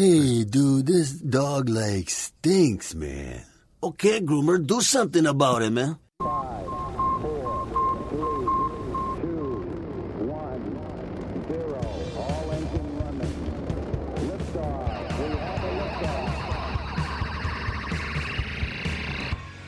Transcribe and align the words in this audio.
Hey, 0.00 0.44
dude, 0.44 0.86
this 0.86 1.12
dog 1.12 1.68
like 1.68 2.08
stinks, 2.08 2.94
man. 2.94 3.44
Okay, 3.82 4.22
groomer, 4.22 4.56
do 4.66 4.80
something 4.80 5.26
about 5.26 5.60
it, 5.60 5.68
man. 5.68 5.98
Five, 6.18 6.64
four, 7.20 7.68
three, 8.08 8.48
two, 9.20 9.60
one, 10.24 10.64
zero. 11.52 11.84
All 12.16 12.48
engine 12.50 12.96
running. 12.96 13.36
Liftoff. 14.24 15.04
We 15.20 15.36
have 15.36 15.64
a 15.64 15.70
liftoff. 15.84 16.32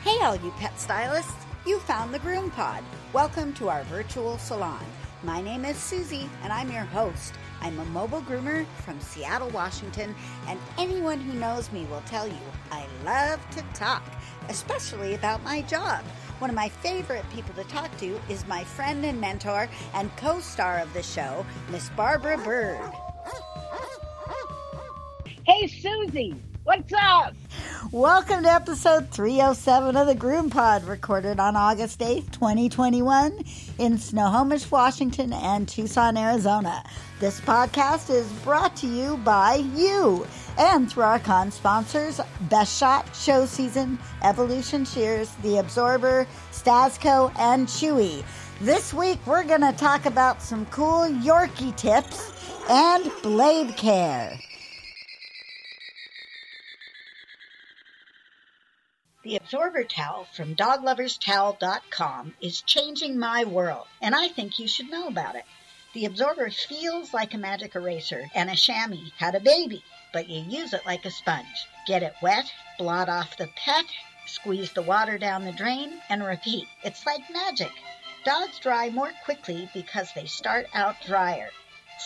Hey, 0.01 0.17
all 0.25 0.37
you 0.37 0.49
pet 0.57 0.79
stylists! 0.79 1.45
You 1.67 1.77
found 1.81 2.11
the 2.11 2.17
Groom 2.17 2.49
Pod. 2.49 2.83
Welcome 3.13 3.53
to 3.53 3.69
our 3.69 3.83
virtual 3.83 4.39
salon. 4.39 4.83
My 5.21 5.41
name 5.43 5.63
is 5.63 5.77
Susie, 5.77 6.27
and 6.41 6.51
I'm 6.51 6.71
your 6.71 6.85
host. 6.85 7.35
I'm 7.63 7.79
a 7.79 7.85
mobile 7.85 8.21
groomer 8.21 8.65
from 8.85 8.99
Seattle, 8.99 9.49
Washington, 9.49 10.13
and 10.49 10.59
anyone 10.77 11.21
who 11.21 11.39
knows 11.39 11.71
me 11.71 11.85
will 11.85 12.03
tell 12.05 12.27
you 12.27 12.37
I 12.71 12.85
love 13.05 13.39
to 13.51 13.63
talk, 13.73 14.03
especially 14.49 15.13
about 15.13 15.41
my 15.43 15.61
job. 15.61 16.03
One 16.39 16.49
of 16.49 16.57
my 16.57 16.67
favorite 16.67 17.23
people 17.33 17.53
to 17.55 17.63
talk 17.69 17.95
to 17.99 18.19
is 18.27 18.45
my 18.47 18.65
friend 18.65 19.05
and 19.05 19.19
mentor 19.21 19.69
and 19.93 20.13
co 20.17 20.41
star 20.41 20.79
of 20.79 20.93
the 20.93 21.01
show, 21.01 21.45
Miss 21.71 21.87
Barbara 21.91 22.37
Bird. 22.37 22.81
Hey, 25.45 25.67
Susie, 25.67 26.35
what's 26.63 26.93
up? 26.93 27.33
Welcome 27.91 28.43
to 28.43 28.49
episode 28.51 29.09
307 29.09 29.97
of 29.97 30.07
the 30.07 30.15
Groom 30.15 30.49
Pod, 30.49 30.85
recorded 30.85 31.39
on 31.39 31.55
August 31.57 31.99
8th, 31.99 32.31
2021, 32.31 33.43
in 33.79 33.97
Snohomish, 33.97 34.71
Washington, 34.71 35.33
and 35.33 35.67
Tucson, 35.67 36.17
Arizona. 36.17 36.83
This 37.19 37.41
podcast 37.41 38.09
is 38.09 38.31
brought 38.43 38.75
to 38.77 38.87
you 38.87 39.17
by 39.17 39.55
you 39.75 40.25
and 40.57 40.89
through 40.89 41.03
our 41.03 41.19
con 41.19 41.51
sponsors 41.51 42.21
Best 42.49 42.79
Shot, 42.79 43.13
Show 43.15 43.45
Season, 43.45 43.99
Evolution 44.23 44.85
Shears, 44.85 45.31
The 45.43 45.57
Absorber, 45.57 46.25
Stasco, 46.51 47.31
and 47.37 47.67
Chewy. 47.67 48.23
This 48.61 48.93
week, 48.93 49.19
we're 49.25 49.43
going 49.43 49.61
to 49.61 49.73
talk 49.73 50.05
about 50.05 50.41
some 50.41 50.65
cool 50.67 51.09
Yorkie 51.09 51.75
tips 51.75 52.31
and 52.69 53.11
blade 53.21 53.75
care. 53.75 54.39
The 59.23 59.37
Absorber 59.37 59.85
Towel 59.85 60.27
from 60.33 60.53
dogloverstowel.com 60.53 62.35
is 62.41 62.61
changing 62.61 63.17
my 63.17 63.45
world, 63.45 63.87
and 64.01 64.13
I 64.13 64.27
think 64.27 64.59
you 64.59 64.67
should 64.67 64.89
know 64.89 65.07
about 65.07 65.35
it. 65.35 65.45
The 65.93 66.03
Absorber 66.03 66.49
feels 66.49 67.13
like 67.13 67.33
a 67.33 67.37
magic 67.37 67.73
eraser, 67.73 68.29
and 68.35 68.49
a 68.49 68.55
chamois 68.57 69.11
had 69.17 69.33
a 69.33 69.39
baby, 69.39 69.81
but 70.11 70.27
you 70.27 70.41
use 70.41 70.73
it 70.73 70.85
like 70.85 71.05
a 71.05 71.09
sponge. 71.09 71.67
Get 71.87 72.03
it 72.03 72.15
wet, 72.21 72.51
blot 72.77 73.07
off 73.07 73.37
the 73.37 73.47
pet, 73.55 73.85
squeeze 74.25 74.73
the 74.73 74.81
water 74.81 75.17
down 75.17 75.45
the 75.45 75.53
drain, 75.53 76.01
and 76.09 76.21
repeat. 76.21 76.67
It's 76.83 77.05
like 77.05 77.31
magic. 77.31 77.71
Dogs 78.25 78.59
dry 78.59 78.89
more 78.89 79.13
quickly 79.23 79.69
because 79.73 80.11
they 80.11 80.25
start 80.25 80.67
out 80.73 80.97
drier. 81.05 81.49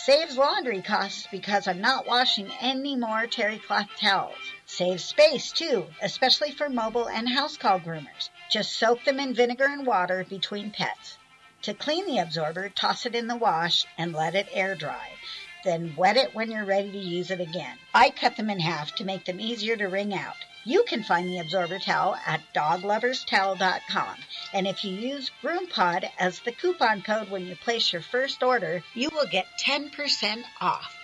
Saves 0.04 0.38
laundry 0.38 0.80
costs 0.80 1.26
because 1.26 1.66
I'm 1.66 1.80
not 1.80 2.06
washing 2.06 2.56
any 2.60 2.94
more 2.94 3.26
terry 3.26 3.58
cloth 3.58 3.88
towels. 4.00 4.54
Saves 4.64 5.04
space 5.04 5.52
too, 5.52 5.88
especially 6.00 6.52
for 6.52 6.70
mobile 6.70 7.08
and 7.08 7.28
house 7.28 7.56
call 7.56 7.80
groomers. 7.80 8.30
Just 8.48 8.78
soak 8.78 9.04
them 9.04 9.18
in 9.18 9.34
vinegar 9.34 9.66
and 9.66 9.84
water 9.84 10.24
between 10.24 10.70
pets. 10.70 11.18
To 11.62 11.74
clean 11.74 12.06
the 12.06 12.18
absorber, 12.18 12.68
toss 12.68 13.06
it 13.06 13.16
in 13.16 13.26
the 13.26 13.36
wash 13.36 13.84
and 13.98 14.12
let 14.12 14.36
it 14.36 14.48
air 14.52 14.76
dry. 14.76 15.16
Then 15.64 15.96
wet 15.96 16.16
it 16.16 16.32
when 16.32 16.52
you're 16.52 16.64
ready 16.64 16.92
to 16.92 16.98
use 16.98 17.32
it 17.32 17.40
again. 17.40 17.76
I 17.92 18.10
cut 18.10 18.36
them 18.36 18.50
in 18.50 18.60
half 18.60 18.94
to 18.94 19.04
make 19.04 19.24
them 19.24 19.40
easier 19.40 19.76
to 19.76 19.88
wring 19.88 20.14
out. 20.14 20.36
You 20.68 20.84
can 20.86 21.02
find 21.02 21.30
the 21.30 21.38
absorber 21.38 21.78
towel 21.78 22.14
at 22.26 22.42
dogloverstowel.com. 22.54 24.16
And 24.52 24.66
if 24.66 24.84
you 24.84 24.94
use 24.94 25.30
GroomPod 25.42 26.10
as 26.18 26.40
the 26.40 26.52
coupon 26.52 27.00
code 27.00 27.30
when 27.30 27.46
you 27.46 27.56
place 27.56 27.90
your 27.90 28.02
first 28.02 28.42
order, 28.42 28.82
you 28.92 29.08
will 29.10 29.24
get 29.32 29.46
10% 29.66 30.42
off. 30.60 30.94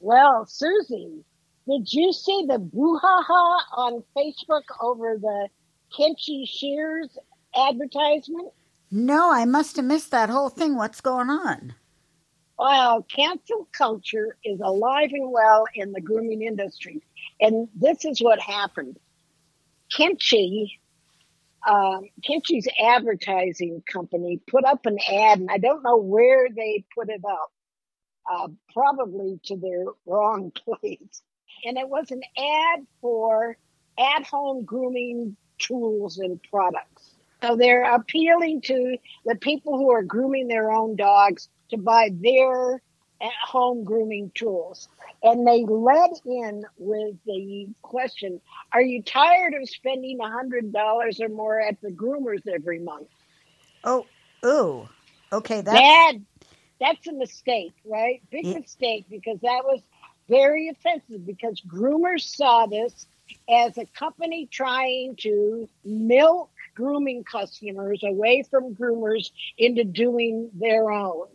Well, 0.00 0.44
Susie, 0.46 1.24
did 1.68 1.92
you 1.92 2.12
see 2.14 2.46
the 2.48 2.58
brouhaha 2.58 3.60
on 3.76 4.02
Facebook 4.16 4.64
over 4.80 5.18
the 5.20 5.48
Kenchii 5.96 6.48
Shears 6.48 7.16
advertisement? 7.56 8.52
No, 8.90 9.32
I 9.32 9.44
must 9.44 9.76
have 9.76 9.84
missed 9.84 10.10
that 10.10 10.30
whole 10.30 10.48
thing. 10.48 10.74
What's 10.74 11.00
going 11.00 11.30
on? 11.30 11.74
Well, 12.60 13.04
cancel 13.04 13.66
culture 13.72 14.36
is 14.44 14.60
alive 14.60 15.12
and 15.14 15.32
well 15.32 15.64
in 15.74 15.92
the 15.92 16.02
grooming 16.02 16.42
industry. 16.42 17.02
And 17.40 17.68
this 17.74 18.04
is 18.04 18.20
what 18.20 18.38
happened. 18.38 18.98
Kenchii, 19.90 20.72
um, 21.66 22.02
advertising 22.78 23.82
company 23.90 24.42
put 24.46 24.66
up 24.66 24.84
an 24.84 24.98
ad, 25.10 25.40
and 25.40 25.48
I 25.50 25.56
don't 25.56 25.82
know 25.82 25.96
where 25.96 26.50
they 26.50 26.84
put 26.94 27.08
it 27.08 27.22
up, 27.24 27.50
uh, 28.30 28.48
probably 28.74 29.40
to 29.44 29.56
their 29.56 29.86
wrong 30.04 30.52
place. 30.64 31.22
And 31.64 31.78
it 31.78 31.88
was 31.88 32.10
an 32.10 32.20
ad 32.36 32.86
for 33.00 33.56
at 33.98 34.26
home 34.26 34.66
grooming 34.66 35.34
tools 35.58 36.18
and 36.18 36.38
products. 36.42 37.14
So 37.40 37.56
they're 37.56 37.90
appealing 37.90 38.60
to 38.66 38.98
the 39.24 39.36
people 39.36 39.78
who 39.78 39.92
are 39.92 40.02
grooming 40.02 40.46
their 40.46 40.70
own 40.70 40.96
dogs 40.96 41.48
to 41.70 41.78
buy 41.78 42.10
their 42.12 42.82
at 43.20 43.32
home 43.44 43.84
grooming 43.84 44.32
tools. 44.34 44.88
And 45.22 45.46
they 45.46 45.64
led 45.64 46.10
in 46.24 46.64
with 46.78 47.16
the 47.26 47.68
question 47.82 48.40
Are 48.72 48.82
you 48.82 49.02
tired 49.02 49.54
of 49.54 49.68
spending 49.68 50.18
$100 50.18 51.20
or 51.20 51.28
more 51.28 51.60
at 51.60 51.80
the 51.82 51.90
groomers 51.90 52.46
every 52.52 52.78
month? 52.78 53.08
Oh, 53.84 54.06
ooh. 54.44 54.88
Okay, 55.32 55.60
that's. 55.60 55.70
That, 55.70 56.12
that's 56.80 57.06
a 57.06 57.12
mistake, 57.12 57.74
right? 57.84 58.22
Big 58.30 58.46
Yeah. 58.46 58.58
mistake 58.58 59.06
because 59.10 59.38
that 59.42 59.64
was 59.64 59.80
very 60.28 60.68
offensive 60.68 61.26
because 61.26 61.60
groomers 61.60 62.22
saw 62.22 62.66
this 62.66 63.06
as 63.48 63.76
a 63.78 63.84
company 63.86 64.48
trying 64.50 65.16
to 65.16 65.68
milk 65.84 66.50
grooming 66.74 67.24
customers 67.24 68.02
away 68.02 68.42
from 68.50 68.74
groomers 68.74 69.30
into 69.58 69.84
doing 69.84 70.50
their 70.54 70.90
own. 70.90 71.26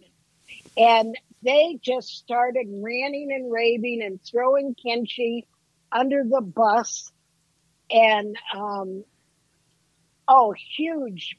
And 0.78 1.18
they 1.44 1.80
just 1.82 2.10
started 2.10 2.68
ranting 2.70 3.32
and 3.32 3.52
raving 3.52 4.02
and 4.04 4.20
throwing 4.24 4.76
Kenchii 4.76 5.46
under 5.92 6.24
the 6.24 6.42
bus. 6.42 7.12
And, 7.90 8.36
um, 8.54 9.04
oh, 10.28 10.54
huge 10.76 11.38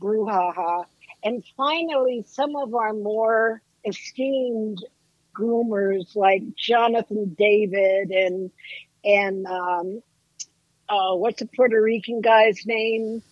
brouhaha. 0.00 0.84
And 1.22 1.44
finally, 1.56 2.24
some 2.26 2.56
of 2.56 2.74
our 2.74 2.92
more 2.92 3.62
esteemed 3.84 4.84
groomers 5.34 6.14
like 6.14 6.42
Jonathan 6.56 7.34
David 7.38 8.10
and, 8.10 8.50
and, 9.04 9.46
um, 9.46 10.02
uh, 10.88 11.14
what's 11.14 11.40
the 11.40 11.46
Puerto 11.46 11.80
Rican 11.80 12.20
guy's 12.20 12.66
name? 12.66 13.22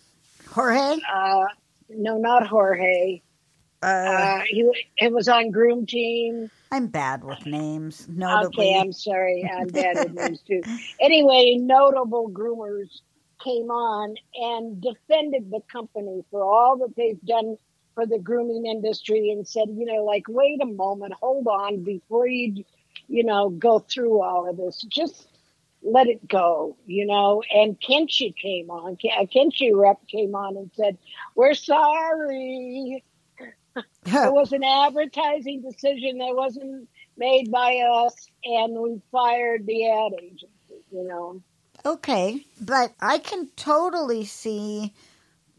Jorge? 0.49 0.99
Uh, 1.13 1.45
no, 1.89 2.17
not 2.17 2.47
Jorge. 2.47 3.21
Uh, 3.83 4.11
Uh, 4.11 4.41
he 4.47 4.69
it 4.97 5.11
was 5.11 5.27
on 5.27 5.51
Groom 5.51 5.85
Team. 5.85 6.49
I'm 6.71 6.87
bad 6.87 7.23
with 7.23 7.45
names. 7.45 8.07
Notably. 8.09 8.65
Okay, 8.65 8.79
I'm 8.79 8.91
sorry, 8.91 9.49
I'm 9.51 9.67
bad 9.81 9.97
with 9.99 10.13
names 10.13 10.41
too. 10.41 10.63
Anyway, 10.99 11.55
notable 11.59 12.29
groomers 12.29 13.01
came 13.43 13.69
on 13.69 14.15
and 14.35 14.81
defended 14.81 15.51
the 15.51 15.59
company 15.71 16.23
for 16.31 16.43
all 16.43 16.77
that 16.77 16.95
they've 16.95 17.21
done 17.25 17.57
for 17.93 18.05
the 18.05 18.17
grooming 18.17 18.65
industry 18.65 19.29
and 19.29 19.47
said, 19.47 19.67
you 19.69 19.85
know, 19.85 20.03
like, 20.03 20.23
wait 20.27 20.61
a 20.61 20.65
moment, 20.65 21.13
hold 21.13 21.45
on 21.47 21.83
before 21.83 22.27
you, 22.27 22.63
you 23.07 23.23
know, 23.23 23.49
go 23.49 23.79
through 23.79 24.21
all 24.21 24.49
of 24.49 24.57
this. 24.57 24.81
Just 24.87 25.27
let 25.83 26.07
it 26.07 26.27
go, 26.27 26.75
you 26.87 27.05
know. 27.05 27.43
And 27.53 27.79
Kenchii 27.79 28.35
came 28.35 28.71
on, 28.71 28.93
a 28.93 29.27
Kenchii 29.27 29.71
rep 29.75 30.07
came 30.07 30.33
on 30.33 30.57
and 30.57 30.71
said, 30.73 30.97
we're 31.35 31.53
sorry. 31.53 33.03
It 33.75 33.83
was 34.33 34.51
an 34.53 34.63
advertising 34.63 35.61
decision 35.61 36.19
that 36.19 36.35
wasn't 36.35 36.87
made 37.17 37.51
by 37.51 37.77
us, 37.77 38.15
and 38.45 38.73
we 38.79 39.01
fired 39.11 39.65
the 39.65 39.89
ad 39.89 40.13
agency, 40.21 40.47
you 40.91 41.07
know. 41.07 41.41
Okay, 41.85 42.45
but 42.61 42.93
I 43.01 43.17
can 43.19 43.49
totally 43.55 44.25
see 44.25 44.93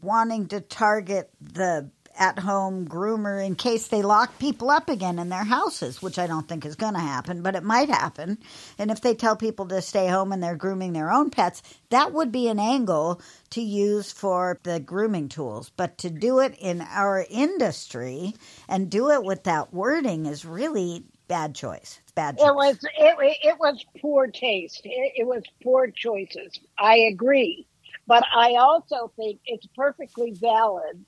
wanting 0.01 0.47
to 0.47 0.61
target 0.61 1.29
the 1.41 1.89
at 2.17 2.39
home 2.39 2.87
groomer 2.87 3.45
in 3.45 3.55
case 3.55 3.87
they 3.87 4.01
lock 4.01 4.39
people 4.39 4.69
up 4.69 4.89
again 4.89 5.19
in 5.19 5.29
their 5.29 5.43
houses, 5.43 6.01
which 6.01 6.19
I 6.19 6.27
don't 6.27 6.47
think 6.47 6.65
is 6.65 6.75
going 6.75 6.93
to 6.93 6.99
happen, 6.99 7.41
but 7.41 7.55
it 7.55 7.63
might 7.63 7.89
happen. 7.89 8.37
And 8.77 8.91
if 8.91 9.01
they 9.01 9.15
tell 9.15 9.35
people 9.35 9.67
to 9.67 9.81
stay 9.81 10.07
home 10.07 10.31
and 10.31 10.41
they're 10.43 10.55
grooming 10.55 10.93
their 10.93 11.11
own 11.11 11.29
pets, 11.29 11.61
that 11.89 12.13
would 12.13 12.31
be 12.31 12.47
an 12.47 12.59
angle 12.59 13.21
to 13.51 13.61
use 13.61 14.11
for 14.11 14.59
the 14.63 14.79
grooming 14.79 15.29
tools. 15.29 15.71
But 15.75 15.97
to 15.99 16.09
do 16.09 16.39
it 16.39 16.55
in 16.59 16.81
our 16.81 17.25
industry 17.29 18.33
and 18.67 18.89
do 18.89 19.11
it 19.11 19.23
with 19.23 19.43
that 19.43 19.73
wording 19.73 20.25
is 20.25 20.45
really 20.45 21.05
bad 21.27 21.55
choice. 21.55 21.99
It's 22.03 22.11
bad 22.11 22.37
choice. 22.37 22.47
It 22.47 22.55
was 22.55 22.77
it, 22.83 23.37
it 23.43 23.59
was 23.59 23.85
poor 24.01 24.27
taste. 24.27 24.81
It, 24.85 25.13
it 25.17 25.27
was 25.27 25.43
poor 25.63 25.89
choices. 25.91 26.59
I 26.77 26.97
agree, 27.11 27.67
but 28.07 28.23
I 28.33 28.55
also 28.55 29.11
think 29.15 29.39
it's 29.45 29.67
perfectly 29.75 30.31
valid 30.31 31.05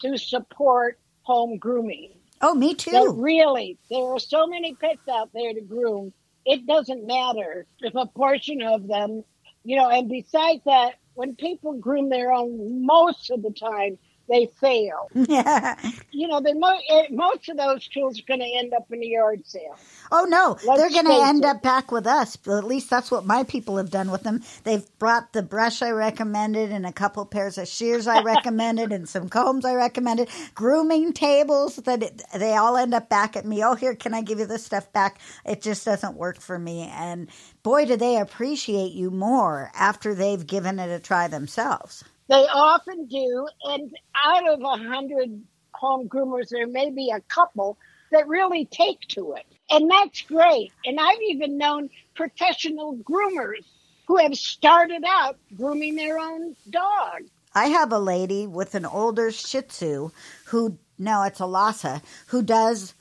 to 0.00 0.18
support 0.18 0.98
home 1.22 1.58
grooming. 1.58 2.12
oh, 2.40 2.54
me 2.54 2.74
too. 2.74 3.14
really, 3.16 3.78
there 3.90 4.04
are 4.04 4.18
so 4.18 4.46
many 4.46 4.74
pets 4.74 5.08
out 5.10 5.30
there 5.32 5.52
to 5.52 5.60
groom. 5.60 6.12
It 6.44 6.66
doesn't 6.66 7.06
matter 7.06 7.66
if 7.80 7.94
a 7.94 8.06
portion 8.06 8.62
of 8.62 8.86
them, 8.86 9.24
you 9.64 9.76
know. 9.76 9.88
And 9.90 10.08
besides 10.08 10.62
that, 10.64 10.94
when 11.14 11.34
people 11.34 11.72
groom 11.74 12.08
their 12.08 12.32
own, 12.32 12.84
most 12.86 13.30
of 13.30 13.42
the 13.42 13.50
time 13.50 13.98
they 14.28 14.48
fail. 14.60 15.12
You 16.12 16.28
know, 16.28 16.40
mo- 16.54 16.80
eh, 16.90 17.08
most 17.10 17.48
of 17.50 17.58
those 17.58 17.88
tools 17.88 18.18
are 18.20 18.24
going 18.28 18.40
to 18.40 18.58
end 18.58 18.72
up 18.74 18.86
in 18.90 19.02
a 19.02 19.06
yard 19.06 19.42
sale. 19.46 19.80
Oh 20.12 20.24
no, 20.26 20.58
Let's 20.62 20.78
they're 20.78 20.90
going 20.90 21.06
to 21.06 21.22
end 21.22 21.44
it. 21.44 21.46
up 21.46 21.62
back 21.62 21.92
with 21.92 22.06
us. 22.08 22.38
At 22.48 22.64
least 22.64 22.90
that's 22.90 23.10
what 23.12 23.26
my 23.26 23.44
people 23.44 23.76
have 23.78 23.90
done 23.90 24.10
with 24.10 24.24
them. 24.24 24.42
They've 24.64 24.86
brought 25.00 25.34
the 25.34 25.42
brush 25.42 25.82
I 25.82 25.90
recommended 25.90 26.72
and 26.72 26.86
a 26.86 26.92
couple 26.92 27.26
pairs 27.26 27.58
of 27.58 27.68
shears 27.68 28.08
I 28.08 28.20
recommended 28.22 28.92
and 28.92 29.08
some 29.08 29.28
combs 29.28 29.66
I 29.66 29.74
recommended, 29.74 30.30
grooming 30.54 31.12
tables 31.12 31.76
that 31.76 32.02
it, 32.02 32.22
they 32.34 32.56
all 32.56 32.78
end 32.78 32.94
up 32.94 33.10
back 33.10 33.36
at 33.36 33.46
me. 33.46 33.64
Oh, 33.64 33.76
here, 33.76 33.94
can 33.96 34.14
I 34.14 34.22
give 34.22 34.40
you 34.40 34.46
this 34.46 34.64
stuff 34.64 34.92
back? 34.94 35.20
It 35.46 35.62
just 35.62 35.84
doesn't 35.84 36.16
work 36.16 36.40
for 36.40 36.58
me. 36.58 36.90
And 36.92 37.28
boy, 37.64 37.86
do 37.86 37.96
they 37.96 38.18
appreciate 38.18 38.92
you 38.94 39.10
more 39.10 39.72
after 39.74 40.14
they've 40.14 40.46
given 40.46 40.80
it 40.80 40.90
a 40.90 41.00
try 41.00 41.28
themselves. 41.28 42.04
They 42.28 42.46
often 42.52 43.06
do, 43.06 43.48
and 43.64 43.94
out 44.24 44.48
of 44.48 44.60
a 44.60 44.76
hundred 44.76 45.42
home 45.72 46.08
groomers, 46.08 46.48
there 46.48 46.66
may 46.66 46.90
be 46.90 47.10
a 47.10 47.20
couple 47.20 47.78
that 48.10 48.26
really 48.28 48.64
take 48.64 49.00
to 49.08 49.34
it, 49.34 49.46
and 49.70 49.90
that's 49.90 50.22
great. 50.22 50.72
And 50.84 50.98
I've 50.98 51.22
even 51.28 51.58
known 51.58 51.90
professional 52.14 52.96
groomers 52.96 53.64
who 54.06 54.16
have 54.18 54.36
started 54.36 55.04
out 55.06 55.36
grooming 55.56 55.96
their 55.96 56.18
own 56.18 56.56
dog. 56.70 57.22
I 57.54 57.66
have 57.66 57.92
a 57.92 57.98
lady 57.98 58.46
with 58.46 58.74
an 58.74 58.86
older 58.86 59.30
Shih 59.30 59.62
Tzu 59.62 60.10
who, 60.46 60.78
no, 60.98 61.22
it's 61.22 61.40
a 61.40 61.46
Lhasa, 61.46 62.02
who 62.28 62.42
does 62.42 62.94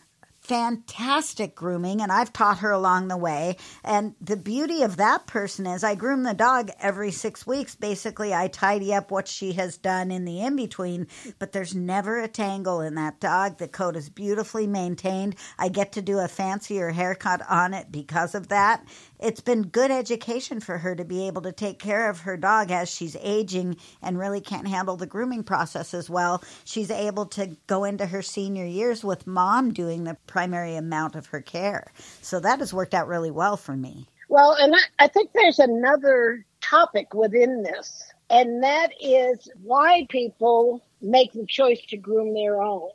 fantastic 0.45 1.55
grooming, 1.55 2.01
and 2.01 2.11
I've 2.11 2.31
taught 2.31 2.59
her 2.59 2.71
along 2.71 3.07
the 3.07 3.17
way. 3.17 3.57
And 3.83 4.13
the 4.21 4.37
beauty 4.37 4.83
of 4.83 4.97
that 4.97 5.25
person 5.25 5.65
is 5.65 5.83
I 5.83 5.95
groom 5.95 6.23
the 6.23 6.33
dog 6.33 6.69
every 6.79 7.11
six 7.11 7.47
weeks. 7.47 7.75
Basically, 7.75 8.33
I 8.33 8.47
tidy 8.47 8.93
up 8.93 9.09
what 9.09 9.27
she 9.27 9.53
has 9.53 9.77
done 9.77 10.11
in 10.11 10.23
the 10.23 10.41
in 10.41 10.55
between, 10.55 11.07
but 11.39 11.51
there's 11.51 11.73
never 11.73 12.19
a 12.19 12.27
tangle 12.27 12.81
in 12.81 12.95
that 12.95 13.19
dog. 13.19 13.57
The 13.57 13.67
coat 13.67 13.95
is 13.95 14.09
beautifully 14.09 14.67
maintained. 14.67 15.35
I 15.57 15.69
get 15.69 15.91
to 15.93 16.01
do 16.01 16.19
a 16.19 16.27
fancier 16.27 16.91
haircut 16.91 17.41
on 17.49 17.73
it 17.73 17.91
because 17.91 18.35
of 18.35 18.49
that. 18.49 18.85
It's 19.19 19.41
been 19.41 19.63
good 19.63 19.91
education 19.91 20.59
for 20.59 20.77
her 20.79 20.95
to 20.95 21.05
be 21.05 21.27
able 21.27 21.41
to 21.43 21.51
take 21.51 21.79
care 21.79 22.09
of 22.09 22.21
her 22.21 22.37
dog 22.37 22.71
as 22.71 22.89
she's 22.89 23.15
aging 23.21 23.77
and 24.01 24.19
really 24.19 24.41
can't 24.41 24.67
handle 24.67 24.97
the 24.97 25.05
grooming 25.05 25.43
process 25.43 25.93
as 25.93 26.09
well. 26.09 26.43
She's 26.63 26.91
able 26.91 27.25
to 27.27 27.55
go 27.67 27.83
into 27.83 28.05
her 28.07 28.21
senior 28.21 28.65
years 28.65 29.03
with 29.03 29.27
mom 29.27 29.73
doing 29.73 30.03
the 30.03 30.17
primary 30.27 30.75
amount 30.75 31.15
of 31.15 31.27
her 31.27 31.41
care. 31.41 31.91
So 32.21 32.39
that 32.41 32.59
has 32.59 32.73
worked 32.73 32.93
out 32.93 33.07
really 33.07 33.31
well 33.31 33.57
for 33.57 33.75
me. 33.75 34.07
Well, 34.27 34.55
and 34.59 34.73
I, 34.75 35.05
I 35.05 35.07
think 35.07 35.31
there's 35.33 35.59
another 35.59 36.45
topic 36.61 37.13
within 37.13 37.63
this, 37.63 38.11
and 38.29 38.63
that 38.63 38.91
is 38.99 39.49
why 39.63 40.07
people 40.09 40.81
make 41.01 41.31
the 41.33 41.45
choice 41.45 41.81
to 41.89 41.97
groom 41.97 42.33
their 42.33 42.61
own. 42.61 42.89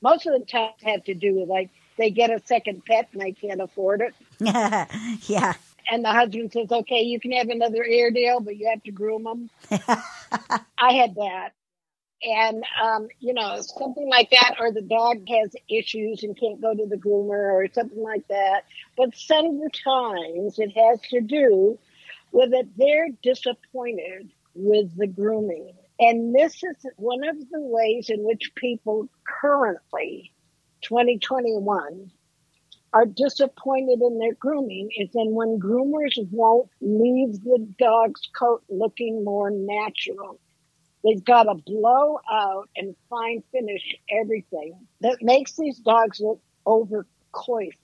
Most 0.00 0.26
of 0.26 0.32
the 0.32 0.44
time, 0.44 0.70
have 0.82 1.04
to 1.04 1.14
do 1.14 1.34
with 1.36 1.48
like 1.48 1.70
they 1.96 2.10
get 2.10 2.30
a 2.30 2.40
second 2.46 2.84
pet 2.84 3.08
and 3.12 3.20
they 3.20 3.32
can't 3.32 3.60
afford 3.60 4.00
it. 4.00 4.14
yeah. 5.28 5.54
and 5.90 6.04
the 6.04 6.10
husband 6.10 6.52
says, 6.52 6.70
"Okay, 6.70 7.02
you 7.02 7.20
can 7.20 7.32
have 7.32 7.48
another 7.48 7.84
Airedale, 7.84 8.40
but 8.40 8.56
you 8.56 8.68
have 8.68 8.82
to 8.84 8.92
groom 8.92 9.24
them." 9.24 9.50
I 10.78 10.92
had 10.92 11.14
that, 11.16 11.50
and 12.22 12.64
um, 12.82 13.08
you 13.20 13.34
know, 13.34 13.60
something 13.60 14.08
like 14.08 14.30
that, 14.30 14.56
or 14.60 14.72
the 14.72 14.82
dog 14.82 15.26
has 15.28 15.54
issues 15.68 16.22
and 16.22 16.38
can't 16.38 16.60
go 16.60 16.74
to 16.74 16.86
the 16.86 16.96
groomer, 16.96 17.52
or 17.52 17.66
something 17.72 18.02
like 18.02 18.26
that. 18.28 18.64
But 18.96 19.14
sometimes 19.14 20.58
it 20.58 20.72
has 20.76 21.00
to 21.10 21.20
do 21.20 21.78
with 22.32 22.50
that 22.50 22.68
they're 22.76 23.08
disappointed 23.22 24.30
with 24.54 24.96
the 24.96 25.06
grooming, 25.06 25.72
and 25.98 26.34
this 26.34 26.62
is 26.62 26.86
one 26.96 27.26
of 27.28 27.38
the 27.50 27.60
ways 27.60 28.10
in 28.10 28.22
which 28.22 28.54
people 28.54 29.08
currently, 29.24 30.32
2021 30.82 32.10
are 32.92 33.06
disappointed 33.06 34.00
in 34.02 34.18
their 34.18 34.34
grooming 34.34 34.90
is 34.96 35.08
then 35.14 35.32
when 35.32 35.58
groomers 35.58 36.14
won't 36.30 36.68
leave 36.80 37.42
the 37.42 37.66
dog's 37.78 38.28
coat 38.38 38.62
looking 38.68 39.24
more 39.24 39.50
natural. 39.50 40.38
They've 41.02 41.24
got 41.24 41.44
to 41.44 41.54
blow 41.54 42.20
out 42.30 42.68
and 42.76 42.94
fine 43.10 43.42
finish 43.50 43.96
everything 44.10 44.74
that 45.00 45.18
makes 45.22 45.56
these 45.56 45.78
dogs 45.78 46.20
look 46.20 46.40
over 46.66 47.06
coiffed. 47.32 47.76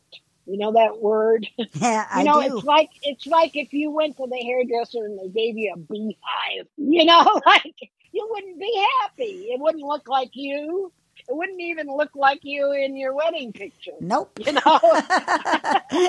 You 0.47 0.57
know 0.59 0.73
that 0.73 1.01
word? 1.01 1.47
Yeah, 1.75 2.07
I 2.11 2.21
you 2.21 2.25
know, 2.25 2.41
do. 2.43 2.57
it's 2.57 2.65
like 2.65 2.91
it's 3.03 3.27
like 3.27 3.55
if 3.55 3.73
you 3.73 3.91
went 3.91 4.17
to 4.17 4.27
the 4.27 4.39
hairdresser 4.39 5.05
and 5.05 5.19
they 5.19 5.29
gave 5.29 5.57
you 5.57 5.75
a 5.75 5.79
beehive. 5.79 6.67
You 6.77 7.05
know, 7.05 7.41
like 7.47 7.75
you 8.13 8.27
wouldn't 8.31 8.59
be 8.59 8.87
happy. 9.03 9.49
It 9.53 9.61
wouldn't 9.61 9.85
look 9.85 10.09
like 10.09 10.31
you. 10.33 10.93
It 11.29 11.37
wouldn't 11.37 11.61
even 11.61 11.89
look 11.89 12.17
like 12.17 12.41
you 12.43 12.73
in 12.73 12.97
your 12.97 13.15
wedding 13.15 13.53
picture. 13.53 13.93
Nope. 14.01 14.39
You 14.47 14.53
know, 14.53 14.81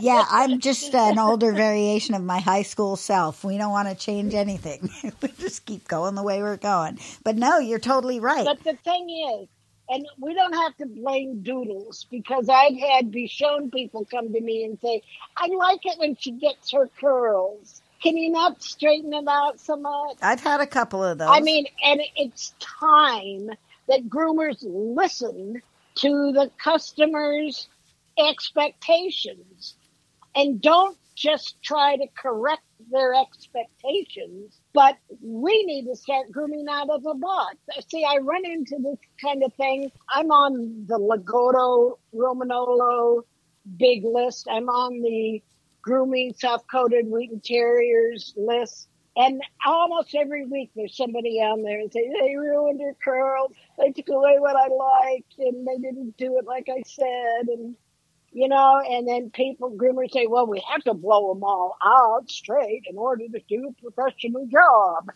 yeah, 0.00 0.26
I'm 0.30 0.60
just 0.60 0.94
an 0.94 1.18
older 1.18 1.52
variation 1.52 2.14
of 2.14 2.22
my 2.22 2.38
high 2.38 2.60
school 2.60 2.96
self. 2.96 3.44
We 3.44 3.56
don't 3.56 3.70
want 3.70 3.88
to 3.88 3.94
change 3.94 4.34
anything. 4.34 4.90
we 5.22 5.28
just 5.38 5.64
keep 5.64 5.88
going 5.88 6.14
the 6.16 6.22
way 6.22 6.42
we're 6.42 6.58
going. 6.58 6.98
But 7.24 7.36
no, 7.36 7.60
you're 7.60 7.78
totally 7.78 8.20
right. 8.20 8.44
but 8.44 8.62
the 8.62 8.76
thing 8.76 9.08
is, 9.40 9.48
and 9.88 10.06
we 10.20 10.34
don't 10.34 10.52
have 10.52 10.76
to 10.76 10.86
blame 10.86 11.42
Doodles 11.42 12.06
because 12.10 12.50
I've 12.50 12.76
had 12.76 13.10
be 13.10 13.28
shown 13.28 13.70
people 13.70 14.04
come 14.04 14.34
to 14.34 14.40
me 14.40 14.64
and 14.64 14.78
say, 14.80 15.02
"I 15.34 15.46
like 15.46 15.86
it 15.86 15.98
when 15.98 16.14
she 16.16 16.32
gets 16.32 16.72
her 16.72 16.90
curls. 17.00 17.80
Can 18.02 18.18
you 18.18 18.30
not 18.30 18.62
straighten 18.62 19.14
it 19.14 19.26
out 19.26 19.60
so 19.60 19.76
much?" 19.76 20.18
I've 20.20 20.40
had 20.40 20.60
a 20.60 20.66
couple 20.66 21.02
of 21.02 21.16
those. 21.16 21.28
I 21.30 21.40
mean, 21.40 21.66
and 21.82 22.02
it's 22.16 22.52
time 22.58 23.50
that 23.88 24.08
groomers 24.08 24.58
listen 24.62 25.60
to 25.96 26.32
the 26.32 26.50
customers' 26.62 27.68
expectations 28.18 29.74
and 30.34 30.60
don't 30.60 30.96
just 31.14 31.62
try 31.62 31.96
to 31.96 32.06
correct 32.16 32.62
their 32.90 33.14
expectations, 33.14 34.58
but 34.72 34.96
we 35.22 35.64
need 35.64 35.84
to 35.86 35.94
start 35.94 36.30
grooming 36.32 36.66
out 36.68 36.88
of 36.90 37.02
the 37.02 37.14
box. 37.14 37.56
See, 37.88 38.04
I 38.04 38.18
run 38.18 38.44
into 38.44 38.76
this 38.78 38.98
kind 39.22 39.42
of 39.44 39.52
thing. 39.54 39.92
I'm 40.08 40.30
on 40.30 40.86
the 40.86 40.98
Lagotto 40.98 41.98
Romagnolo 42.14 43.22
big 43.76 44.04
list. 44.04 44.48
I'm 44.50 44.68
on 44.68 45.00
the 45.00 45.42
grooming 45.82 46.34
soft 46.36 46.70
coated 46.70 47.06
Wheaten 47.08 47.40
Terriers 47.40 48.32
list. 48.36 48.88
And 49.16 49.42
almost 49.64 50.14
every 50.14 50.46
week 50.46 50.70
there's 50.74 50.96
somebody 50.96 51.40
on 51.40 51.62
there 51.62 51.80
and 51.80 51.92
say, 51.92 52.08
they 52.08 52.34
ruined 52.34 52.80
your 52.80 52.94
curls. 52.94 53.52
They 53.78 53.90
took 53.92 54.08
away 54.08 54.36
what 54.38 54.56
I 54.56 54.68
liked 54.68 55.34
and 55.38 55.66
they 55.66 55.76
didn't 55.76 56.16
do 56.16 56.38
it 56.38 56.46
like 56.46 56.68
I 56.70 56.82
said. 56.86 57.48
And, 57.48 57.76
you 58.30 58.48
know, 58.48 58.80
and 58.80 59.06
then 59.06 59.30
people, 59.30 59.70
groomers 59.72 60.12
say, 60.12 60.26
well, 60.26 60.46
we 60.46 60.64
have 60.70 60.82
to 60.84 60.94
blow 60.94 61.34
them 61.34 61.44
all 61.44 61.76
out 61.84 62.30
straight 62.30 62.84
in 62.88 62.96
order 62.96 63.24
to 63.28 63.40
do 63.48 63.68
a 63.68 63.90
professional 63.90 64.46
job. 64.46 65.10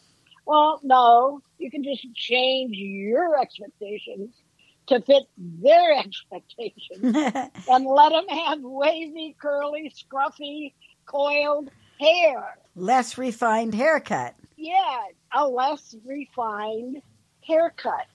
Well, 0.44 0.80
no, 0.82 1.40
you 1.58 1.70
can 1.70 1.82
just 1.82 2.06
change 2.14 2.76
your 2.76 3.40
expectations 3.40 4.34
to 4.88 5.00
fit 5.00 5.24
their 5.38 5.92
expectations 5.98 7.00
and 7.70 7.86
let 7.86 8.10
them 8.10 8.28
have 8.28 8.60
wavy, 8.60 9.34
curly, 9.40 9.90
scruffy, 9.90 10.74
coiled 11.06 11.70
hair. 11.98 12.58
Less 12.74 13.18
refined 13.18 13.74
haircut. 13.74 14.34
Yeah, 14.56 15.00
a 15.32 15.46
less 15.46 15.94
refined 16.04 17.02
haircut. 17.46 18.06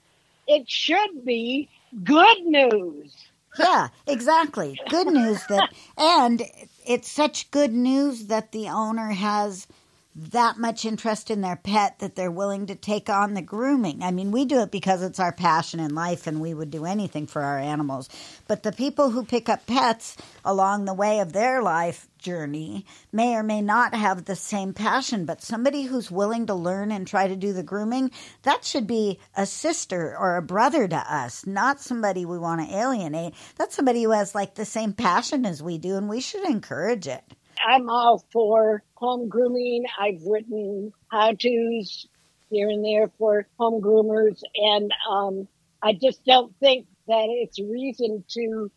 It 0.47 0.69
should 0.69 1.25
be 1.25 1.69
good 2.03 2.41
news. 2.45 3.15
Yeah, 3.57 3.89
exactly. 4.07 4.79
Good 4.89 5.07
news 5.07 5.45
that, 5.47 5.69
and 5.97 6.43
it's 6.85 7.11
such 7.11 7.51
good 7.51 7.73
news 7.73 8.27
that 8.27 8.51
the 8.51 8.69
owner 8.69 9.09
has 9.09 9.67
that 10.13 10.57
much 10.57 10.83
interest 10.83 11.31
in 11.31 11.41
their 11.41 11.55
pet 11.55 11.99
that 11.99 12.15
they're 12.15 12.31
willing 12.31 12.65
to 12.65 12.75
take 12.75 13.09
on 13.09 13.33
the 13.33 13.41
grooming. 13.41 14.03
I 14.03 14.11
mean, 14.11 14.31
we 14.31 14.43
do 14.43 14.61
it 14.61 14.71
because 14.71 15.01
it's 15.01 15.19
our 15.19 15.31
passion 15.31 15.79
in 15.79 15.95
life 15.95 16.27
and 16.27 16.41
we 16.41 16.53
would 16.53 16.69
do 16.69 16.85
anything 16.85 17.27
for 17.27 17.41
our 17.41 17.57
animals. 17.57 18.09
But 18.47 18.63
the 18.63 18.73
people 18.73 19.11
who 19.11 19.23
pick 19.23 19.47
up 19.47 19.65
pets 19.65 20.17
along 20.43 20.85
the 20.85 20.93
way 20.93 21.19
of 21.19 21.31
their 21.31 21.61
life 21.61 22.07
journey 22.17 22.85
may 23.11 23.35
or 23.35 23.43
may 23.43 23.61
not 23.61 23.93
have 23.95 24.25
the 24.25 24.35
same 24.35 24.73
passion, 24.73 25.25
but 25.25 25.41
somebody 25.41 25.83
who's 25.83 26.11
willing 26.11 26.45
to 26.47 26.53
learn 26.53 26.91
and 26.91 27.07
try 27.07 27.27
to 27.27 27.35
do 27.35 27.53
the 27.53 27.63
grooming, 27.63 28.11
that 28.43 28.65
should 28.65 28.87
be 28.87 29.17
a 29.35 29.45
sister 29.45 30.15
or 30.17 30.35
a 30.35 30.41
brother 30.41 30.87
to 30.87 30.97
us, 30.97 31.47
not 31.47 31.79
somebody 31.79 32.25
we 32.25 32.37
want 32.37 32.61
to 32.61 32.75
alienate. 32.75 33.33
That's 33.55 33.75
somebody 33.75 34.03
who 34.03 34.11
has 34.11 34.35
like 34.35 34.55
the 34.55 34.65
same 34.65 34.93
passion 34.93 35.45
as 35.45 35.63
we 35.63 35.77
do, 35.77 35.95
and 35.95 36.09
we 36.09 36.21
should 36.21 36.45
encourage 36.45 37.07
it. 37.07 37.23
I'm 37.67 37.89
all 37.89 38.25
for 38.31 38.83
home 38.95 39.29
grooming. 39.29 39.85
I've 39.99 40.21
written 40.25 40.93
how 41.09 41.33
to's 41.33 42.07
here 42.49 42.69
and 42.69 42.83
there 42.83 43.09
for 43.17 43.47
home 43.57 43.81
groomers, 43.81 44.41
and 44.55 44.91
um, 45.09 45.47
I 45.81 45.93
just 45.93 46.25
don't 46.25 46.53
think 46.59 46.87
that 47.07 47.25
it's 47.29 47.59
reason 47.59 48.23
to 48.29 48.71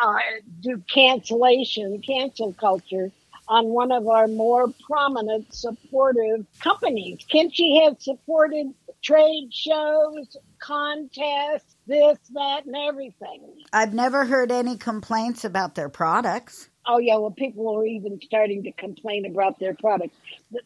uh, 0.00 0.18
do 0.60 0.82
cancellation, 0.92 2.02
cancel 2.02 2.52
culture 2.52 3.10
on 3.48 3.68
one 3.68 3.92
of 3.92 4.06
our 4.06 4.28
more 4.28 4.66
prominent 4.86 5.52
supportive 5.54 6.46
companies. 6.60 7.18
Kenchii 7.32 7.84
has 7.84 8.02
supported 8.02 8.74
trade 9.02 9.48
shows, 9.52 10.36
contests, 10.58 11.76
this, 11.86 12.18
that, 12.34 12.66
and 12.66 12.76
everything. 12.76 13.42
I've 13.72 13.94
never 13.94 14.24
heard 14.26 14.52
any 14.52 14.76
complaints 14.76 15.44
about 15.44 15.74
their 15.74 15.88
products. 15.88 16.68
Oh 16.88 16.98
yeah, 16.98 17.18
well, 17.18 17.30
people 17.30 17.76
are 17.76 17.84
even 17.84 18.18
starting 18.22 18.62
to 18.62 18.72
complain 18.72 19.26
about 19.26 19.58
their 19.58 19.74
products. 19.74 20.16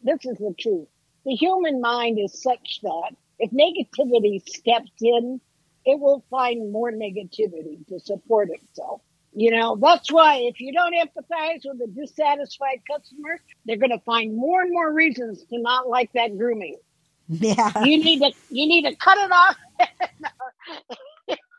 This 0.03 0.25
is 0.25 0.37
the 0.37 0.55
truth. 0.57 0.87
The 1.25 1.35
human 1.35 1.81
mind 1.81 2.17
is 2.17 2.41
such 2.41 2.79
that 2.81 3.11
if 3.39 3.51
negativity 3.51 4.41
steps 4.47 4.91
in, 5.01 5.41
it 5.85 5.99
will 5.99 6.23
find 6.29 6.71
more 6.71 6.91
negativity 6.91 7.85
to 7.89 7.99
support 7.99 8.49
itself. 8.49 9.01
You 9.35 9.51
know, 9.51 9.75
that's 9.75 10.11
why 10.11 10.37
if 10.37 10.61
you 10.61 10.71
don't 10.71 10.93
empathize 10.93 11.61
with 11.65 11.81
a 11.81 11.87
dissatisfied 11.87 12.81
customer, 12.89 13.41
they're 13.65 13.77
going 13.77 13.89
to 13.89 13.99
find 13.99 14.37
more 14.37 14.61
and 14.61 14.71
more 14.71 14.93
reasons 14.93 15.43
to 15.49 15.57
not 15.59 15.89
like 15.89 16.11
that 16.13 16.37
grooming. 16.37 16.77
Yeah. 17.29 17.71
You 17.85 18.03
need 18.03 18.19
to, 18.19 18.31
you 18.49 18.67
need 18.67 18.83
to 18.83 18.93
cut 18.97 19.17
it 19.17 19.31
off 19.31 19.55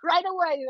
right 0.04 0.24
away. 0.24 0.66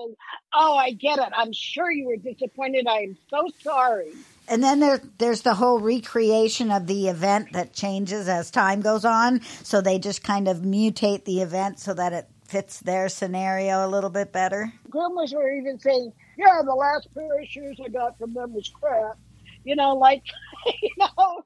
Oh, 0.55 0.77
I 0.77 0.93
get 0.93 1.19
it. 1.19 1.29
I'm 1.37 1.53
sure 1.53 1.91
you 1.91 2.07
were 2.07 2.17
disappointed. 2.17 2.87
I 2.87 2.99
am 2.99 3.19
so 3.29 3.49
sorry. 3.61 4.13
And 4.49 4.63
then 4.63 4.81
there, 4.81 5.01
there's 5.19 5.43
the 5.43 5.55
whole 5.55 5.81
recreation 5.81 6.71
of 6.71 6.87
the 6.87 7.09
event 7.09 7.53
that 7.53 7.73
changes 7.73 8.29
as 8.29 8.51
time 8.51 8.81
goes 8.81 9.05
on. 9.05 9.41
So 9.63 9.81
they 9.81 9.99
just 9.99 10.23
kind 10.23 10.49
of 10.49 10.59
mutate 10.59 11.25
the 11.25 11.41
event 11.41 11.81
so 11.81 11.95
that 11.95 12.13
it 12.13 12.29
fits 12.47 12.81
their 12.81 13.09
scenario 13.09 13.87
a 13.87 13.89
little 13.89 14.11
bit 14.11 14.33
better. 14.33 14.73
groomers 14.91 15.35
were 15.35 15.51
even 15.51 15.79
saying, 15.81 16.13
"Yeah, 16.37 16.61
the 16.65 16.75
last 16.75 17.09
pair 17.15 17.41
of 17.41 17.49
shoes 17.49 17.81
I 17.85 17.89
got 17.89 18.19
from 18.19 18.35
them 18.35 18.53
was 18.53 18.69
crap." 18.69 19.17
You 19.65 19.77
know, 19.77 19.95
like, 19.95 20.23
you 20.83 20.91
know, 20.99 21.43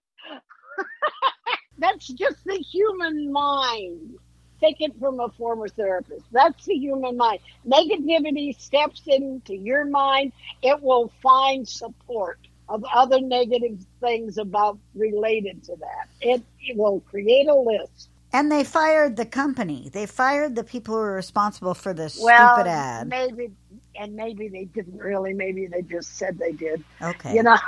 that's 1.78 2.08
just 2.08 2.44
the 2.44 2.56
human 2.56 3.32
mind. 3.32 4.16
Take 4.60 4.80
it 4.80 4.92
from 4.98 5.20
a 5.20 5.28
former 5.30 5.68
therapist. 5.68 6.24
That's 6.32 6.64
the 6.64 6.74
human 6.74 7.16
mind. 7.16 7.40
Negativity 7.66 8.58
steps 8.58 9.02
into 9.06 9.54
your 9.54 9.84
mind. 9.84 10.32
It 10.62 10.82
will 10.82 11.12
find 11.22 11.68
support 11.68 12.38
of 12.68 12.84
other 12.92 13.20
negative 13.20 13.78
things 14.00 14.36
about 14.36 14.78
related 14.94 15.62
to 15.64 15.76
that. 15.76 16.08
It, 16.20 16.42
it 16.60 16.76
will 16.76 17.00
create 17.00 17.46
a 17.48 17.54
list. 17.54 18.08
And 18.32 18.52
they 18.52 18.62
fired 18.62 19.16
the 19.16 19.24
company. 19.24 19.88
They 19.90 20.04
fired 20.04 20.54
the 20.54 20.64
people 20.64 20.94
who 20.94 21.00
were 21.00 21.14
responsible 21.14 21.72
for 21.72 21.94
this 21.94 22.20
Well, 22.22 22.54
stupid 22.54 22.68
ad. 22.68 23.08
maybe, 23.08 23.50
and 23.98 24.14
maybe 24.16 24.48
they 24.48 24.64
didn't 24.66 24.98
really. 24.98 25.32
Maybe 25.32 25.66
they 25.66 25.80
just 25.80 26.16
said 26.18 26.38
they 26.38 26.52
did. 26.52 26.84
Okay. 27.00 27.34
You 27.34 27.42
know. 27.42 27.56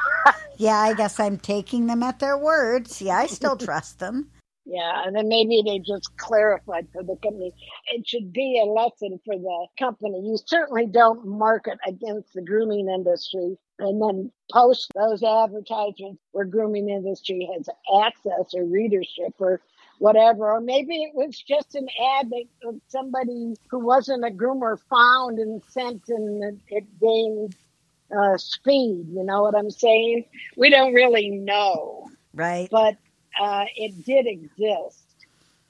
Yeah, 0.59 0.76
I 0.76 0.92
guess 0.92 1.18
I'm 1.18 1.38
taking 1.38 1.87
them 1.87 2.02
at 2.02 2.18
their 2.18 2.37
word. 2.37 2.87
See, 2.87 3.09
I 3.11 3.25
still 3.28 3.56
trust 3.56 3.99
them. 3.99 4.30
Yeah, 4.70 5.02
and 5.04 5.16
then 5.16 5.26
maybe 5.28 5.62
they 5.66 5.80
just 5.80 6.16
clarified 6.16 6.86
for 6.92 7.02
the 7.02 7.16
company. 7.16 7.52
It 7.92 8.06
should 8.06 8.32
be 8.32 8.62
a 8.62 8.70
lesson 8.70 9.18
for 9.24 9.36
the 9.36 9.66
company. 9.76 10.20
You 10.20 10.38
certainly 10.46 10.86
don't 10.86 11.26
market 11.26 11.78
against 11.84 12.34
the 12.34 12.42
grooming 12.42 12.88
industry 12.88 13.58
and 13.80 14.00
then 14.00 14.30
post 14.52 14.92
those 14.94 15.24
advertisements 15.24 16.22
where 16.30 16.44
grooming 16.44 16.88
industry 16.88 17.48
has 17.52 17.68
access 18.04 18.54
or 18.54 18.64
readership 18.64 19.34
or 19.40 19.60
whatever. 19.98 20.52
Or 20.52 20.60
maybe 20.60 21.02
it 21.02 21.16
was 21.16 21.36
just 21.36 21.74
an 21.74 21.88
ad 22.18 22.30
that 22.30 22.80
somebody 22.86 23.54
who 23.72 23.80
wasn't 23.80 24.24
a 24.24 24.30
groomer 24.30 24.78
found 24.88 25.40
and 25.40 25.60
sent 25.68 26.02
and 26.10 26.44
it, 26.44 26.58
it 26.68 27.00
gained 27.00 27.56
uh, 28.16 28.36
speed. 28.38 29.06
You 29.10 29.24
know 29.24 29.42
what 29.42 29.56
I'm 29.56 29.70
saying? 29.70 30.26
We 30.56 30.70
don't 30.70 30.94
really 30.94 31.30
know 31.30 32.08
Right. 32.34 32.68
but 32.70 32.96
uh, 33.40 33.66
it 33.76 34.04
did 34.04 34.26
exist 34.28 35.04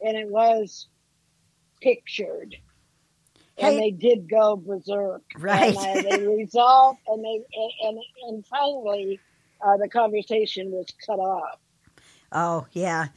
and 0.03 0.19
it 0.19 0.29
was 0.29 0.89
pictured 1.83 2.57
and 3.59 3.79
Hey- 3.79 3.79
they 3.79 3.93
did 3.93 4.29
go 4.31 4.57
berserk 4.57 5.23
Right. 5.39 5.69
and 5.69 5.79
uh, 5.79 5.99
they 6.03 6.21
resolved 6.21 7.01
and 7.09 7.25
they 7.25 7.41
and 7.89 7.99
and 8.29 8.47
finally 8.47 9.23
uh, 9.67 9.77
the 9.79 9.89
conversation 9.89 10.71
was 10.73 10.87
cut 11.07 11.19
off 11.21 11.59
Oh, 12.33 12.67
yeah. 12.73 13.09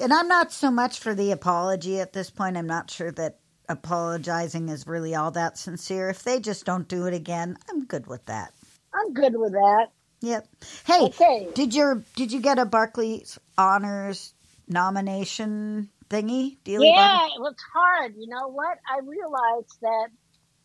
And 0.00 0.12
I'm 0.12 0.28
not 0.28 0.52
so 0.52 0.70
much 0.70 0.98
for 0.98 1.14
the 1.14 1.32
apology 1.32 2.00
at 2.00 2.12
this 2.12 2.30
point. 2.30 2.56
I'm 2.56 2.66
not 2.66 2.90
sure 2.90 3.10
that 3.12 3.38
apologizing 3.68 4.68
is 4.68 4.86
really 4.86 5.14
all 5.14 5.30
that 5.32 5.58
sincere. 5.58 6.10
If 6.10 6.22
they 6.22 6.40
just 6.40 6.66
don't 6.66 6.88
do 6.88 7.06
it 7.06 7.14
again, 7.14 7.56
I'm 7.70 7.86
good 7.86 8.06
with 8.06 8.26
that. 8.26 8.52
i'm 8.94 9.12
good 9.14 9.34
with 9.36 9.52
that 9.52 9.86
Yep. 10.20 10.48
Hey, 10.86 11.00
Okay. 11.06 11.48
did 11.54 11.74
your 11.74 12.02
did 12.16 12.32
you 12.32 12.40
get 12.40 12.58
a 12.58 12.66
Barkleigh's 12.66 13.38
Honors 13.56 14.34
nomination 14.68 15.90
thingy? 16.10 16.58
Dealy 16.64 16.92
yeah 16.92 17.26
it 17.36 17.40
was 17.40 17.54
hard 17.72 18.14
you 18.16 18.28
know 18.28 18.48
what 18.48 18.78
i 18.90 19.00
realized 19.04 19.76
that 19.82 20.08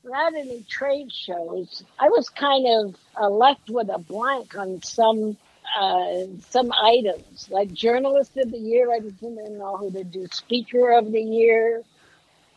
without 0.04 0.34
any 0.36 0.64
trade 0.70 1.12
shows 1.12 1.84
i 2.00 2.10
was 2.10 2.30
kind 2.30 2.66
of 2.68 2.96
uh, 3.22 3.30
left 3.30 3.70
with 3.70 3.90
a 3.90 4.00
blank 4.00 4.56
on 4.58 4.82
some 4.84 5.38
uh, 5.80 6.24
some 6.50 6.72
items 6.74 7.48
like 7.52 7.74
journalist 7.74 8.38
of 8.38 8.52
the 8.52 8.58
year 8.60 8.92
i 8.92 9.00
didn't 9.00 9.58
know 9.58 9.78
who 9.78 9.92
to 9.92 10.04
do 10.04 10.28
speaker 10.32 10.92
of 10.92 11.12
the 11.12 11.22
year 11.22 11.84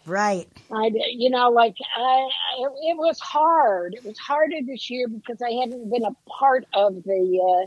Right. 0.06 0.48
I, 0.72 0.90
you 1.10 1.30
know, 1.30 1.50
like 1.50 1.76
I, 1.96 2.28
it, 2.58 2.72
it 2.90 2.96
was 2.96 3.18
hard. 3.20 3.94
It 3.94 4.04
was 4.04 4.18
harder 4.18 4.56
this 4.64 4.88
year 4.88 5.08
because 5.08 5.42
I 5.42 5.50
hadn't 5.50 5.90
been 5.90 6.04
a 6.04 6.14
part 6.28 6.64
of 6.72 7.02
the 7.02 7.66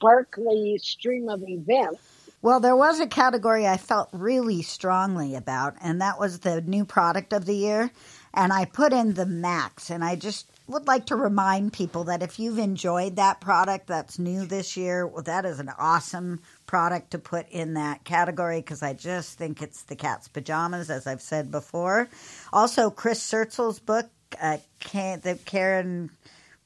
Barkleigh 0.00 0.78
stream 0.80 1.28
of 1.28 1.42
events. 1.42 2.00
Well, 2.42 2.60
there 2.60 2.76
was 2.76 3.00
a 3.00 3.06
category 3.06 3.66
I 3.66 3.76
felt 3.76 4.08
really 4.12 4.62
strongly 4.62 5.34
about, 5.34 5.74
and 5.82 6.00
that 6.00 6.18
was 6.18 6.38
the 6.38 6.62
new 6.62 6.86
product 6.86 7.32
of 7.34 7.44
the 7.44 7.54
year. 7.54 7.90
And 8.32 8.52
I 8.52 8.64
put 8.64 8.92
in 8.92 9.14
the 9.14 9.26
Max, 9.26 9.90
and 9.90 10.02
I 10.02 10.16
just 10.16 10.46
would 10.66 10.86
like 10.86 11.06
to 11.06 11.16
remind 11.16 11.72
people 11.72 12.04
that 12.04 12.22
if 12.22 12.38
you've 12.38 12.58
enjoyed 12.58 13.16
that 13.16 13.40
product 13.40 13.88
that's 13.88 14.18
new 14.18 14.46
this 14.46 14.76
year, 14.76 15.06
well, 15.06 15.22
that 15.24 15.44
is 15.44 15.60
an 15.60 15.70
awesome 15.78 16.40
product 16.70 17.10
to 17.10 17.18
put 17.18 17.48
in 17.50 17.74
that 17.74 18.04
category 18.04 18.60
because 18.60 18.80
I 18.80 18.92
just 18.92 19.36
think 19.36 19.60
it's 19.60 19.82
the 19.82 19.96
cat's 19.96 20.28
pajamas, 20.28 20.88
as 20.88 21.04
I've 21.04 21.20
said 21.20 21.50
before. 21.50 22.08
Also, 22.52 22.90
Chris 22.90 23.20
Sertzel's 23.20 23.80
book, 23.80 24.08
uh, 24.40 24.58
Karen 24.78 26.10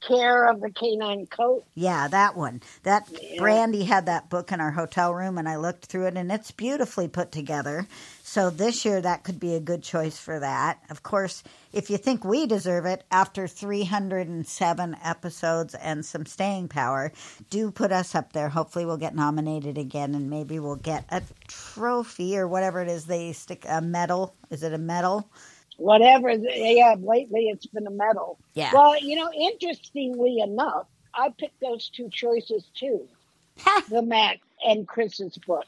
Care 0.08 0.48
of 0.50 0.60
the 0.60 0.70
canine 0.70 1.26
coat. 1.26 1.64
yeah, 1.74 2.08
that 2.08 2.36
one. 2.36 2.60
That 2.82 3.08
Yeah. 3.10 3.40
Brandy 3.40 3.84
had 3.84 4.06
that 4.06 4.28
book 4.28 4.52
in 4.52 4.60
our 4.60 4.72
hotel 4.72 5.14
room, 5.14 5.38
and 5.38 5.48
I 5.48 5.56
looked 5.56 5.86
through 5.86 6.06
it, 6.08 6.16
and 6.16 6.30
it's 6.30 6.50
beautifully 6.50 7.08
put 7.08 7.32
together. 7.32 7.86
So 8.22 8.50
this 8.50 8.84
year, 8.84 9.00
that 9.00 9.24
could 9.24 9.40
be 9.40 9.54
a 9.54 9.60
good 9.60 9.82
choice 9.82 10.18
for 10.18 10.38
that. 10.40 10.78
Of 10.90 11.02
course, 11.02 11.42
if 11.72 11.88
you 11.88 11.96
think 11.96 12.24
we 12.24 12.46
deserve 12.46 12.84
it, 12.84 13.04
after 13.10 13.46
307 13.46 14.96
episodes 15.02 15.74
and 15.74 16.04
some 16.04 16.26
staying 16.26 16.68
power, 16.68 17.12
do 17.48 17.70
put 17.70 17.92
us 17.92 18.14
up 18.14 18.32
there. 18.32 18.48
Hopefully, 18.50 18.84
we'll 18.84 18.96
get 18.96 19.14
nominated 19.14 19.78
again, 19.78 20.14
and 20.14 20.28
maybe 20.28 20.58
we'll 20.58 20.76
get 20.76 21.04
a 21.10 21.22
trophy 21.48 22.36
or 22.36 22.46
whatever 22.46 22.82
it 22.82 22.88
is 22.88 23.06
they 23.06 23.32
stick 23.32 23.64
a 23.68 23.80
medal. 23.80 24.34
Is 24.50 24.62
it 24.62 24.72
a 24.74 24.78
medal? 24.78 25.30
Whatever. 25.76 26.30
Yeah, 26.30 26.94
lately 27.00 27.48
it's 27.48 27.66
been 27.66 27.86
a 27.86 27.90
metal. 27.90 28.38
Yeah. 28.54 28.70
Well, 28.72 28.98
you 29.00 29.16
know, 29.16 29.30
interestingly 29.32 30.40
enough, 30.40 30.86
I 31.14 31.30
picked 31.30 31.60
those 31.60 31.88
two 31.88 32.08
choices 32.10 32.64
too. 32.74 33.08
the 33.88 34.02
Mac 34.02 34.40
and 34.64 34.86
Chris's 34.86 35.36
book. 35.38 35.66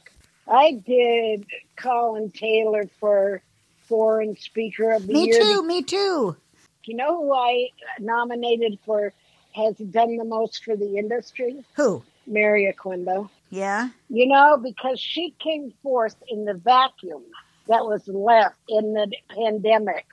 I 0.49 0.81
did 0.87 1.47
Colin 1.77 2.31
Taylor 2.31 2.85
for 3.01 3.43
Foreign 3.89 4.37
Speaker 4.37 4.93
of 4.93 5.07
the 5.07 5.13
me 5.13 5.27
Year. 5.27 5.41
too. 5.41 5.63
Me 5.63 5.83
too. 5.83 6.37
You 6.85 6.97
know 6.97 7.17
who 7.23 7.35
I 7.35 7.71
nominated 7.99 8.79
for 8.85 9.13
has 9.53 9.75
done 9.77 10.17
the 10.17 10.25
most 10.25 10.65
for 10.65 10.77
the 10.77 10.99
industry? 10.99 11.65
Who? 11.75 12.03
Mary 12.27 12.73
Oquendo. 12.73 13.29
Yeah. 13.51 13.91
you 14.09 14.27
know, 14.27 14.57
because 14.57 15.01
she 15.01 15.35
came 15.39 15.73
forth 15.83 16.17
in 16.29 16.45
the 16.45 16.55
vacuum 16.55 17.23
that 17.69 17.85
was 17.85 18.07
left 18.09 18.59
in 18.69 18.93
the 18.93 19.11
pandemic. 19.31 20.07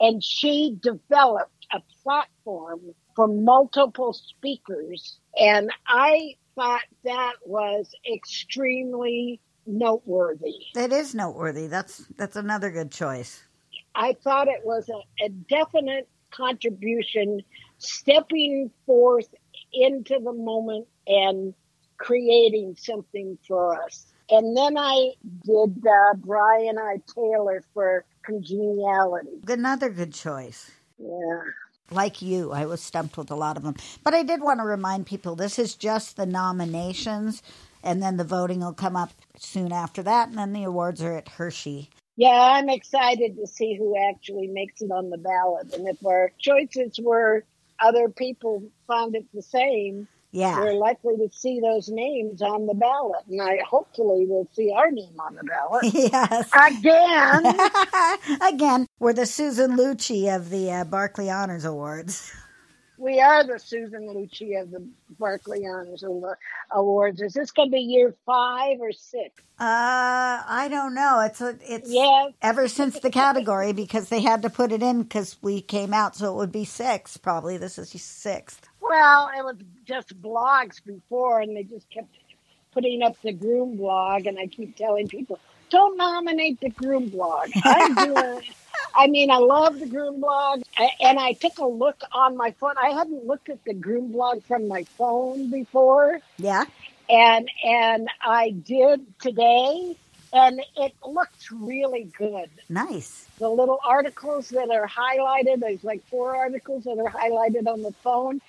And 0.00 0.22
she 0.22 0.76
developed 0.82 1.66
a 1.72 1.80
platform 2.02 2.80
for 3.14 3.28
multiple 3.28 4.12
speakers. 4.12 5.18
And 5.38 5.70
I 5.86 6.36
thought 6.54 6.82
that 7.04 7.34
was 7.44 7.94
extremely 8.12 9.40
noteworthy. 9.66 10.54
That 10.74 10.92
is 10.92 11.14
noteworthy. 11.14 11.66
That's 11.66 12.04
that's 12.16 12.36
another 12.36 12.70
good 12.70 12.90
choice. 12.90 13.42
I 13.94 14.16
thought 14.22 14.48
it 14.48 14.64
was 14.64 14.88
a, 14.88 15.24
a 15.24 15.28
definite 15.28 16.08
contribution, 16.30 17.42
stepping 17.78 18.70
forth 18.86 19.28
into 19.72 20.18
the 20.22 20.32
moment 20.32 20.86
and 21.06 21.54
creating 21.96 22.76
something 22.76 23.38
for 23.46 23.80
us. 23.82 24.06
And 24.30 24.56
then 24.56 24.78
I 24.78 25.12
did 25.44 25.84
uh, 25.86 26.14
Brian 26.16 26.78
I. 26.78 26.96
Taylor 27.14 27.62
for 27.74 28.04
Congeniality. 28.24 29.40
Another 29.46 29.90
good 29.90 30.14
choice. 30.14 30.70
Yeah. 30.98 31.42
Like 31.90 32.22
you, 32.22 32.50
I 32.52 32.64
was 32.64 32.80
stumped 32.80 33.16
with 33.18 33.30
a 33.30 33.34
lot 33.36 33.56
of 33.58 33.62
them. 33.62 33.76
But 34.02 34.14
I 34.14 34.22
did 34.22 34.40
want 34.40 34.60
to 34.60 34.64
remind 34.64 35.06
people 35.06 35.36
this 35.36 35.58
is 35.58 35.74
just 35.74 36.16
the 36.16 36.24
nominations, 36.24 37.42
and 37.82 38.02
then 38.02 38.16
the 38.16 38.24
voting 38.24 38.60
will 38.60 38.72
come 38.72 38.96
up 38.96 39.10
soon 39.36 39.70
after 39.70 40.02
that, 40.02 40.28
and 40.28 40.38
then 40.38 40.54
the 40.54 40.64
awards 40.64 41.02
are 41.02 41.16
at 41.16 41.28
Hershey. 41.28 41.90
Yeah, 42.16 42.30
I'm 42.30 42.70
excited 42.70 43.36
to 43.36 43.46
see 43.46 43.76
who 43.76 43.96
actually 44.08 44.46
makes 44.46 44.80
it 44.80 44.90
on 44.90 45.10
the 45.10 45.18
ballot. 45.18 45.74
And 45.74 45.86
if 45.86 46.04
our 46.06 46.30
choices 46.38 46.98
were 47.02 47.44
other 47.80 48.08
people 48.08 48.62
found 48.86 49.14
it 49.16 49.26
the 49.34 49.42
same, 49.42 50.08
Yeah. 50.34 50.58
we're 50.58 50.72
likely 50.74 51.16
to 51.16 51.28
see 51.32 51.60
those 51.60 51.88
names 51.88 52.42
on 52.42 52.66
the 52.66 52.74
ballot. 52.74 53.20
And 53.30 53.40
I 53.40 53.58
hopefully 53.68 54.26
will 54.26 54.48
see 54.52 54.72
our 54.76 54.90
name 54.90 55.14
on 55.20 55.36
the 55.36 55.44
ballot. 55.44 55.84
yes. 55.94 56.50
Again, 56.52 58.48
Again, 58.54 58.86
we're 58.98 59.12
the 59.12 59.26
Susan 59.26 59.76
Lucci 59.76 60.34
of 60.34 60.50
the 60.50 60.72
uh, 60.72 60.84
Barkleigh 60.84 61.32
Honors 61.32 61.64
Awards. 61.64 62.32
we 62.98 63.20
are 63.20 63.46
the 63.46 63.60
Susan 63.60 64.08
Lucci 64.08 64.60
of 64.60 64.72
the 64.72 64.84
Barkleigh 65.20 65.72
Honors 65.72 66.02
Awards. 66.72 67.20
Is 67.22 67.32
this 67.34 67.52
going 67.52 67.68
to 67.68 67.72
be 67.72 67.80
year 67.82 68.12
five 68.26 68.78
or 68.80 68.90
six? 68.90 69.40
Uh, 69.60 69.62
I 70.48 70.66
don't 70.68 70.94
know. 70.94 71.20
It's 71.20 71.40
a, 71.40 71.56
it's 71.62 71.88
Yeah. 71.92 72.30
ever 72.42 72.66
since 72.66 72.98
the 72.98 73.10
category 73.10 73.72
because 73.72 74.08
they 74.08 74.20
had 74.20 74.42
to 74.42 74.50
put 74.50 74.72
it 74.72 74.82
in 74.82 75.02
because 75.04 75.36
we 75.42 75.60
came 75.60 75.94
out, 75.94 76.16
so 76.16 76.32
it 76.32 76.36
would 76.36 76.50
be 76.50 76.64
six 76.64 77.16
probably. 77.16 77.56
This 77.56 77.78
is 77.78 77.90
sixth. 78.02 78.68
Well, 78.88 79.30
it 79.36 79.44
was 79.44 79.56
just 79.86 80.20
blogs 80.20 80.84
before, 80.84 81.40
and 81.40 81.56
they 81.56 81.62
just 81.62 81.88
kept 81.90 82.08
putting 82.72 83.02
up 83.02 83.16
the 83.22 83.32
groom 83.32 83.76
blog, 83.76 84.26
and 84.26 84.38
I 84.38 84.46
keep 84.46 84.76
telling 84.76 85.08
people, 85.08 85.38
don't 85.70 85.96
nominate 85.96 86.60
the 86.60 86.70
groom 86.70 87.08
blog. 87.08 87.50
I'm 87.64 87.94
doing. 87.98 88.42
I 88.96 89.06
mean, 89.06 89.30
I 89.30 89.38
love 89.38 89.78
the 89.80 89.86
groom 89.86 90.20
blog, 90.20 90.62
and 91.00 91.18
I 91.18 91.32
took 91.32 91.58
a 91.58 91.66
look 91.66 92.00
on 92.12 92.36
my 92.36 92.50
phone. 92.52 92.74
I 92.80 92.90
hadn't 92.90 93.26
looked 93.26 93.48
at 93.48 93.64
the 93.64 93.74
groom 93.74 94.12
blog 94.12 94.42
from 94.44 94.68
my 94.68 94.84
phone 94.98 95.50
before, 95.50 96.20
Yeah. 96.38 96.64
and 97.08 97.50
and 97.64 98.08
I 98.20 98.50
did 98.50 99.00
today, 99.20 99.96
and 100.32 100.60
it 100.76 100.92
looks 101.04 101.50
really 101.50 102.04
good. 102.18 102.50
Nice. 102.68 103.26
The 103.38 103.48
little 103.48 103.80
articles 103.84 104.50
that 104.50 104.70
are 104.70 104.86
highlighted, 104.86 105.60
there's 105.60 105.82
like 105.82 106.04
four 106.06 106.36
articles 106.36 106.84
that 106.84 106.98
are 106.98 107.10
highlighted 107.10 107.66
on 107.66 107.82
the 107.82 107.92
phone. 108.02 108.40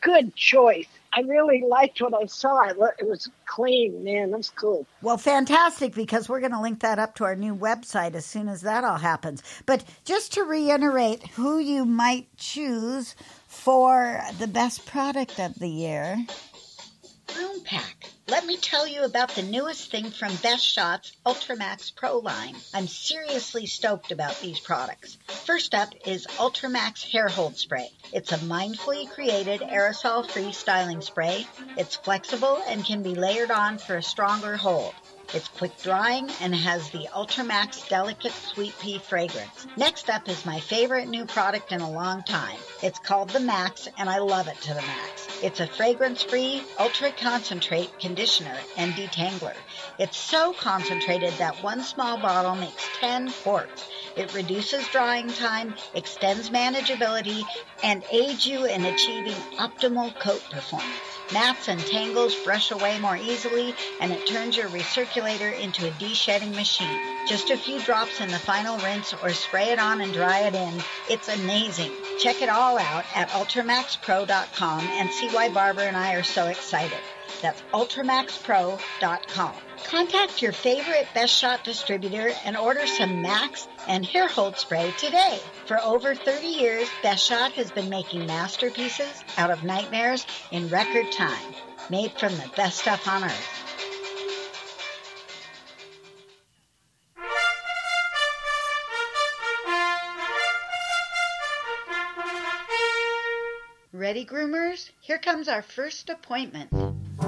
Good 0.00 0.34
choice. 0.34 0.86
I 1.12 1.22
really 1.22 1.62
liked 1.66 2.00
what 2.00 2.14
I 2.14 2.26
saw. 2.26 2.68
It 2.68 2.78
was 3.06 3.28
clean, 3.44 4.04
man. 4.04 4.30
That's 4.30 4.48
cool. 4.48 4.86
Well, 5.02 5.18
fantastic 5.18 5.92
because 5.92 6.28
we're 6.28 6.38
going 6.40 6.52
to 6.52 6.60
link 6.60 6.80
that 6.80 7.00
up 7.00 7.16
to 7.16 7.24
our 7.24 7.34
new 7.34 7.54
website 7.54 8.14
as 8.14 8.24
soon 8.24 8.48
as 8.48 8.60
that 8.62 8.84
all 8.84 8.98
happens. 8.98 9.42
But 9.66 9.84
just 10.04 10.32
to 10.34 10.44
reiterate 10.44 11.26
who 11.28 11.58
you 11.58 11.84
might 11.84 12.28
choose 12.36 13.16
for 13.48 14.22
the 14.38 14.46
best 14.46 14.86
product 14.86 15.40
of 15.40 15.58
the 15.58 15.68
year. 15.68 16.24
Broom 17.34 17.60
Pack. 17.60 18.10
Let 18.28 18.46
me 18.46 18.56
tell 18.56 18.86
you 18.86 19.02
about 19.02 19.30
the 19.30 19.42
newest 19.42 19.90
thing 19.90 20.10
from 20.10 20.34
Best 20.36 20.64
Shots 20.64 21.12
Ultramax 21.26 21.94
Pro 21.94 22.18
line. 22.18 22.54
I'm 22.72 22.86
seriously 22.86 23.66
stoked 23.66 24.12
about 24.12 24.40
these 24.40 24.60
products. 24.60 25.18
First 25.26 25.74
up 25.74 25.92
is 26.06 26.26
Ultramax 26.38 27.10
Hair 27.10 27.28
Hold 27.28 27.56
Spray. 27.56 27.90
It's 28.12 28.32
a 28.32 28.38
mindfully 28.38 29.10
created 29.10 29.60
aerosol 29.60 30.28
free 30.28 30.52
styling 30.52 31.00
spray. 31.00 31.46
It's 31.76 31.96
flexible 31.96 32.62
and 32.68 32.84
can 32.84 33.02
be 33.02 33.14
layered 33.14 33.50
on 33.50 33.78
for 33.78 33.96
a 33.96 34.02
stronger 34.02 34.56
hold. 34.56 34.94
It's 35.32 35.48
quick 35.48 35.80
drying 35.80 36.28
and 36.40 36.52
has 36.54 36.90
the 36.90 37.08
Ultramax 37.12 37.88
Delicate 37.88 38.32
Sweet 38.32 38.74
Pea 38.80 38.98
fragrance. 38.98 39.66
Next 39.76 40.10
up 40.10 40.28
is 40.28 40.44
my 40.44 40.58
favorite 40.58 41.08
new 41.08 41.24
product 41.24 41.70
in 41.70 41.80
a 41.80 41.90
long 41.90 42.24
time. 42.24 42.58
It's 42.82 42.98
called 42.98 43.30
the 43.30 43.38
Max 43.38 43.88
and 43.96 44.10
I 44.10 44.18
love 44.18 44.48
it 44.48 44.60
to 44.62 44.74
the 44.74 44.82
max. 44.82 45.19
It's 45.42 45.60
a 45.60 45.66
fragrance-free, 45.66 46.62
ultra-concentrate 46.78 47.98
conditioner 47.98 48.56
and 48.76 48.92
detangler. 48.92 49.54
It's 49.98 50.18
so 50.18 50.52
concentrated 50.52 51.32
that 51.38 51.62
one 51.62 51.82
small 51.82 52.18
bottle 52.18 52.56
makes 52.56 52.86
10 53.00 53.32
quarts. 53.42 53.88
It 54.16 54.34
reduces 54.34 54.86
drying 54.88 55.28
time, 55.28 55.74
extends 55.94 56.50
manageability, 56.50 57.42
and 57.82 58.04
aids 58.12 58.46
you 58.46 58.66
in 58.66 58.84
achieving 58.84 59.36
optimal 59.56 60.14
coat 60.20 60.42
performance. 60.50 60.90
Mats 61.32 61.68
and 61.68 61.80
tangles 61.80 62.34
brush 62.44 62.70
away 62.70 62.98
more 62.98 63.16
easily, 63.16 63.74
and 63.98 64.12
it 64.12 64.26
turns 64.26 64.58
your 64.58 64.68
recirculator 64.68 65.58
into 65.58 65.86
a 65.86 65.90
de-shedding 65.92 66.54
machine. 66.54 67.09
Just 67.26 67.50
a 67.50 67.56
few 67.56 67.80
drops 67.80 68.20
in 68.20 68.30
the 68.30 68.38
final 68.38 68.78
rinse 68.78 69.14
or 69.22 69.30
spray 69.30 69.70
it 69.70 69.78
on 69.78 70.00
and 70.00 70.12
dry 70.12 70.40
it 70.40 70.54
in. 70.54 70.82
It's 71.08 71.28
amazing. 71.28 71.92
Check 72.18 72.42
it 72.42 72.48
all 72.48 72.78
out 72.78 73.04
at 73.14 73.28
ultramaxpro.com 73.30 74.80
and 74.80 75.10
see 75.10 75.28
why 75.28 75.48
Barbara 75.48 75.84
and 75.84 75.96
I 75.96 76.14
are 76.14 76.22
so 76.22 76.46
excited. 76.46 76.98
That's 77.42 77.62
ultramaxpro.com. 77.72 79.52
Contact 79.84 80.42
your 80.42 80.52
favorite 80.52 81.08
Best 81.14 81.32
Shot 81.34 81.64
distributor 81.64 82.32
and 82.44 82.56
order 82.56 82.86
some 82.86 83.22
Max 83.22 83.66
and 83.88 84.04
hair 84.04 84.28
hold 84.28 84.56
spray 84.56 84.92
today. 84.98 85.38
For 85.66 85.80
over 85.80 86.14
30 86.14 86.46
years, 86.46 86.88
Best 87.02 87.24
Shot 87.24 87.52
has 87.52 87.70
been 87.70 87.88
making 87.88 88.26
masterpieces 88.26 89.24
out 89.38 89.50
of 89.50 89.64
nightmares 89.64 90.26
in 90.50 90.68
record 90.68 91.10
time, 91.12 91.54
made 91.88 92.12
from 92.12 92.32
the 92.36 92.50
best 92.56 92.78
stuff 92.78 93.08
on 93.08 93.24
earth. 93.24 93.59
Ready, 104.00 104.24
groomers? 104.24 104.88
Here 105.02 105.18
comes 105.18 105.46
our 105.46 105.60
first 105.60 106.08
appointment. 106.08 106.72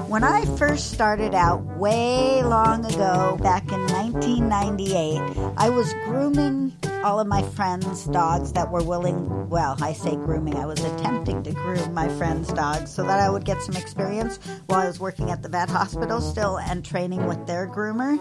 When 0.07 0.23
I 0.23 0.43
first 0.57 0.89
started 0.89 1.35
out 1.35 1.63
way 1.77 2.41
long 2.41 2.83
ago, 2.83 3.37
back 3.43 3.71
in 3.71 3.79
1998, 3.79 5.53
I 5.55 5.69
was 5.69 5.93
grooming 6.05 6.75
all 7.03 7.19
of 7.19 7.27
my 7.27 7.43
friends' 7.43 8.05
dogs 8.05 8.53
that 8.53 8.71
were 8.71 8.81
willing, 8.81 9.49
well, 9.49 9.77
I 9.81 9.93
say 9.93 10.15
grooming, 10.15 10.55
I 10.55 10.65
was 10.65 10.83
attempting 10.83 11.43
to 11.43 11.51
groom 11.51 11.93
my 11.93 12.07
friends' 12.17 12.51
dogs 12.51 12.89
so 12.89 13.03
that 13.03 13.19
I 13.19 13.29
would 13.29 13.45
get 13.45 13.61
some 13.61 13.75
experience 13.75 14.39
while 14.65 14.79
I 14.79 14.87
was 14.87 14.99
working 14.99 15.29
at 15.29 15.43
the 15.43 15.49
vet 15.49 15.69
hospital 15.69 16.21
still 16.21 16.57
and 16.57 16.83
training 16.83 17.27
with 17.27 17.45
their 17.45 17.67
groomer. 17.67 18.19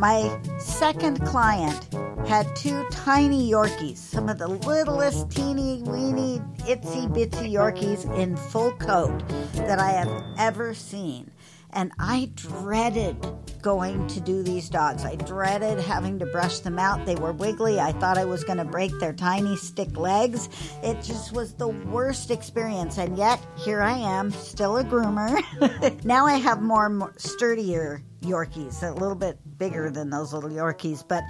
My 0.00 0.40
second 0.58 1.26
client 1.26 1.92
had 2.26 2.56
two 2.56 2.86
tiny 2.90 3.50
Yorkies, 3.50 3.98
some 3.98 4.30
of 4.30 4.38
the 4.38 4.48
littlest, 4.48 5.30
teeny, 5.30 5.82
weeny, 5.82 6.38
itsy 6.60 7.06
bitsy 7.06 7.52
Yorkies 7.52 8.10
in 8.18 8.34
full 8.34 8.70
coat 8.72 9.22
that 9.56 9.78
I 9.78 9.90
have 9.90 10.24
ever 10.38 10.72
seen. 10.72 11.30
And 11.74 11.92
I 11.98 12.30
dreaded 12.34 13.14
going 13.60 14.06
to 14.06 14.20
do 14.22 14.42
these 14.42 14.70
dogs. 14.70 15.04
I 15.04 15.16
dreaded 15.16 15.78
having 15.78 16.18
to 16.20 16.26
brush 16.26 16.60
them 16.60 16.78
out. 16.78 17.04
They 17.04 17.16
were 17.16 17.34
wiggly. 17.34 17.78
I 17.78 17.92
thought 17.92 18.16
I 18.16 18.24
was 18.24 18.42
going 18.42 18.56
to 18.56 18.64
break 18.64 18.98
their 19.00 19.12
tiny 19.12 19.54
stick 19.58 19.98
legs. 19.98 20.48
It 20.82 21.02
just 21.02 21.34
was 21.34 21.52
the 21.52 21.68
worst 21.68 22.30
experience. 22.30 22.96
And 22.96 23.18
yet, 23.18 23.38
here 23.54 23.82
I 23.82 23.98
am, 23.98 24.30
still 24.30 24.78
a 24.78 24.82
groomer. 24.84 26.04
now 26.06 26.24
I 26.24 26.36
have 26.36 26.62
more, 26.62 26.88
more 26.88 27.12
sturdier 27.18 28.02
Yorkies, 28.22 28.82
a 28.82 28.92
little 28.92 29.14
bit 29.14 29.38
bigger 29.58 29.90
than 29.90 30.10
those 30.10 30.32
little 30.32 30.50
Yorkies. 30.50 31.06
But 31.06 31.24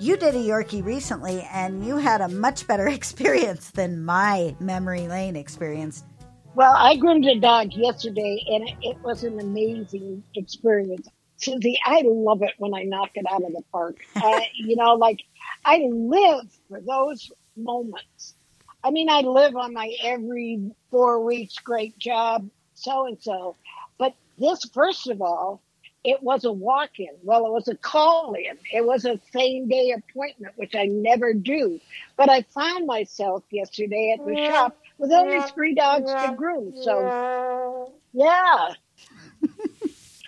you 0.00 0.16
did 0.16 0.34
a 0.34 0.38
Yorkie 0.38 0.84
recently, 0.84 1.46
and 1.52 1.84
you 1.84 1.96
had 1.96 2.20
a 2.20 2.28
much 2.28 2.66
better 2.66 2.88
experience 3.00 3.70
than 3.70 4.04
my 4.04 4.54
memory 4.60 5.08
lane 5.08 5.36
experience. 5.36 6.04
Well, 6.54 6.74
I 6.76 6.96
groomed 6.96 7.26
a 7.26 7.38
dog 7.40 7.72
yesterday, 7.72 8.44
and 8.48 8.70
it, 8.82 8.96
was 9.02 9.24
an 9.24 9.40
amazing 9.40 10.22
experience. 10.36 11.08
Susie, 11.36 11.78
I 11.84 12.02
love 12.06 12.42
it 12.42 12.52
when 12.58 12.74
I 12.74 12.84
knock 12.84 13.10
it 13.14 13.24
out 13.28 13.42
of 13.42 13.52
the 13.52 13.62
park. 13.72 13.96
Uh, 14.14 14.40
you 14.54 14.76
know, 14.76 14.94
like 14.94 15.24
I 15.64 15.78
live 15.90 16.46
for 16.68 16.80
those 16.80 17.32
moments. 17.56 18.34
I 18.84 18.90
mean, 18.90 19.08
I 19.08 19.22
live 19.22 19.56
on 19.56 19.72
my 19.72 19.92
every 20.02 20.70
four 20.90 21.24
weeks 21.24 21.58
great 21.58 21.98
job, 21.98 22.48
so 22.74 23.06
and 23.06 23.20
so. 23.20 23.56
But 23.98 24.14
this, 24.38 24.64
first 24.72 25.08
of 25.08 25.20
all, 25.22 25.60
it 26.04 26.22
was 26.22 26.44
a 26.44 26.52
walk-in. 26.52 27.08
Well, 27.22 27.46
it 27.46 27.52
was 27.52 27.66
a 27.68 27.76
call-in. 27.76 28.58
It 28.70 28.84
was 28.84 29.06
a 29.06 29.18
same-day 29.32 29.92
appointment, 29.96 30.52
which 30.56 30.74
I 30.74 30.84
never 30.84 31.32
do. 31.32 31.80
But 32.16 32.28
I 32.28 32.42
found 32.42 32.86
myself 32.86 33.42
yesterday 33.50 34.14
at 34.18 34.24
the 34.24 34.36
shop 34.36 34.76
with 34.98 35.10
only 35.10 35.40
three 35.54 35.74
dogs 35.74 36.12
to 36.12 36.34
groom. 36.36 36.74
So, 36.82 37.92
yeah. 38.12 38.74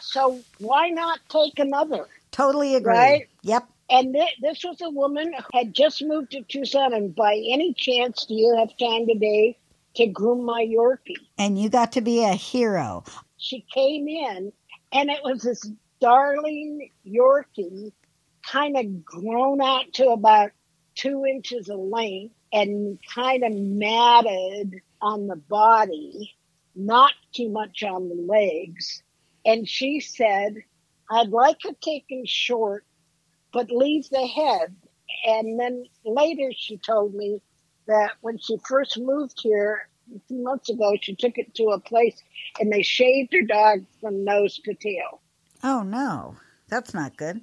so 0.01 0.41
why 0.59 0.89
not 0.89 1.21
take 1.29 1.59
another? 1.59 2.07
Totally 2.31 2.75
agree. 2.75 2.95
Right? 2.95 3.29
Yep. 3.43 3.69
And 3.89 4.15
th- 4.15 4.37
this 4.41 4.65
was 4.65 4.81
a 4.81 4.91
woman 4.91 5.33
who 5.33 5.59
had 5.59 5.75
just 5.75 6.03
moved 6.03 6.33
to 6.33 6.43
Tucson. 6.43 6.95
And 6.95 7.15
by 7.15 7.35
any 7.35 7.75
chance, 7.75 8.25
do 8.25 8.35
you 8.35 8.57
have 8.59 8.77
time 8.79 9.07
today 9.07 9.59
to 9.97 10.07
groom 10.07 10.45
my 10.45 10.67
Yorkie? 10.67 11.17
And 11.39 11.61
you 11.61 11.69
got 11.69 11.93
to 11.93 12.01
be 12.01 12.25
a 12.25 12.33
hero. 12.33 13.05
She 13.39 13.65
came 13.73 14.09
in, 14.09 14.53
and 14.97 15.11
it 15.11 15.21
was 15.23 15.43
this 15.43 15.71
darling 16.01 16.91
Yorkie, 17.07 17.93
kind 18.51 18.79
of 18.79 19.05
grown 19.05 19.61
out 19.61 19.93
to 19.93 20.09
about 20.09 20.53
two 20.95 21.27
inches 21.27 21.69
of 21.69 21.79
length 21.79 22.35
and 22.51 22.99
kind 23.15 23.45
of 23.45 23.53
matted 23.53 24.81
on 25.03 25.27
the 25.27 25.37
body, 25.37 26.35
not 26.75 27.13
too 27.35 27.51
much 27.51 27.83
on 27.83 28.09
the 28.09 28.15
legs. 28.15 29.03
And 29.45 29.69
she 29.69 30.01
said, 30.01 30.55
I'd 31.11 31.29
like 31.29 31.67
it 31.67 31.79
taken 31.83 32.25
short, 32.25 32.87
but 33.53 33.71
leave 33.71 34.09
the 34.09 34.27
head. 34.27 34.75
And 35.27 35.61
then 35.61 35.85
later 36.07 36.53
she 36.57 36.79
told 36.79 37.15
me 37.15 37.43
that 37.87 38.13
when 38.23 38.39
she 38.39 38.57
first 38.67 38.99
moved 38.99 39.39
here 39.43 39.91
a 40.15 40.21
few 40.29 40.43
months 40.43 40.69
ago, 40.69 40.95
she 41.01 41.15
took 41.15 41.39
it 41.39 41.55
to 41.55 41.65
a 41.71 41.81
place 41.81 42.23
and 42.61 42.73
they 42.73 42.83
shaved 42.83 43.33
her 43.33 43.43
dog 43.43 43.85
from 44.01 44.25
nose 44.25 44.59
to 44.65 44.75
tail. 44.75 45.21
Oh, 45.63 45.83
no. 45.83 46.37
That's 46.69 46.95
not 46.95 47.17
good. 47.17 47.41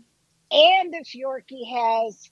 And 0.52 0.94
this 0.94 1.16
Yorkie 1.16 1.68
has 1.74 2.30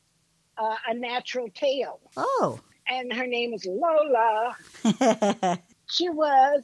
uh, 0.57 0.75
a 0.89 0.93
natural 0.93 1.49
tail. 1.53 1.99
Oh. 2.15 2.59
And 2.87 3.13
her 3.13 3.27
name 3.27 3.53
is 3.53 3.65
Lola. 3.65 4.57
She 5.91 6.07
was 6.07 6.63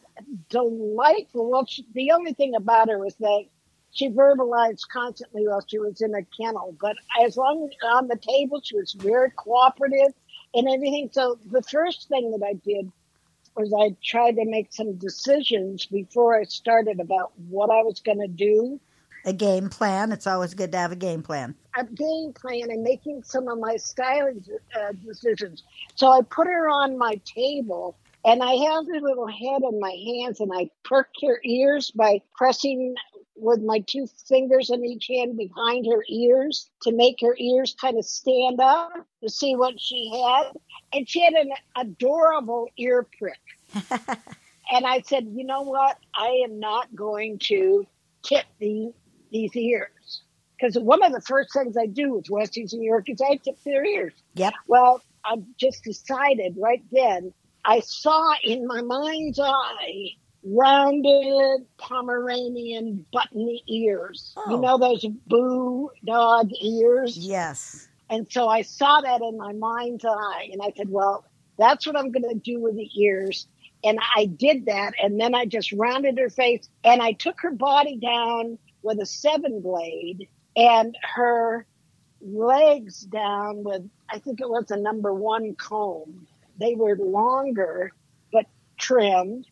delightful. 0.50 1.52
Well, 1.52 1.66
she, 1.66 1.86
the 1.94 2.12
only 2.12 2.32
thing 2.32 2.56
about 2.56 2.88
her 2.88 2.98
was 2.98 3.14
that 3.16 3.44
she 3.92 4.08
verbalized 4.08 4.88
constantly 4.92 5.46
while 5.46 5.66
she 5.68 5.80
was 5.80 6.00
in 6.00 6.16
a 6.16 6.24
kennel. 6.24 6.78
But 6.80 6.96
as 7.22 7.36
long 7.36 7.68
as 7.68 7.76
on 7.90 8.08
the 8.08 8.16
table, 8.16 8.62
she 8.64 8.78
was 8.78 8.94
very 8.94 9.32
cooperative 9.32 10.14
and 10.54 10.70
everything. 10.70 11.10
So 11.12 11.38
the 11.52 11.62
first 11.62 12.08
thing 12.08 12.32
that 12.32 12.46
I 12.46 12.54
did 12.54 12.90
was 13.58 13.74
I 13.74 13.96
tried 14.04 14.36
to 14.36 14.46
make 14.46 14.72
some 14.72 14.94
decisions 14.98 15.86
before 15.86 16.40
I 16.40 16.44
started 16.44 17.00
about 17.00 17.32
what 17.50 17.70
I 17.70 17.82
was 17.82 18.00
going 18.00 18.20
to 18.20 18.28
do. 18.28 18.80
a 19.26 19.34
game 19.34 19.70
plan. 19.70 20.12
It's 20.12 20.28
always 20.28 20.54
good 20.54 20.72
to 20.72 20.78
have 20.78 20.92
a 20.92 20.96
game 20.96 21.24
plan. 21.24 21.56
a 21.76 21.84
game 21.84 22.34
plan 22.34 22.70
and 22.70 22.84
making 22.84 23.24
some 23.24 23.48
of 23.48 23.60
my 23.60 23.76
styling 23.76 24.44
uh, 24.76 24.94
decisions. 25.06 25.64
So 25.96 26.10
I 26.12 26.22
put 26.22 26.48
her 26.48 26.70
on 26.70 26.98
my 26.98 27.20
table 27.26 27.98
and 28.24 28.44
I 28.44 28.54
have 28.54 28.86
her 28.88 29.02
little 29.02 29.28
head 29.28 29.62
in 29.70 29.80
my 29.80 29.96
hands 30.06 30.40
and 30.40 30.52
I 30.54 30.70
perked 30.84 31.18
her 31.26 31.40
ears 31.44 31.92
by 31.92 32.22
pressing 32.36 32.96
with 33.38 33.62
my 33.62 33.80
two 33.88 34.08
fingers 34.28 34.70
in 34.70 34.84
each 34.84 35.08
hand 35.10 35.38
behind 35.38 35.86
her 35.86 36.04
ears 36.10 36.70
to 36.82 36.92
make 36.92 37.18
her 37.22 37.36
ears 37.38 37.76
kind 37.80 37.98
of 37.98 38.06
stand 38.06 38.60
up 38.60 38.92
to 39.22 39.30
see 39.30 39.56
what 39.56 39.80
she 39.80 40.12
had. 40.12 40.52
And 40.94 41.08
she 41.08 41.24
had 41.24 41.34
an 41.34 41.52
adorable 41.76 42.68
ear 42.78 43.08
prick. 43.18 43.40
and 44.72 44.86
I 44.86 45.02
said, 45.02 45.28
you 45.32 45.46
know 45.46 45.62
what? 45.62 45.98
I 46.16 46.44
am 46.46 46.60
not 46.60 46.94
going 46.96 47.40
to 47.44 47.86
tip 48.24 48.46
the, 48.60 48.94
these 49.32 49.56
ears. 49.56 50.24
Because 50.60 50.78
one 50.78 51.04
of 51.04 51.12
the 51.12 51.22
first 51.22 51.54
things 51.54 51.78
I 51.78 51.86
do 51.86 52.16
with 52.16 52.26
Westies 52.26 52.74
and 52.74 52.82
Yorkies, 52.82 53.22
I 53.24 53.36
tip 53.36 53.62
their 53.64 53.86
ears. 53.86 54.14
Yep. 54.34 54.54
Well, 54.68 55.02
I 55.24 55.36
just 55.60 55.84
decided 55.84 56.56
right 56.58 56.84
then, 56.92 57.34
I 57.64 57.82
saw 57.82 58.34
in 58.44 58.66
my 58.66 58.82
mind's 58.82 59.40
eye 59.40 60.10
rounded 60.44 61.66
Pomeranian 61.78 63.06
buttony 63.12 63.64
ears. 63.68 64.34
Oh. 64.38 64.52
You 64.52 64.62
know 64.62 64.78
those 64.78 65.06
boo 65.28 65.90
dog 66.06 66.50
ears? 66.62 67.18
Yes. 67.18 67.88
And 68.10 68.32
so 68.32 68.48
I 68.48 68.62
saw 68.62 69.02
that 69.02 69.22
in 69.22 69.38
my 69.38 69.54
mind's 69.54 70.06
eye 70.06 70.50
and 70.52 70.62
I 70.62 70.72
said, 70.78 70.90
well, 70.90 71.26
that's 71.58 71.86
what 71.86 71.98
I'm 71.98 72.12
going 72.12 72.30
to 72.30 72.36
do 72.36 72.60
with 72.60 72.76
the 72.76 72.90
ears. 73.00 73.48
And 73.84 74.00
I 74.16 74.26
did 74.26 74.66
that. 74.66 74.94
And 75.02 75.20
then 75.20 75.36
I 75.36 75.46
just 75.46 75.72
rounded 75.72 76.18
her 76.18 76.30
face 76.30 76.70
and 76.84 77.02
I 77.02 77.12
took 77.14 77.42
her 77.42 77.52
body 77.52 77.98
down 77.98 78.58
with 78.82 79.00
a 79.00 79.06
seven 79.06 79.62
blade 79.62 80.30
and 80.56 80.98
her 81.16 81.66
legs 82.22 83.02
down 83.02 83.64
with, 83.64 83.90
I 84.10 84.20
think 84.20 84.40
it 84.42 84.50
was 84.50 84.72
a 84.72 84.78
number 84.78 85.14
one 85.14 85.56
comb. 85.56 86.28
They 86.60 86.76
were 86.76 86.96
longer, 86.96 87.92
but 88.32 88.46
trimmed. 88.80 89.46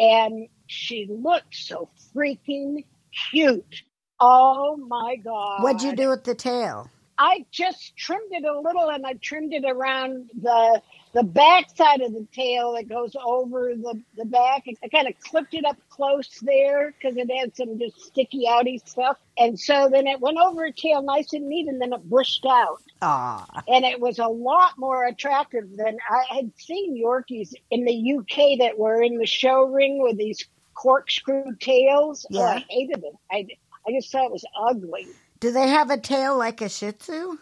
And 0.00 0.48
she 0.68 1.08
looked 1.10 1.56
so 1.56 1.90
freaking 2.16 2.86
cute. 3.32 3.82
Oh 4.20 4.78
my 4.78 5.16
God. 5.18 5.30
What'd 5.56 5.82
you 5.82 5.92
do 5.92 6.10
with 6.10 6.24
the 6.24 6.34
tail? 6.36 6.90
I 7.22 7.44
just 7.50 7.94
trimmed 7.98 8.32
it 8.32 8.44
a 8.44 8.58
little 8.58 8.88
and 8.88 9.04
I 9.06 9.12
trimmed 9.12 9.52
it 9.52 9.64
around 9.66 10.30
the 10.40 10.80
the 11.12 11.22
back 11.22 11.76
side 11.76 12.00
of 12.00 12.12
the 12.12 12.26
tail 12.32 12.74
that 12.74 12.88
goes 12.88 13.14
over 13.22 13.74
the, 13.74 14.00
the 14.16 14.24
back. 14.24 14.64
I 14.82 14.88
kind 14.88 15.06
of 15.06 15.18
clipped 15.20 15.52
it 15.52 15.64
up 15.66 15.76
close 15.90 16.38
there 16.40 16.92
because 16.92 17.16
it 17.18 17.28
had 17.30 17.54
some 17.54 17.78
just 17.78 18.00
sticky 18.00 18.44
outy 18.48 18.80
stuff. 18.88 19.18
And 19.36 19.58
so 19.58 19.90
then 19.92 20.06
it 20.06 20.20
went 20.20 20.38
over 20.38 20.62
her 20.62 20.72
tail 20.72 21.02
nice 21.02 21.32
and 21.34 21.48
neat 21.48 21.68
and 21.68 21.82
then 21.82 21.92
it 21.92 22.08
bushed 22.08 22.46
out. 22.48 22.80
Aw. 23.02 23.62
And 23.68 23.84
it 23.84 24.00
was 24.00 24.18
a 24.18 24.28
lot 24.28 24.78
more 24.78 25.04
attractive 25.04 25.76
than 25.76 25.98
I 26.08 26.36
had 26.36 26.52
seen 26.56 26.96
Yorkies 26.96 27.52
in 27.70 27.84
the 27.84 28.18
UK 28.18 28.60
that 28.60 28.78
were 28.78 29.02
in 29.02 29.18
the 29.18 29.26
show 29.26 29.64
ring 29.64 30.00
with 30.00 30.16
these 30.16 30.46
corkscrew 30.74 31.56
tails. 31.58 32.24
Oh, 32.32 32.38
Yeah. 32.38 32.44
I 32.44 32.64
hated 32.70 33.04
it. 33.04 33.14
I, 33.30 33.46
I 33.86 33.92
just 33.92 34.10
thought 34.10 34.26
it 34.26 34.32
was 34.32 34.46
ugly. 34.58 35.08
Do 35.40 35.50
they 35.52 35.68
have 35.68 35.90
a 35.90 35.98
tail 35.98 36.36
like 36.36 36.60
a 36.60 36.68
Shih 36.68 36.92
Tzu? 36.92 37.38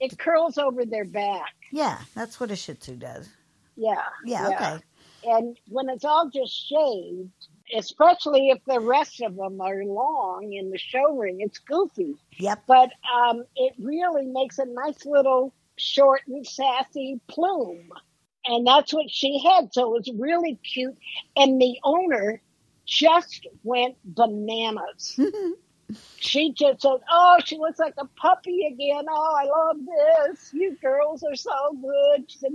It 0.00 0.18
curls 0.18 0.58
over 0.58 0.84
their 0.84 1.04
back. 1.04 1.54
Yeah, 1.70 1.98
that's 2.14 2.40
what 2.40 2.50
a 2.50 2.56
Shih 2.56 2.74
Tzu 2.74 2.96
does. 2.96 3.28
Yeah. 3.76 4.02
Yeah, 4.24 4.48
okay. 4.48 4.78
And 5.24 5.58
when 5.68 5.88
it's 5.88 6.04
all 6.04 6.28
just 6.30 6.68
shaved, 6.68 7.30
especially 7.76 8.50
if 8.50 8.64
the 8.66 8.80
rest 8.80 9.20
of 9.22 9.36
them 9.36 9.60
are 9.60 9.84
long 9.84 10.52
in 10.52 10.70
the 10.70 10.78
show 10.78 11.16
ring, 11.16 11.40
it's 11.40 11.58
goofy. 11.58 12.16
Yep. 12.38 12.62
But 12.66 12.90
um, 13.14 13.44
it 13.56 13.74
really 13.78 14.26
makes 14.26 14.58
a 14.58 14.66
nice 14.66 15.04
little 15.04 15.52
short 15.76 16.22
and 16.26 16.46
sassy 16.46 17.20
plume. 17.28 17.90
And 18.46 18.66
that's 18.66 18.92
what 18.92 19.10
she 19.10 19.42
had. 19.42 19.72
So 19.72 19.94
it 19.94 19.98
was 19.98 20.10
really 20.18 20.56
cute. 20.56 20.96
And 21.36 21.60
the 21.60 21.78
owner 21.82 22.42
just 22.86 23.46
went 23.62 23.96
bananas. 24.04 25.18
she 26.16 26.52
just 26.52 26.82
said, 26.82 26.98
Oh, 27.10 27.38
she 27.44 27.58
looks 27.58 27.78
like 27.78 27.94
a 27.98 28.06
puppy 28.06 28.66
again. 28.72 29.04
Oh, 29.10 29.34
I 29.36 29.44
love 29.44 29.76
this. 30.28 30.50
You 30.52 30.76
girls 30.80 31.22
are 31.22 31.34
so 31.36 31.50
good. 31.80 32.30
She 32.30 32.38
said, 32.38 32.52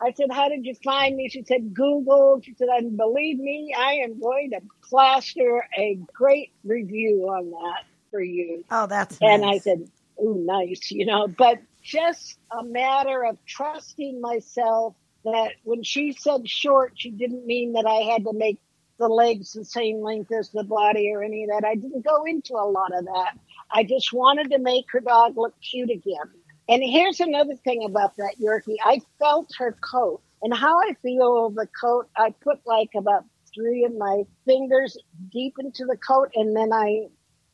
I 0.00 0.12
said, 0.12 0.28
How 0.32 0.48
did 0.48 0.64
you 0.64 0.74
find 0.82 1.16
me? 1.16 1.28
She 1.28 1.42
said, 1.44 1.74
Google. 1.74 2.40
She 2.42 2.54
said, 2.54 2.68
And 2.68 2.96
believe 2.96 3.38
me, 3.38 3.74
I 3.76 3.94
am 4.04 4.20
going 4.20 4.50
to 4.50 4.60
plaster 4.88 5.64
a 5.76 5.98
great 6.12 6.52
review 6.64 7.28
on 7.28 7.50
that 7.50 7.84
for 8.10 8.22
you. 8.22 8.64
Oh, 8.70 8.86
that's 8.86 9.18
And 9.20 9.42
nice. 9.42 9.56
I 9.56 9.58
said, 9.58 9.88
Oh, 10.18 10.32
nice, 10.34 10.90
you 10.90 11.06
know, 11.06 11.28
but 11.28 11.60
just 11.82 12.38
a 12.50 12.62
matter 12.62 13.24
of 13.24 13.38
trusting 13.46 14.20
myself 14.20 14.94
that 15.24 15.52
when 15.64 15.82
she 15.82 16.12
said 16.12 16.48
short, 16.48 16.92
she 16.96 17.10
didn't 17.10 17.46
mean 17.46 17.72
that 17.72 17.86
I 17.86 18.10
had 18.12 18.24
to 18.24 18.32
make 18.32 18.60
the 19.00 19.08
legs 19.08 19.54
the 19.54 19.64
same 19.64 20.00
length 20.02 20.30
as 20.30 20.50
the 20.50 20.62
body 20.62 21.10
or 21.10 21.24
any 21.24 21.42
of 21.42 21.48
that. 21.48 21.66
I 21.66 21.74
didn't 21.74 22.04
go 22.04 22.24
into 22.24 22.54
a 22.54 22.70
lot 22.70 22.96
of 22.96 23.06
that. 23.06 23.32
I 23.72 23.82
just 23.82 24.12
wanted 24.12 24.50
to 24.50 24.58
make 24.58 24.84
her 24.92 25.00
dog 25.00 25.36
look 25.36 25.54
cute 25.60 25.90
again. 25.90 26.28
And 26.68 26.82
here's 26.84 27.18
another 27.18 27.56
thing 27.56 27.84
about 27.84 28.16
that 28.18 28.36
Yorkie. 28.40 28.76
I 28.84 29.00
felt 29.18 29.50
her 29.58 29.76
coat 29.80 30.20
and 30.42 30.54
how 30.54 30.78
I 30.78 30.94
feel 31.02 31.50
the 31.50 31.66
coat. 31.80 32.08
I 32.16 32.34
put 32.44 32.60
like 32.66 32.90
about 32.96 33.24
three 33.52 33.84
of 33.84 33.96
my 33.96 34.22
fingers 34.44 34.96
deep 35.32 35.54
into 35.58 35.86
the 35.86 35.96
coat 35.96 36.30
and 36.34 36.54
then 36.54 36.72
I 36.72 37.06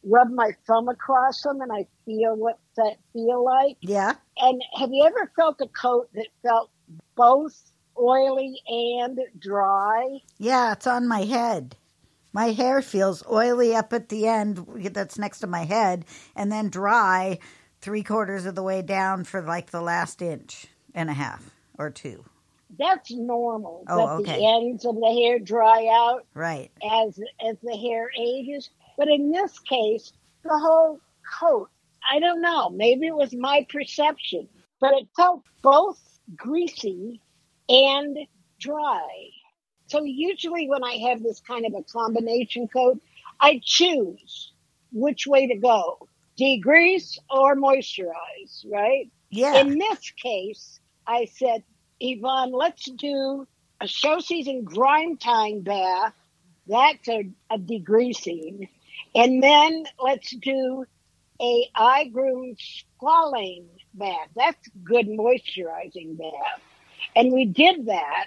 rub 0.05 0.31
my 0.31 0.51
thumb 0.67 0.89
across 0.89 1.43
them 1.43 1.61
and 1.61 1.73
I 1.73 1.87
feel 2.05 2.37
what 2.37 2.59
that 2.77 2.97
feel 3.13 3.45
like. 3.45 3.77
yeah. 3.81 4.15
And 4.37 4.63
have 4.75 4.91
you 4.93 5.05
ever 5.07 5.33
felt 5.37 5.61
a 5.61 5.69
coat 5.69 6.09
that 6.15 6.29
felt 6.43 6.71
both 7.15 7.57
oily 8.01 8.61
and 8.67 9.19
dry? 9.39 10.19
Yeah, 10.39 10.73
it's 10.73 10.87
on 10.87 11.07
my 11.09 11.23
head. 11.23 11.77
My 12.33 12.53
hair 12.53 12.83
feels 12.83 13.25
oily 13.31 13.75
up 13.75 13.93
at 13.93 14.09
the 14.11 14.27
end 14.27 14.67
that's 14.93 15.19
next 15.19 15.41
to 15.41 15.47
my 15.47 15.65
head 15.65 16.05
and 16.35 16.53
then 16.53 16.69
dry 16.69 17.39
three 17.81 18.03
quarters 18.03 18.47
of 18.47 18.55
the 18.55 18.63
way 18.63 18.83
down 18.83 19.25
for 19.25 19.41
like 19.41 19.71
the 19.71 19.81
last 19.81 20.21
inch 20.21 20.67
and 20.95 21.09
a 21.09 21.15
half 21.15 21.51
or 21.79 21.91
two. 21.91 22.25
That's 22.79 23.11
normal. 23.13 23.85
Oh, 23.89 23.97
that 23.99 24.31
okay. 24.31 24.39
the 24.39 24.47
ends 24.47 24.85
of 24.85 24.97
the 24.97 25.13
hair 25.23 25.39
dry 25.39 25.89
out 25.91 26.27
Right. 26.35 26.71
as 26.83 27.19
as 27.49 27.57
the 27.63 27.77
hair 27.77 28.11
ages. 28.19 28.71
But 28.99 29.09
in 29.09 29.31
this 29.31 29.59
case, 29.61 30.13
the 30.43 30.59
whole 30.59 31.01
coat. 31.41 31.71
I 32.11 32.19
don't 32.21 32.41
know. 32.43 32.71
Maybe 32.71 33.07
it 33.07 33.15
was 33.15 33.35
my 33.35 33.67
perception, 33.69 34.49
but 34.81 34.95
it 34.95 35.09
felt 35.17 35.43
both 35.63 35.99
greasy 36.37 37.21
and 37.69 38.19
dry. 38.61 39.31
So 39.89 40.05
usually 40.05 40.69
when 40.69 40.83
I 40.83 41.09
have 41.09 41.23
this 41.23 41.41
kind 41.41 41.67
of 41.67 41.75
a 41.75 41.83
combination 41.83 42.69
coat, 42.69 43.01
I 43.41 43.61
choose 43.63 44.53
which 44.93 45.27
way 45.27 45.47
to 45.49 45.57
go. 45.57 46.09
Degrease 46.39 47.19
or 47.31 47.57
moisturize, 47.57 48.65
right? 48.71 49.11
Yeah. 49.31 49.61
In 49.61 49.79
this 49.79 50.11
case, 50.23 50.81
I 51.07 51.27
said, 51.27 51.63
Yvonne, 52.01 52.53
let's 52.53 52.85
do 52.85 53.47
a 53.81 53.87
show 53.87 54.19
season 54.19 54.65
grime 54.65 55.17
time 55.17 55.61
bath. 55.61 56.15
That's 56.67 57.09
a, 57.09 57.31
a 57.51 57.59
degreasing. 57.59 58.69
And 59.15 59.43
then 59.43 59.85
let's 60.03 60.31
do 60.31 60.85
a 61.41 61.69
iGroom 61.77 62.57
squalane 63.01 63.69
bath. 63.95 64.29
That's 64.35 64.69
good 64.85 65.07
moisturizing 65.07 66.19
bath. 66.19 66.61
And 67.15 67.33
we 67.33 67.45
did 67.45 67.87
that. 67.87 68.27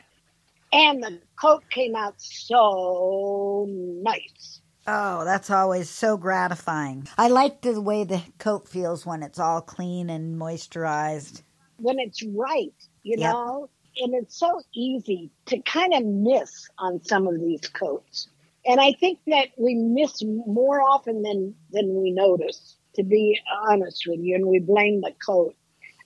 And 0.71 1.01
the 1.03 1.19
coat 1.39 1.63
came 1.71 1.95
out 1.95 2.15
so 2.17 3.65
nice. 3.69 4.61
Oh, 4.85 5.23
that's 5.23 5.49
always 5.49 5.89
so 5.89 6.17
gratifying. 6.17 7.07
I 7.17 7.27
like 7.27 7.61
the 7.61 7.79
way 7.81 8.03
the 8.03 8.23
coat 8.37 8.67
feels 8.67 9.05
when 9.05 9.23
it's 9.23 9.39
all 9.39 9.61
clean 9.61 10.09
and 10.09 10.39
moisturized. 10.39 11.41
When 11.77 11.99
it's 11.99 12.23
right, 12.23 12.73
you 13.03 13.17
Yep. 13.17 13.33
know? 13.33 13.69
And 13.97 14.13
it's 14.15 14.37
so 14.37 14.61
easy 14.73 15.29
to 15.47 15.59
kind 15.61 15.93
of 15.93 16.05
miss 16.05 16.69
on 16.77 17.03
some 17.03 17.27
of 17.27 17.39
these 17.39 17.67
coats. 17.67 18.29
And 18.65 18.79
I 18.79 18.93
think 18.93 19.19
that 19.27 19.49
we 19.57 19.75
miss 19.75 20.23
more 20.23 20.81
often 20.81 21.21
than, 21.23 21.55
than 21.71 22.01
we 22.01 22.11
notice, 22.11 22.75
to 22.95 23.03
be 23.03 23.39
honest 23.67 24.05
with 24.07 24.19
you, 24.21 24.35
and 24.35 24.47
we 24.47 24.59
blame 24.59 25.01
the 25.01 25.13
coat. 25.25 25.55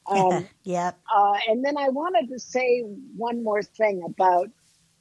Um, 0.07 0.47
yep. 0.63 0.99
Uh, 1.13 1.33
and 1.47 1.63
then 1.63 1.77
I 1.77 1.89
wanted 1.89 2.29
to 2.29 2.39
say 2.39 2.81
one 3.15 3.43
more 3.43 3.63
thing 3.63 4.03
about 4.05 4.49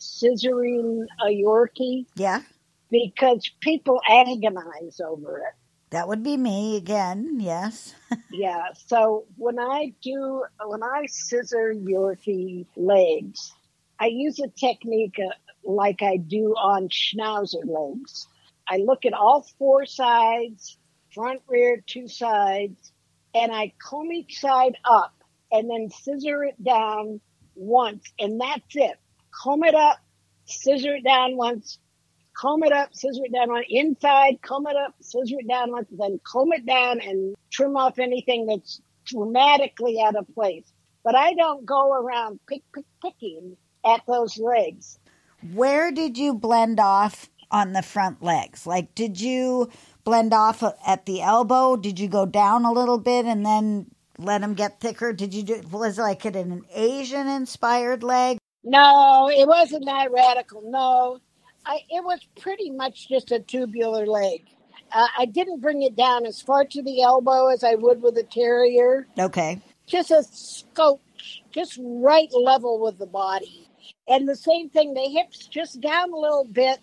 scissoring 0.01 1.07
a 1.21 1.27
Yorkie 1.27 2.07
Yeah. 2.17 2.43
because 2.91 3.51
people 3.61 4.01
agonize 4.09 5.01
over 5.01 5.39
it. 5.39 5.55
That 5.91 6.09
would 6.09 6.23
be 6.23 6.37
me 6.37 6.77
again. 6.77 7.39
Yes. 7.41 7.95
Yeah. 8.31 8.69
So 8.87 9.25
when 9.37 9.59
I 9.59 9.93
do, 10.03 10.45
when 10.67 10.83
I 10.83 11.05
scissor 11.07 11.75
Yorkie 11.75 12.67
legs, 12.77 13.53
I 13.99 14.07
use 14.07 14.39
a 14.41 14.49
technique 14.49 15.19
uh, 15.19 15.33
like 15.65 16.03
I 16.03 16.17
do 16.17 16.55
on 16.55 16.89
Schnauzer 16.89 17.65
legs. 17.67 18.27
I 18.69 18.79
look 18.79 19.05
at 19.05 19.13
all 19.13 19.47
four 19.59 19.85
sides, 19.87 20.79
front, 21.15 21.43
rear, 21.47 21.83
two 21.87 22.09
sides, 22.09 22.92
and 23.35 23.53
I 23.53 23.73
comb 23.79 24.13
each 24.13 24.41
side 24.41 24.77
up 24.85 25.15
and 25.51 25.71
then 25.71 25.91
scissor 25.91 26.45
it 26.45 26.63
down 26.63 27.21
once, 27.55 28.05
and 28.19 28.41
that's 28.41 28.75
it. 28.75 28.99
Comb 29.43 29.65
it 29.65 29.75
up, 29.75 29.99
scissor 30.45 30.97
it 30.97 31.05
down 31.05 31.37
once, 31.37 31.79
comb 32.37 32.63
it 32.63 32.73
up, 32.73 32.95
scissor 32.95 33.25
it 33.25 33.33
down 33.33 33.51
on 33.51 33.63
inside, 33.69 34.41
comb 34.43 34.67
it 34.67 34.77
up, 34.77 34.95
scissor 35.01 35.37
it 35.39 35.49
down 35.49 35.71
once, 35.71 35.89
then 35.91 36.21
comb 36.25 36.53
it 36.53 36.67
down 36.67 37.01
and 37.01 37.35
trim 37.51 37.77
off 37.77 37.99
anything 37.99 38.47
that's 38.47 38.81
dramatically 39.05 40.01
out 40.03 40.17
of 40.17 40.27
place. 40.35 40.71
But 41.05 41.17
I 41.17 41.35
don't 41.35 41.67
go 41.67 41.93
around 41.93 42.41
pick, 42.49 42.63
pick, 42.75 42.85
picking 43.03 43.57
at 43.85 44.03
those 44.07 44.39
legs. 44.39 44.99
Where 45.53 45.91
did 45.91 46.17
you 46.17 46.35
blend 46.35 46.79
off 46.79 47.29
on 47.53 47.73
the 47.75 47.83
front 47.83 48.23
legs? 48.23 48.67
Like, 48.67 48.95
did 48.95 49.21
you 49.21 49.71
blend 50.05 50.33
off 50.33 50.65
at 50.87 51.07
the 51.07 51.23
elbow? 51.23 51.77
Did 51.77 52.01
you 52.01 52.09
go 52.09 52.27
down 52.27 52.65
a 52.65 52.73
little 52.73 52.99
bit 52.99 53.27
and 53.27 53.47
then 53.47 53.87
let 54.19 54.41
them 54.41 54.55
get 54.55 54.81
thicker? 54.81 55.13
Did 55.13 55.35
you 55.35 55.43
do, 55.43 55.63
was 55.71 55.99
it 55.99 56.03
like 56.03 56.27
it 56.27 56.35
an 56.35 56.65
Asian 56.75 57.29
inspired 57.29 58.03
leg? 58.03 58.39
No, 58.65 59.29
it 59.29 59.47
wasn't 59.47 59.85
that 59.87 60.11
radical. 60.11 60.63
No, 60.65 61.19
I, 61.67 61.81
it 61.91 62.03
was 62.05 62.21
pretty 62.41 62.71
much 62.71 63.09
just 63.09 63.31
a 63.33 63.41
tubular 63.41 64.07
leg. 64.07 64.47
Uh, 64.93 65.07
I 65.19 65.27
didn't 65.27 65.61
bring 65.61 65.83
it 65.83 65.97
down 65.97 66.27
as 66.27 66.41
far 66.41 66.65
to 66.65 66.83
the 66.83 67.03
elbow 67.03 67.49
as 67.49 67.65
I 67.65 67.75
would 67.75 68.03
with 68.03 68.17
a 68.19 68.23
terrier. 68.23 69.07
Okay. 69.19 69.61
Just 69.87 70.11
a 70.11 70.23
scope, 70.23 71.03
just 71.51 71.79
right 71.83 72.29
level 72.33 72.81
with 72.81 72.99
the 72.99 73.07
body. 73.07 73.69
And 74.07 74.29
the 74.29 74.37
same 74.37 74.71
thing, 74.71 74.95
the 74.95 75.09
hips 75.09 75.47
just 75.47 75.81
down 75.81 76.13
a 76.13 76.17
little 76.17 76.45
bit, 76.45 76.79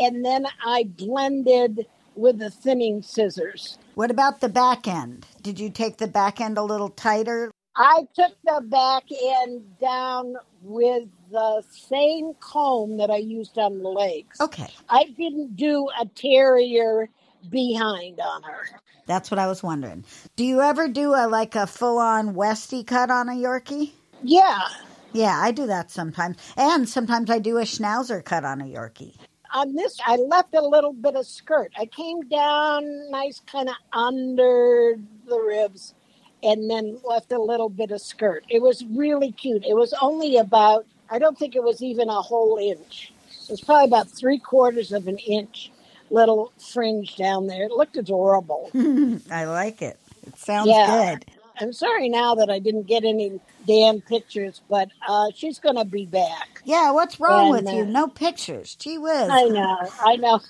and 0.00 0.24
then 0.24 0.46
I 0.64 0.84
blended 0.84 1.86
with 2.16 2.38
the 2.38 2.50
thinning 2.50 3.02
scissors. 3.02 3.78
What 3.94 4.10
about 4.10 4.40
the 4.40 4.48
back 4.48 4.88
end? 4.88 5.26
Did 5.42 5.60
you 5.60 5.70
take 5.70 5.98
the 5.98 6.08
back 6.08 6.40
end 6.40 6.58
a 6.58 6.62
little 6.62 6.88
tighter? 6.88 7.52
I 7.76 8.06
took 8.14 8.32
the 8.44 8.62
back 8.64 9.04
end 9.12 9.78
down 9.78 10.34
with 10.62 11.04
the 11.30 11.62
same 11.70 12.34
comb 12.40 12.96
that 12.96 13.10
I 13.10 13.18
used 13.18 13.56
on 13.58 13.82
the 13.82 13.88
legs. 13.88 14.40
Okay. 14.40 14.68
I 14.88 15.04
didn't 15.16 15.56
do 15.56 15.88
a 16.00 16.06
terrier 16.06 17.08
behind 17.48 18.20
on 18.20 18.42
her. 18.42 18.66
That's 19.06 19.30
what 19.30 19.38
I 19.38 19.46
was 19.46 19.62
wondering. 19.62 20.04
Do 20.36 20.44
you 20.44 20.60
ever 20.60 20.88
do 20.88 21.14
a 21.14 21.28
like 21.28 21.54
a 21.54 21.66
full 21.66 21.98
on 21.98 22.34
Westie 22.34 22.86
cut 22.86 23.10
on 23.10 23.28
a 23.28 23.32
Yorkie? 23.32 23.92
Yeah. 24.22 24.60
Yeah, 25.12 25.38
I 25.40 25.50
do 25.50 25.66
that 25.66 25.90
sometimes. 25.90 26.36
And 26.56 26.88
sometimes 26.88 27.30
I 27.30 27.38
do 27.38 27.58
a 27.58 27.62
Schnauzer 27.62 28.24
cut 28.24 28.44
on 28.44 28.60
a 28.60 28.64
Yorkie. 28.64 29.16
On 29.54 29.74
this, 29.74 29.98
I 30.06 30.16
left 30.16 30.54
a 30.54 30.60
little 30.62 30.92
bit 30.92 31.16
of 31.16 31.26
skirt. 31.26 31.72
I 31.78 31.86
came 31.86 32.22
down 32.28 33.10
nice, 33.10 33.40
kind 33.46 33.68
of 33.68 33.74
under 33.92 34.96
the 35.26 35.38
ribs, 35.40 35.94
and 36.42 36.70
then 36.70 36.98
left 37.04 37.32
a 37.32 37.40
little 37.40 37.68
bit 37.68 37.90
of 37.90 38.00
skirt. 38.00 38.44
It 38.48 38.62
was 38.62 38.84
really 38.84 39.32
cute. 39.32 39.64
It 39.64 39.74
was 39.74 39.92
only 40.00 40.36
about, 40.36 40.86
I 41.10 41.18
don't 41.18 41.38
think 41.38 41.56
it 41.56 41.62
was 41.62 41.82
even 41.82 42.08
a 42.08 42.22
whole 42.22 42.58
inch. 42.58 43.12
It 43.44 43.50
was 43.50 43.60
probably 43.60 43.86
about 43.88 44.08
three 44.08 44.38
quarters 44.38 44.92
of 44.92 45.08
an 45.08 45.18
inch 45.18 45.72
little 46.10 46.52
fringe 46.72 47.16
down 47.16 47.46
there. 47.46 47.64
It 47.64 47.72
looked 47.72 47.96
adorable. 47.96 48.70
I 49.30 49.44
like 49.44 49.82
it. 49.82 49.98
It 50.26 50.38
sounds 50.38 50.68
Yeah. 50.68 50.86
good. 51.16 51.24
I'm 51.60 51.72
sorry 51.72 52.08
now 52.08 52.34
that 52.36 52.50
I 52.50 52.58
didn't 52.58 52.84
get 52.86 53.04
any 53.04 53.40
damn 53.66 54.00
pictures, 54.00 54.62
but 54.68 54.88
uh, 55.06 55.26
she's 55.34 55.58
going 55.58 55.76
to 55.76 55.84
be 55.84 56.06
back. 56.06 56.62
Yeah, 56.64 56.90
what's 56.92 57.20
wrong 57.20 57.48
And, 57.54 57.66
with 57.66 57.72
you? 57.74 57.82
uh, 57.82 57.86
No 57.86 58.08
pictures. 58.08 58.74
Gee 58.76 58.98
whiz. 58.98 59.28
I 59.30 59.44
know, 59.44 59.78
I 60.04 60.16
know. 60.16 60.40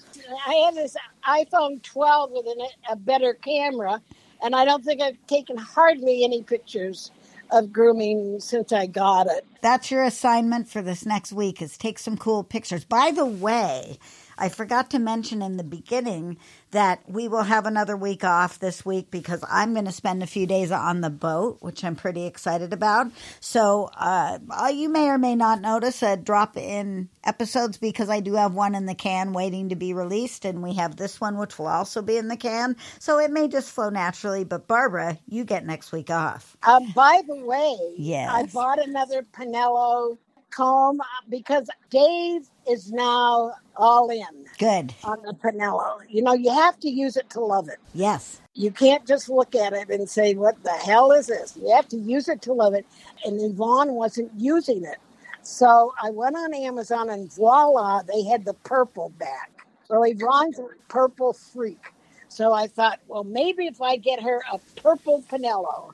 I 0.46 0.54
have 0.66 0.74
this 0.74 0.96
iPhone 1.26 1.82
12 1.82 2.30
with 2.32 2.46
an, 2.46 2.66
a 2.90 2.96
better 2.96 3.34
camera, 3.34 4.00
and 4.42 4.54
I 4.54 4.64
don't 4.64 4.84
think 4.84 5.02
I've 5.02 5.18
taken 5.26 5.56
hardly 5.56 6.24
any 6.24 6.42
pictures 6.42 7.10
of 7.50 7.72
grooming 7.72 8.38
since 8.40 8.72
I 8.72 8.86
got 8.86 9.26
it. 9.26 9.44
That's 9.60 9.90
your 9.90 10.04
assignment 10.04 10.68
for 10.68 10.82
this 10.82 11.04
next 11.04 11.32
week 11.32 11.60
is 11.60 11.76
take 11.76 11.98
some 11.98 12.16
cool 12.16 12.44
pictures. 12.44 12.84
By 12.84 13.10
the 13.10 13.26
way, 13.26 13.98
I 14.40 14.50
forgot 14.50 14.90
to 14.92 15.00
mention 15.00 15.42
in 15.42 15.58
the 15.58 15.64
beginning 15.64 16.38
that 16.72 17.02
we 17.08 17.28
will 17.28 17.44
have 17.44 17.66
another 17.66 17.96
week 17.96 18.24
off 18.24 18.58
this 18.60 18.84
week 18.86 19.10
because 19.12 19.44
I'm 19.50 19.74
going 19.74 19.86
to 19.86 19.92
spend 19.92 20.22
a 20.24 20.28
few 20.28 20.46
days 20.46 20.72
on 20.72 21.02
the 21.02 21.10
boat, 21.10 21.58
which 21.60 21.84
I'm 21.84 21.96
pretty 21.96 22.26
excited 22.26 22.72
about. 22.74 23.08
So 23.40 23.90
uh, 23.96 24.40
uh, 24.50 24.68
you 24.74 24.90
may 24.90 25.08
or 25.10 25.18
may 25.18 25.36
not 25.36 25.62
notice 25.62 26.02
a 26.02 26.16
drop 26.18 26.56
in 26.58 27.10
episodes 27.24 27.78
because 27.78 28.10
I 28.10 28.20
do 28.20 28.34
have 28.34 28.54
one 28.54 28.74
in 28.76 28.86
the 28.86 28.96
can 28.96 29.34
waiting 29.34 29.70
to 29.70 29.76
be 29.76 29.94
released, 29.94 30.46
and 30.46 30.62
we 30.62 30.74
have 30.74 30.96
this 30.96 31.20
one 31.20 31.38
which 31.38 31.58
will 31.58 31.68
also 31.68 32.02
be 32.02 32.18
in 32.18 32.28
the 32.28 32.38
can. 32.38 32.76
So 33.00 33.20
it 33.20 33.32
may 33.32 33.48
just 33.48 33.70
flow 33.72 33.90
naturally. 33.90 34.44
But 34.44 34.68
Barbara, 34.68 35.18
you 35.28 35.44
get 35.44 35.66
next 35.66 35.92
week 35.92 36.10
off. 36.10 36.56
Um, 36.64 36.92
by 36.92 37.22
the 37.26 37.36
way, 37.36 37.76
Yes. 37.96 38.30
I 38.30 38.44
bought 38.46 38.80
another 38.86 39.22
Pinello 39.22 40.18
comb 40.50 41.00
uh, 41.00 41.04
because 41.30 41.68
Dave 41.90 42.42
is 42.70 42.92
now 42.92 43.52
all 43.80 44.10
in 44.10 44.46
Good. 44.58 44.94
on 45.04 45.22
the 45.22 45.32
Pinello. 45.32 46.00
You 46.08 46.22
know, 46.22 46.34
you 46.34 46.52
have 46.52 46.78
to 46.80 46.90
use 46.90 47.16
it 47.16 47.30
to 47.30 47.40
love 47.40 47.68
it. 47.68 47.78
Yes. 47.94 48.40
You 48.54 48.70
can't 48.70 49.06
just 49.06 49.28
look 49.28 49.54
at 49.54 49.72
it 49.72 49.90
and 49.90 50.08
say, 50.08 50.34
what 50.34 50.62
the 50.62 50.70
hell 50.72 51.12
is 51.12 51.28
this? 51.28 51.56
You 51.56 51.74
have 51.74 51.88
to 51.88 51.96
use 51.96 52.28
it 52.28 52.42
to 52.42 52.52
love 52.52 52.74
it. 52.74 52.86
And 53.24 53.40
Yvonne 53.40 53.92
wasn't 53.94 54.32
using 54.36 54.84
it. 54.84 54.98
So 55.42 55.94
I 56.02 56.10
went 56.10 56.36
on 56.36 56.54
Amazon 56.54 57.10
and 57.10 57.32
voila, 57.32 58.02
they 58.02 58.22
had 58.24 58.44
the 58.44 58.54
purple 58.54 59.10
back. 59.18 59.50
So 59.88 60.02
Yvonne's 60.04 60.58
a 60.58 60.66
purple 60.88 61.32
freak. 61.32 61.92
So 62.28 62.52
I 62.52 62.68
thought, 62.68 63.00
well, 63.08 63.24
maybe 63.24 63.66
if 63.66 63.82
I 63.82 63.96
get 63.96 64.22
her 64.22 64.42
a 64.52 64.58
purple 64.80 65.24
Pinello, 65.30 65.92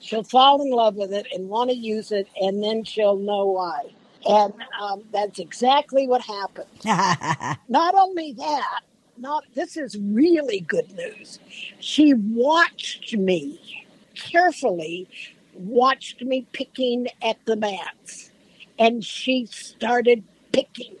she'll 0.00 0.22
fall 0.22 0.62
in 0.62 0.70
love 0.70 0.94
with 0.96 1.12
it 1.12 1.26
and 1.32 1.48
want 1.48 1.70
to 1.70 1.76
use 1.76 2.12
it, 2.12 2.28
and 2.40 2.62
then 2.62 2.84
she'll 2.84 3.16
know 3.16 3.46
why. 3.46 3.90
And 4.28 4.54
um, 4.80 5.04
that's 5.12 5.38
exactly 5.38 6.06
what 6.08 6.22
happened. 6.22 6.66
Not 7.68 7.94
only 7.94 8.32
that, 8.34 8.80
not 9.18 9.44
this 9.54 9.76
is 9.76 9.96
really 9.98 10.60
good 10.60 10.92
news. 10.94 11.38
She 11.80 12.14
watched 12.14 13.16
me 13.16 13.86
carefully, 14.14 15.08
watched 15.54 16.22
me 16.22 16.46
picking 16.52 17.08
at 17.22 17.38
the 17.46 17.56
mats, 17.56 18.30
and 18.78 19.04
she 19.04 19.46
started 19.46 20.22
picking. 20.52 20.96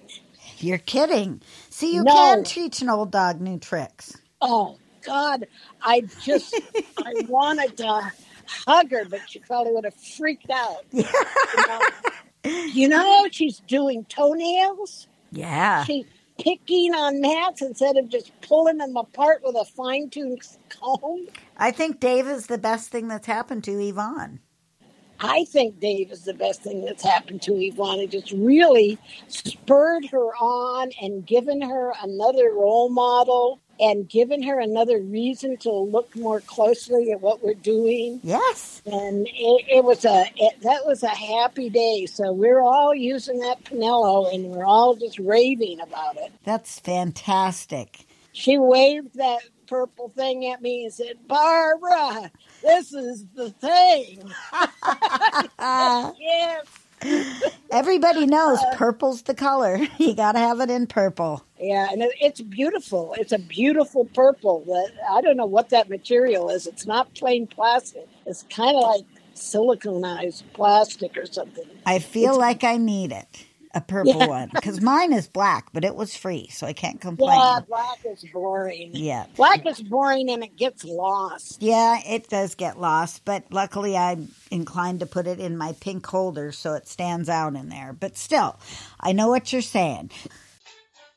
You're 0.58 0.78
kidding. 0.78 1.42
See, 1.70 1.94
you 1.94 2.04
No. 2.04 2.12
can 2.12 2.44
teach 2.44 2.80
an 2.80 2.88
old 2.88 3.10
dog 3.10 3.40
new 3.40 3.58
tricks. 3.58 4.16
Oh 4.40 4.78
God, 5.04 5.46
I 5.82 6.02
just, 6.18 6.54
I 7.04 7.14
wanted 7.28 7.76
to 7.78 8.12
hug 8.66 8.90
her, 8.90 9.04
but 9.04 9.20
she 9.28 9.38
probably 9.40 9.72
would 9.72 9.84
have 9.84 9.94
freaked 9.94 10.50
out. 10.50 10.84
you, 10.92 11.04
know? 11.66 11.86
You 12.72 12.88
know, 12.88 13.28
she's 13.30 13.60
doing 13.60 14.04
toenails. 14.06 15.08
Yeah. 15.32 15.84
She's 15.84 16.06
picking 16.38 16.94
on 16.94 17.20
mats 17.20 17.62
instead 17.62 17.96
of 17.96 18.08
just 18.08 18.32
pulling 18.42 18.78
them 18.78 18.96
apart 18.96 19.42
with 19.44 19.56
a 19.56 19.64
fine 19.64 20.10
tuned 20.10 20.42
comb. 20.68 21.26
I 21.56 21.70
think 21.70 22.00
Dave 22.00 22.26
is 22.26 22.46
the 22.46 22.58
best 22.58 22.90
thing 22.90 23.08
that's 23.08 23.26
happened 23.26 23.64
to 23.64 23.72
Yvonne. 23.72 24.40
I 25.18 25.44
think 25.44 25.80
Dave 25.80 26.12
is 26.12 26.24
the 26.24 26.34
best 26.34 26.62
thing 26.62 26.84
that's 26.84 27.02
happened 27.02 27.40
to 27.42 27.54
Yvonne. 27.54 28.00
It 28.00 28.10
just 28.10 28.32
really 28.32 28.98
spurred 29.28 30.04
her 30.06 30.34
on 30.36 30.90
and 31.00 31.26
given 31.26 31.62
her 31.62 31.94
another 32.02 32.50
role 32.52 32.90
model 32.90 33.60
and 33.80 34.08
given 34.08 34.42
her 34.42 34.60
another 34.60 34.98
reason 35.00 35.56
to 35.58 35.70
look 35.70 36.14
more 36.16 36.40
closely 36.40 37.12
at 37.12 37.20
what 37.20 37.42
we're 37.42 37.54
doing. 37.54 38.20
Yes. 38.22 38.82
And 38.86 39.26
it, 39.26 39.64
it 39.68 39.84
was 39.84 40.04
a 40.04 40.24
it, 40.36 40.60
that 40.62 40.86
was 40.86 41.02
a 41.02 41.08
happy 41.08 41.70
day. 41.70 42.06
So 42.06 42.32
we're 42.32 42.60
all 42.60 42.94
using 42.94 43.38
that 43.40 43.64
Pinello 43.64 44.32
and 44.32 44.46
we're 44.46 44.64
all 44.64 44.94
just 44.94 45.18
raving 45.18 45.80
about 45.80 46.16
it. 46.16 46.32
That's 46.44 46.78
fantastic. 46.80 48.06
She 48.32 48.58
waved 48.58 49.14
that 49.14 49.40
purple 49.66 50.10
thing 50.10 50.46
at 50.46 50.62
me 50.62 50.84
and 50.84 50.92
said, 50.92 51.16
Barbara, 51.26 52.30
this 52.62 52.92
is 52.92 53.26
the 53.34 53.50
thing. 53.50 54.30
yes. 56.20 56.66
Everybody 57.70 58.26
knows 58.26 58.58
purple's 58.74 59.22
the 59.22 59.34
color. 59.34 59.78
You 59.98 60.14
got 60.14 60.32
to 60.32 60.38
have 60.38 60.60
it 60.60 60.70
in 60.70 60.86
purple. 60.86 61.44
Yeah, 61.58 61.88
and 61.90 62.02
it, 62.02 62.12
it's 62.20 62.40
beautiful. 62.40 63.14
It's 63.18 63.32
a 63.32 63.38
beautiful 63.38 64.04
purple. 64.04 64.62
That 64.66 64.92
I 65.10 65.20
don't 65.20 65.36
know 65.36 65.46
what 65.46 65.70
that 65.70 65.88
material 65.88 66.50
is. 66.50 66.66
It's 66.66 66.86
not 66.86 67.12
plain 67.14 67.46
plastic. 67.46 68.06
It's 68.24 68.44
kind 68.50 68.76
of 68.76 68.82
like 68.82 69.04
siliconized 69.34 70.42
plastic 70.52 71.16
or 71.16 71.26
something. 71.26 71.64
I 71.84 71.98
feel 71.98 72.36
like 72.38 72.62
I 72.62 72.76
need 72.76 73.12
it. 73.12 73.45
A 73.76 73.80
purple 73.82 74.14
Yeah. 74.14 74.26
one. 74.26 74.50
Because 74.54 74.80
mine 74.80 75.12
is 75.12 75.28
black, 75.28 75.66
but 75.74 75.84
it 75.84 75.94
was 75.94 76.16
free, 76.16 76.48
so 76.50 76.66
I 76.66 76.72
can't 76.72 76.98
complain. 76.98 77.38
Yeah, 77.38 77.60
black 77.68 77.98
is 78.06 78.24
boring. 78.32 78.90
Yeah. 78.94 79.26
Black 79.36 79.66
is 79.66 79.82
boring 79.82 80.30
and 80.30 80.42
it 80.42 80.56
gets 80.56 80.82
lost. 80.82 81.62
Yeah, 81.62 82.00
it 82.06 82.30
does 82.30 82.54
get 82.54 82.80
lost, 82.80 83.26
but 83.26 83.44
luckily 83.52 83.94
I'm 83.94 84.30
inclined 84.50 85.00
to 85.00 85.06
put 85.06 85.26
it 85.26 85.40
in 85.40 85.58
my 85.58 85.74
pink 85.78 86.06
holder 86.06 86.52
so 86.52 86.72
it 86.72 86.88
stands 86.88 87.28
out 87.28 87.54
in 87.54 87.68
there. 87.68 87.92
But 87.92 88.16
still, 88.16 88.58
I 88.98 89.12
know 89.12 89.28
what 89.28 89.52
you're 89.52 89.62
saying. 89.62 90.10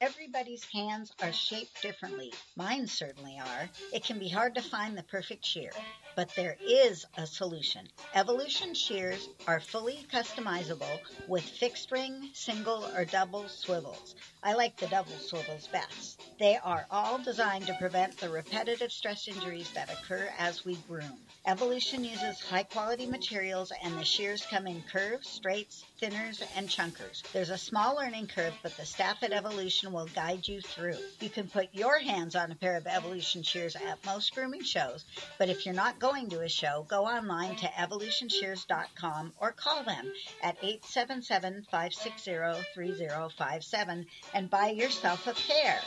Everybody's 0.01 0.63
hands 0.63 1.11
are 1.21 1.33
shaped 1.33 1.81
differently. 1.81 2.31
Mine 2.55 2.87
certainly 2.87 3.37
are. 3.37 3.69
It 3.91 4.05
can 4.05 4.17
be 4.17 4.29
hard 4.29 4.55
to 4.55 4.61
find 4.61 4.97
the 4.97 5.03
perfect 5.03 5.45
shear, 5.45 5.71
but 6.15 6.33
there 6.37 6.55
is 6.65 7.05
a 7.17 7.27
solution. 7.27 7.85
Evolution 8.15 8.73
shears 8.73 9.27
are 9.45 9.59
fully 9.59 10.05
customizable 10.09 11.01
with 11.27 11.43
fixed 11.43 11.91
ring, 11.91 12.29
single, 12.33 12.85
or 12.95 13.03
double 13.03 13.49
swivels. 13.49 14.15
I 14.41 14.53
like 14.53 14.77
the 14.77 14.87
double 14.87 15.17
swivels 15.19 15.67
best. 15.67 16.17
They 16.39 16.55
are 16.55 16.87
all 16.89 17.17
designed 17.17 17.67
to 17.67 17.73
prevent 17.73 18.17
the 18.21 18.29
repetitive 18.29 18.93
stress 18.93 19.27
injuries 19.27 19.69
that 19.73 19.91
occur 19.91 20.31
as 20.37 20.63
we 20.63 20.75
groom. 20.87 21.19
Evolution 21.45 22.03
uses 22.03 22.41
high 22.41 22.63
quality 22.63 23.05
materials 23.05 23.71
and 23.83 23.97
the 23.97 24.03
shears 24.03 24.45
come 24.49 24.67
in 24.67 24.83
curves, 24.91 25.27
straights, 25.27 25.85
thinners, 26.01 26.43
and 26.55 26.67
chunkers. 26.67 27.23
There's 27.31 27.49
a 27.49 27.57
small 27.57 27.95
learning 27.95 28.27
curve, 28.27 28.53
but 28.61 28.75
the 28.75 28.85
staff 28.85 29.23
at 29.23 29.31
Evolution 29.31 29.93
will 29.93 30.07
guide 30.07 30.47
you 30.47 30.61
through. 30.61 30.97
You 31.21 31.29
can 31.29 31.47
put 31.47 31.69
your 31.73 31.97
hands 31.97 32.35
on 32.35 32.51
a 32.51 32.55
pair 32.55 32.75
of 32.75 32.85
Evolution 32.87 33.41
shears 33.41 33.75
at 33.75 34.05
most 34.05 34.35
grooming 34.35 34.63
shows, 34.63 35.05
but 35.37 35.49
if 35.49 35.65
you're 35.65 35.73
not 35.73 35.97
going 35.97 36.29
to 36.29 36.41
a 36.41 36.49
show, 36.49 36.85
go 36.87 37.05
online 37.05 37.55
to 37.55 37.67
evolutionshears.com 37.67 39.33
or 39.39 39.51
call 39.53 39.83
them 39.83 40.11
at 40.43 40.57
877 40.61 41.67
560 41.71 42.63
3057 42.73 44.05
and 44.33 44.49
buy 44.49 44.69
yourself 44.69 45.25
a 45.25 45.33
pair. 45.33 45.79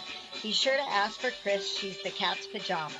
Be 0.42 0.52
sure 0.52 0.76
to 0.76 0.90
ask 0.90 1.20
for 1.20 1.30
Chris, 1.42 1.76
she's 1.76 2.02
the 2.02 2.10
cat's 2.10 2.46
pajamas. 2.46 2.96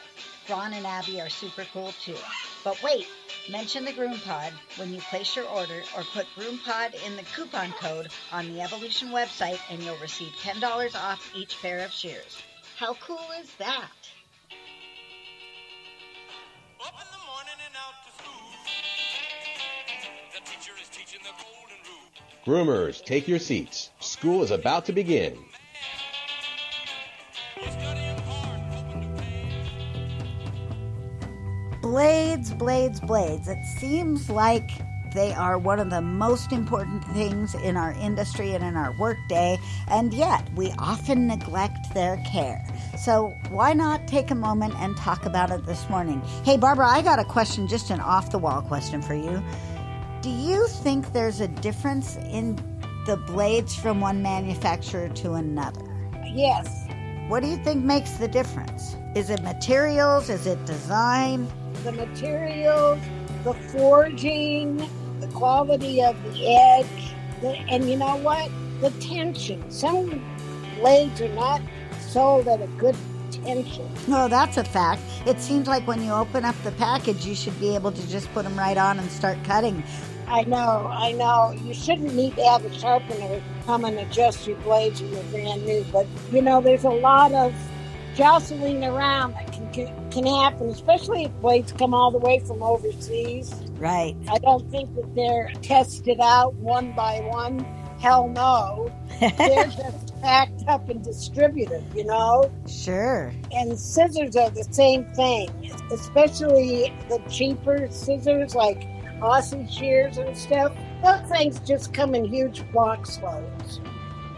Ron 0.53 0.75
and 0.75 0.87
Abby 0.87 1.19
are 1.19 1.31
super 1.31 1.65
cool 1.73 1.95
too. 2.05 2.15
But 2.63 2.83
wait, 2.83 3.07
mention 3.51 3.87
the 3.87 3.93
Groom 3.93 4.19
Pod 4.19 4.53
when 4.77 4.93
you 4.93 5.01
place 5.01 5.35
your 5.35 5.47
order 5.47 5.83
or 5.97 6.03
put 6.13 6.27
Groom 6.35 6.59
Pod 6.59 6.95
in 7.07 7.17
the 7.17 7.23
coupon 7.35 7.73
code 7.81 8.09
on 8.31 8.53
the 8.53 8.61
Evolution 8.61 9.09
website 9.09 9.59
and 9.71 9.83
you'll 9.83 9.97
receive 9.97 10.31
$10 10.43 10.95
off 10.95 11.33
each 11.35 11.59
pair 11.63 11.83
of 11.83 11.91
shears. 11.91 12.37
How 12.77 12.93
cool 12.95 13.25
is 13.41 13.51
that? 13.55 13.89
Up 16.85 16.95
in 17.01 17.09
the 17.11 17.25
morning 17.27 17.59
and 17.65 17.75
out 17.75 17.95
to 18.05 18.13
school. 18.23 18.53
The 20.35 20.41
teacher 20.51 20.73
is 20.83 20.89
teaching 20.91 21.21
the 21.23 21.33
golden 21.43 21.81
rule. 21.89 22.67
Groomers, 22.67 23.03
take 23.03 23.27
your 23.27 23.39
seats. 23.39 23.91
School 24.01 24.43
is 24.43 24.51
about 24.51 24.85
to 24.85 24.93
begin. 24.93 25.39
Blades, 31.93 32.51
blades, 32.55 33.01
blades. 33.01 33.49
It 33.49 33.63
seems 33.67 34.31
like 34.31 34.71
they 35.13 35.35
are 35.35 35.59
one 35.59 35.79
of 35.79 35.91
the 35.91 36.01
most 36.01 36.51
important 36.51 37.05
things 37.09 37.55
in 37.55 37.77
our 37.77 37.93
industry 37.93 38.55
and 38.55 38.65
in 38.65 38.77
our 38.77 38.97
workday, 38.99 39.59
and 39.89 40.15
yet 40.15 40.51
we 40.55 40.73
often 40.79 41.27
neglect 41.27 41.93
their 41.93 42.17
care. 42.27 42.65
So, 42.97 43.37
why 43.51 43.75
not 43.75 44.09
take 44.09 44.31
a 44.31 44.35
moment 44.35 44.73
and 44.77 44.97
talk 44.97 45.27
about 45.27 45.51
it 45.51 45.67
this 45.67 45.87
morning? 45.91 46.23
Hey, 46.47 46.57
Barbara, 46.57 46.89
I 46.89 47.03
got 47.03 47.19
a 47.19 47.25
question, 47.25 47.69
just 47.69 47.91
an 47.91 48.01
off 48.01 48.31
the 48.31 48.39
wall 48.39 48.63
question 48.63 49.03
for 49.03 49.15
you. 49.15 49.43
Do 50.23 50.31
you 50.31 50.67
think 50.69 51.13
there's 51.13 51.43
a 51.43 51.49
difference 51.49 52.17
in 52.17 52.57
the 53.05 53.19
blades 53.19 53.75
from 53.75 54.01
one 54.01 54.23
manufacturer 54.23 55.11
to 55.11 55.35
another? 55.35 55.85
Yes. 56.25 56.87
What 57.29 57.43
do 57.43 57.51
you 57.51 57.59
think 57.59 57.85
makes 57.85 58.13
the 58.13 58.29
difference? 58.29 58.97
Is 59.15 59.29
it 59.29 59.43
materials? 59.43 60.31
Is 60.31 60.47
it 60.47 60.65
design? 60.65 61.47
The 61.85 61.93
materials, 61.93 63.01
the 63.45 63.55
forging, 63.55 64.89
the 65.21 65.27
quality 65.29 66.03
of 66.03 66.23
the 66.23 66.55
edge, 66.55 67.15
the, 67.41 67.57
and 67.69 67.89
you 67.89 67.97
know 67.97 68.17
what? 68.17 68.51
The 68.81 68.91
tension. 69.01 69.69
Some 69.71 70.25
blades 70.79 71.21
are 71.21 71.29
not 71.29 71.61
sold 72.01 72.47
at 72.49 72.61
a 72.61 72.67
good 72.79 72.97
tension. 73.31 73.89
No, 74.07 74.29
that's 74.29 74.57
a 74.59 74.65
fact. 74.65 75.03
It 75.27 75.41
seems 75.41 75.67
like 75.67 75.87
when 75.87 76.05
you 76.05 76.13
open 76.13 76.45
up 76.45 76.55
the 76.63 76.73
package, 76.73 77.27
you 77.27 77.35
should 77.35 77.59
be 77.59 77.75
able 77.75 77.93
to 77.93 78.09
just 78.09 78.33
put 78.33 78.45
them 78.45 78.57
right 78.57 78.77
on 78.77 78.99
and 78.99 79.11
start 79.11 79.39
cutting. 79.45 79.83
I 80.29 80.45
know, 80.45 80.89
I 80.91 81.13
know. 81.13 81.55
You 81.65 81.75
shouldn't 81.75 82.15
need 82.15 82.37
to 82.37 82.45
have 82.45 82.65
a 82.65 82.73
sharpener 82.73 83.43
come 83.67 83.85
and 83.85 83.99
adjust 83.99 84.47
your 84.47 84.57
blades 84.59 85.03
when 85.03 85.13
you're 85.13 85.23
brand 85.25 85.67
new, 85.67 85.85
but 85.93 86.07
you 86.31 86.43
know, 86.43 86.61
there's 86.61 86.85
a 86.85 86.91
lot 86.91 87.33
of 87.33 87.55
jostling 88.15 88.85
around 88.85 89.35
that 89.35 89.53
can, 89.53 89.71
can, 89.73 90.02
can 90.13 90.27
happen, 90.27 90.69
especially 90.69 91.25
if 91.25 91.33
blades 91.41 91.73
come 91.73 91.95
all 91.95 92.11
the 92.11 92.19
way 92.19 92.39
from 92.41 92.63
overseas. 92.63 93.55
Right. 93.73 94.17
I 94.29 94.39
don't 94.39 94.71
think 94.71 94.95
that 94.95 95.15
they're 95.15 95.51
tested 95.63 96.19
out 96.21 96.55
one 96.55 96.93
by 96.93 97.21
one. 97.21 97.61
Hell 97.99 98.29
no. 98.29 98.93
They're 99.21 99.67
just 99.67 100.21
packed 100.21 100.65
up 100.69 100.89
and 100.89 101.03
distributed, 101.03 101.85
you 101.95 102.05
know? 102.05 102.51
Sure. 102.69 103.33
And 103.53 103.79
scissors 103.79 104.37
are 104.37 104.51
the 104.51 104.67
same 104.71 105.05
thing, 105.15 105.51
especially 105.91 106.93
the 107.09 107.21
cheaper 107.31 107.89
scissors 107.91 108.55
like 108.55 108.89
Aussie 109.21 109.71
shears 109.71 110.19
and 110.19 110.37
stuff. 110.37 110.73
Those 111.03 111.29
things 111.29 111.61
just 111.61 111.95
come 111.95 112.15
in 112.15 112.25
huge 112.25 112.71
box 112.73 113.21
loads. 113.23 113.81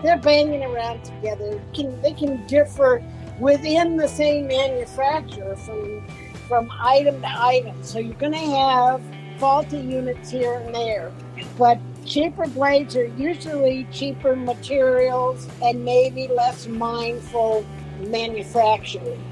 They're 0.02 0.18
banging 0.18 0.62
around 0.62 1.02
together. 1.04 1.60
Can, 1.72 2.00
they 2.02 2.12
can 2.12 2.46
differ 2.46 3.02
within 3.38 3.96
the 3.96 4.08
same 4.08 4.46
manufacturer 4.48 5.56
from 5.56 6.02
from 6.48 6.70
item 6.78 7.20
to 7.22 7.42
item. 7.42 7.82
So 7.82 7.98
you're 7.98 8.14
going 8.14 8.32
to 8.32 8.38
have 8.38 9.02
faulty 9.38 9.78
units 9.78 10.30
here 10.30 10.54
and 10.54 10.74
there. 10.74 11.12
But 11.58 11.78
cheaper 12.04 12.46
blades 12.46 12.96
are 12.96 13.06
usually 13.06 13.86
cheaper 13.92 14.36
materials 14.36 15.48
and 15.62 15.84
maybe 15.84 16.28
less 16.28 16.66
mindful 16.66 17.64
manufacturing. 18.08 19.22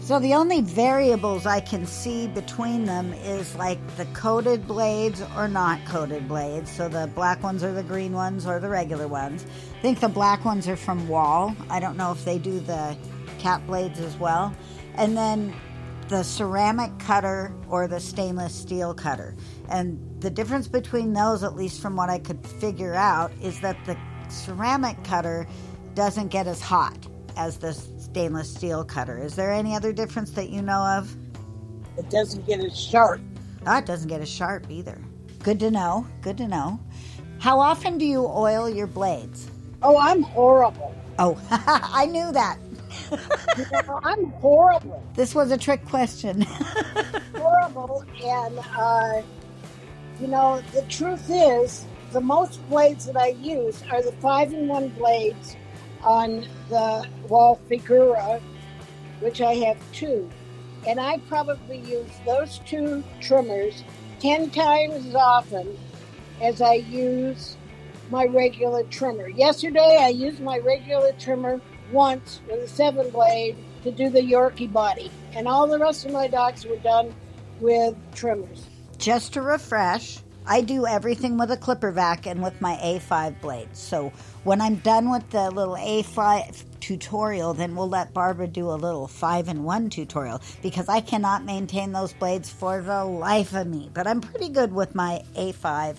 So 0.00 0.18
the 0.18 0.34
only 0.34 0.60
variables 0.60 1.46
I 1.46 1.60
can 1.60 1.86
see 1.86 2.26
between 2.26 2.84
them 2.84 3.12
is 3.12 3.54
like 3.54 3.78
the 3.96 4.06
coated 4.06 4.66
blades 4.66 5.22
or 5.36 5.46
not 5.46 5.84
coated 5.84 6.26
blades. 6.26 6.70
So 6.70 6.88
the 6.88 7.08
black 7.14 7.42
ones 7.42 7.62
or 7.62 7.72
the 7.72 7.82
green 7.82 8.12
ones 8.12 8.46
or 8.46 8.58
the 8.58 8.68
regular 8.68 9.06
ones. 9.06 9.44
I 9.78 9.82
think 9.82 10.00
the 10.00 10.08
black 10.08 10.44
ones 10.44 10.66
are 10.66 10.76
from 10.76 11.06
Wahl. 11.06 11.54
I 11.68 11.78
don't 11.78 11.96
know 11.96 12.10
if 12.10 12.24
they 12.24 12.38
do 12.38 12.58
the 12.60 12.96
cat 13.40 13.66
blades 13.66 13.98
as 14.00 14.16
well. 14.18 14.54
And 14.94 15.16
then 15.16 15.54
the 16.08 16.22
ceramic 16.22 16.96
cutter 16.98 17.52
or 17.68 17.88
the 17.88 18.00
stainless 18.00 18.54
steel 18.54 18.94
cutter. 18.94 19.34
And 19.68 19.98
the 20.20 20.30
difference 20.30 20.68
between 20.68 21.12
those, 21.12 21.42
at 21.42 21.54
least 21.56 21.80
from 21.80 21.96
what 21.96 22.10
I 22.10 22.18
could 22.18 22.44
figure 22.46 22.94
out, 22.94 23.32
is 23.42 23.60
that 23.60 23.76
the 23.86 23.96
ceramic 24.28 25.02
cutter 25.04 25.46
doesn't 25.94 26.28
get 26.28 26.46
as 26.46 26.60
hot 26.60 26.98
as 27.36 27.58
the 27.58 27.72
stainless 27.72 28.50
steel 28.52 28.84
cutter. 28.84 29.18
Is 29.18 29.36
there 29.36 29.52
any 29.52 29.74
other 29.74 29.92
difference 29.92 30.30
that 30.32 30.50
you 30.50 30.62
know 30.62 30.80
of? 30.80 31.16
It 31.96 32.10
doesn't 32.10 32.46
get 32.46 32.60
as 32.60 32.78
sharp. 32.78 33.20
Oh, 33.66 33.78
it 33.78 33.86
doesn't 33.86 34.08
get 34.08 34.20
as 34.20 34.30
sharp 34.30 34.70
either. 34.70 35.00
Good 35.42 35.60
to 35.60 35.70
know. 35.70 36.06
Good 36.22 36.36
to 36.38 36.48
know. 36.48 36.80
How 37.38 37.58
often 37.58 37.98
do 37.98 38.04
you 38.04 38.26
oil 38.26 38.68
your 38.68 38.86
blades? 38.86 39.50
Oh, 39.82 39.98
I'm 39.98 40.22
horrible. 40.22 40.94
Oh, 41.18 41.40
I 41.50 42.06
knew 42.06 42.32
that. 42.32 42.58
You 43.10 43.66
know, 43.72 44.00
I'm 44.02 44.26
horrible. 44.32 45.02
This 45.14 45.34
was 45.34 45.50
a 45.50 45.58
trick 45.58 45.84
question. 45.84 46.42
horrible. 47.34 48.04
And, 48.24 48.58
uh, 48.76 49.22
you 50.20 50.28
know, 50.28 50.62
the 50.72 50.82
truth 50.82 51.28
is, 51.28 51.86
the 52.12 52.20
most 52.20 52.66
blades 52.68 53.06
that 53.06 53.16
I 53.16 53.28
use 53.28 53.82
are 53.90 54.02
the 54.02 54.12
five 54.12 54.52
in 54.52 54.66
one 54.66 54.88
blades 54.88 55.56
on 56.02 56.46
the 56.68 57.06
Wahl 57.28 57.60
Figura, 57.68 58.40
which 59.20 59.40
I 59.40 59.54
have 59.54 59.78
two. 59.92 60.28
And 60.86 60.98
I 60.98 61.18
probably 61.28 61.78
use 61.78 62.10
those 62.24 62.58
two 62.60 63.04
trimmers 63.20 63.84
10 64.20 64.50
times 64.50 65.06
as 65.06 65.14
often 65.14 65.78
as 66.42 66.60
I 66.60 66.74
use 66.74 67.56
my 68.10 68.24
regular 68.24 68.82
trimmer. 68.84 69.28
Yesterday, 69.28 69.98
I 70.00 70.08
used 70.08 70.40
my 70.40 70.58
regular 70.58 71.12
trimmer 71.12 71.60
once 71.92 72.40
with 72.48 72.60
a 72.60 72.68
seven 72.68 73.10
blade 73.10 73.56
to 73.82 73.90
do 73.90 74.10
the 74.10 74.20
Yorkie 74.20 74.72
body, 74.72 75.10
and 75.34 75.48
all 75.48 75.66
the 75.66 75.78
rest 75.78 76.04
of 76.04 76.12
my 76.12 76.26
dogs 76.26 76.64
were 76.66 76.76
done 76.76 77.14
with 77.60 77.94
trimmers. 78.14 78.66
Just 78.98 79.32
to 79.34 79.42
refresh, 79.42 80.18
I 80.46 80.62
do 80.62 80.86
everything 80.86 81.38
with 81.38 81.50
a 81.50 81.56
clipper 81.56 81.92
vac 81.92 82.26
and 82.26 82.42
with 82.42 82.60
my 82.60 82.74
A5 82.82 83.40
blade. 83.40 83.68
So 83.72 84.12
when 84.44 84.60
I'm 84.60 84.76
done 84.76 85.10
with 85.10 85.28
the 85.30 85.50
little 85.50 85.76
A5 85.76 86.64
tutorial, 86.80 87.54
then 87.54 87.76
we'll 87.76 87.88
let 87.88 88.12
Barbara 88.12 88.46
do 88.48 88.70
a 88.70 88.74
little 88.74 89.06
5 89.06 89.48
in 89.48 89.62
1 89.62 89.90
tutorial 89.90 90.40
because 90.62 90.88
I 90.88 91.00
cannot 91.00 91.44
maintain 91.44 91.92
those 91.92 92.12
blades 92.12 92.50
for 92.50 92.82
the 92.82 93.04
life 93.04 93.54
of 93.54 93.66
me. 93.66 93.90
But 93.92 94.06
I'm 94.06 94.20
pretty 94.20 94.48
good 94.48 94.72
with 94.72 94.94
my 94.94 95.22
A5 95.36 95.96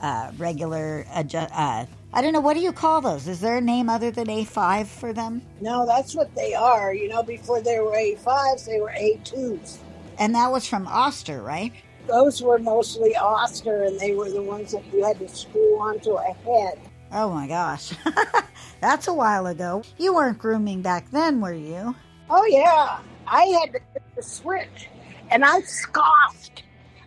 uh, 0.00 0.32
regular 0.38 1.06
adjust. 1.14 1.52
Uh, 1.52 1.86
I 2.12 2.22
don't 2.22 2.32
know, 2.32 2.40
what 2.40 2.54
do 2.54 2.60
you 2.60 2.72
call 2.72 3.00
those? 3.00 3.28
Is 3.28 3.40
there 3.40 3.58
a 3.58 3.60
name 3.60 3.90
other 3.90 4.10
than 4.10 4.28
A5 4.28 4.86
for 4.86 5.12
them? 5.12 5.42
No, 5.60 5.86
that's 5.86 6.14
what 6.14 6.34
they 6.34 6.54
are. 6.54 6.94
You 6.94 7.08
know, 7.08 7.22
before 7.22 7.60
they 7.60 7.78
were 7.80 7.92
A5s, 7.92 8.64
they 8.64 8.80
were 8.80 8.92
A2s. 8.98 9.78
And 10.18 10.34
that 10.34 10.50
was 10.50 10.66
from 10.66 10.86
Oster, 10.86 11.42
right? 11.42 11.72
Those 12.06 12.42
were 12.42 12.58
mostly 12.58 13.14
Oster, 13.14 13.82
and 13.82 14.00
they 14.00 14.14
were 14.14 14.30
the 14.30 14.42
ones 14.42 14.72
that 14.72 14.82
you 14.92 15.04
had 15.04 15.18
to 15.18 15.28
screw 15.28 15.78
onto 15.78 16.12
a 16.12 16.32
head. 16.32 16.80
Oh 17.12 17.30
my 17.30 17.46
gosh. 17.46 17.92
That's 18.80 19.08
a 19.08 19.14
while 19.14 19.46
ago. 19.46 19.82
You 19.98 20.14
weren't 20.14 20.38
grooming 20.38 20.80
back 20.80 21.10
then, 21.10 21.40
were 21.40 21.52
you? 21.52 21.94
Oh, 22.30 22.46
yeah. 22.46 23.00
I 23.26 23.44
had 23.44 23.72
to 23.74 23.80
hit 23.92 24.02
the 24.16 24.22
switch, 24.22 24.88
and 25.30 25.44
I 25.44 25.60
scoffed. 25.60 26.62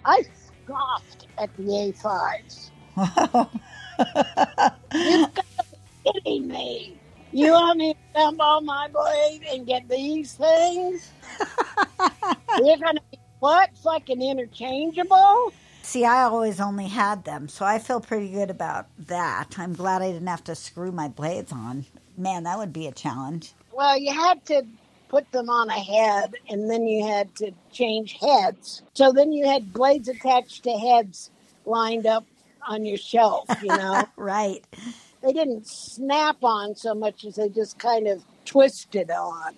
I 0.05 0.23
scoffed 0.63 1.27
at 1.39 1.49
the 1.57 1.63
A5s. 2.03 2.69
You 4.93 5.27
gotta 5.27 5.43
be 6.03 6.11
kidding 6.13 6.47
me. 6.47 6.97
You 7.31 7.51
want 7.53 7.79
me 7.79 7.93
to 7.93 7.99
dump 8.13 8.39
all 8.41 8.61
my 8.61 8.89
blade 8.89 9.43
and 9.51 9.65
get 9.65 9.87
these 9.87 10.33
things? 10.33 11.11
You're 12.57 12.77
gonna 12.77 13.01
be 13.11 13.19
what? 13.39 13.69
Fucking 13.83 14.21
interchangeable? 14.21 15.53
See, 15.81 16.05
I 16.05 16.23
always 16.23 16.59
only 16.59 16.87
had 16.87 17.25
them, 17.25 17.47
so 17.47 17.65
I 17.65 17.79
feel 17.79 17.99
pretty 17.99 18.29
good 18.29 18.49
about 18.49 18.87
that. 19.07 19.55
I'm 19.57 19.73
glad 19.73 20.01
I 20.01 20.11
didn't 20.11 20.27
have 20.27 20.43
to 20.45 20.55
screw 20.55 20.91
my 20.91 21.07
blades 21.07 21.51
on. 21.51 21.85
Man, 22.17 22.43
that 22.43 22.57
would 22.59 22.71
be 22.71 22.87
a 22.87 22.91
challenge. 22.91 23.53
Well, 23.73 23.97
you 23.97 24.13
had 24.13 24.45
to 24.45 24.63
put 25.09 25.31
them 25.31 25.49
on 25.49 25.69
a 25.69 25.79
head, 25.79 26.35
and 26.49 26.69
then 26.69 26.85
you 26.87 27.05
had 27.07 27.35
to 27.37 27.51
change 27.71 28.17
heads. 28.21 28.83
So 28.93 29.11
then 29.11 29.33
you 29.33 29.47
had 29.47 29.73
blades 29.73 30.07
attached 30.07 30.63
to 30.63 30.71
heads 30.71 31.31
lined 31.65 32.05
up 32.05 32.25
on 32.67 32.85
your 32.85 32.97
shelf, 32.97 33.47
you 33.61 33.73
know? 33.75 34.07
Right. 34.17 34.65
they 35.23 35.33
didn't 35.33 35.67
snap 35.67 36.37
on 36.43 36.75
so 36.75 36.93
much 36.95 37.25
as 37.25 37.35
they 37.35 37.49
just 37.49 37.79
kind 37.79 38.07
of 38.07 38.23
twisted 38.45 39.11
on. 39.11 39.55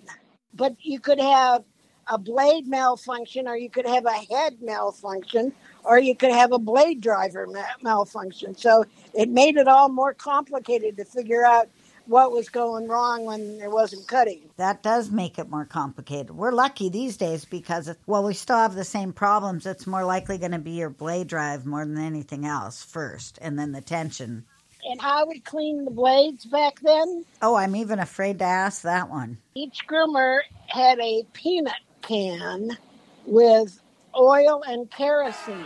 But 0.54 0.76
you 0.80 1.00
could 1.00 1.20
have 1.20 1.64
a 2.08 2.18
blade 2.18 2.66
malfunction, 2.68 3.48
or 3.48 3.56
you 3.56 3.70
could 3.70 3.86
have 3.86 4.06
a 4.06 4.12
head 4.12 4.58
malfunction, 4.62 5.52
or 5.84 5.98
you 5.98 6.16
could 6.16 6.32
have 6.32 6.52
a 6.52 6.58
blade 6.58 7.00
driver 7.00 7.46
ma- 7.48 7.64
malfunction. 7.82 8.56
So 8.56 8.84
it 9.14 9.28
made 9.30 9.56
it 9.56 9.68
all 9.68 9.88
more 9.88 10.14
complicated 10.14 10.96
to 10.98 11.04
figure 11.04 11.44
out 11.46 11.68
what 12.06 12.32
was 12.32 12.48
going 12.48 12.86
wrong 12.88 13.24
when 13.24 13.58
there 13.58 13.70
wasn't 13.70 14.06
cutting. 14.06 14.50
That 14.56 14.82
does 14.82 15.10
make 15.10 15.38
it 15.38 15.48
more 15.48 15.64
complicated. 15.64 16.30
We're 16.32 16.52
lucky 16.52 16.88
these 16.88 17.16
days 17.16 17.44
because, 17.44 17.94
well, 18.06 18.24
we 18.24 18.34
still 18.34 18.56
have 18.58 18.74
the 18.74 18.84
same 18.84 19.12
problems. 19.12 19.64
It's 19.66 19.86
more 19.86 20.04
likely 20.04 20.36
going 20.38 20.52
to 20.52 20.58
be 20.58 20.72
your 20.72 20.90
blade 20.90 21.28
drive 21.28 21.64
more 21.66 21.84
than 21.84 21.98
anything 21.98 22.44
else 22.46 22.82
first, 22.82 23.38
and 23.40 23.58
then 23.58 23.72
the 23.72 23.80
tension. 23.80 24.44
And 24.86 25.00
how 25.00 25.26
we 25.26 25.40
cleaned 25.40 25.86
the 25.86 25.90
blades 25.90 26.44
back 26.44 26.78
then, 26.80 27.24
Oh, 27.40 27.54
I'm 27.54 27.74
even 27.74 27.98
afraid 27.98 28.38
to 28.40 28.44
ask 28.44 28.82
that 28.82 29.08
one. 29.08 29.38
each 29.54 29.86
groomer 29.88 30.40
had 30.66 30.98
a 31.00 31.24
peanut 31.32 31.72
can 32.02 32.76
with 33.24 33.80
oil 34.14 34.62
and 34.66 34.90
kerosene. 34.90 35.64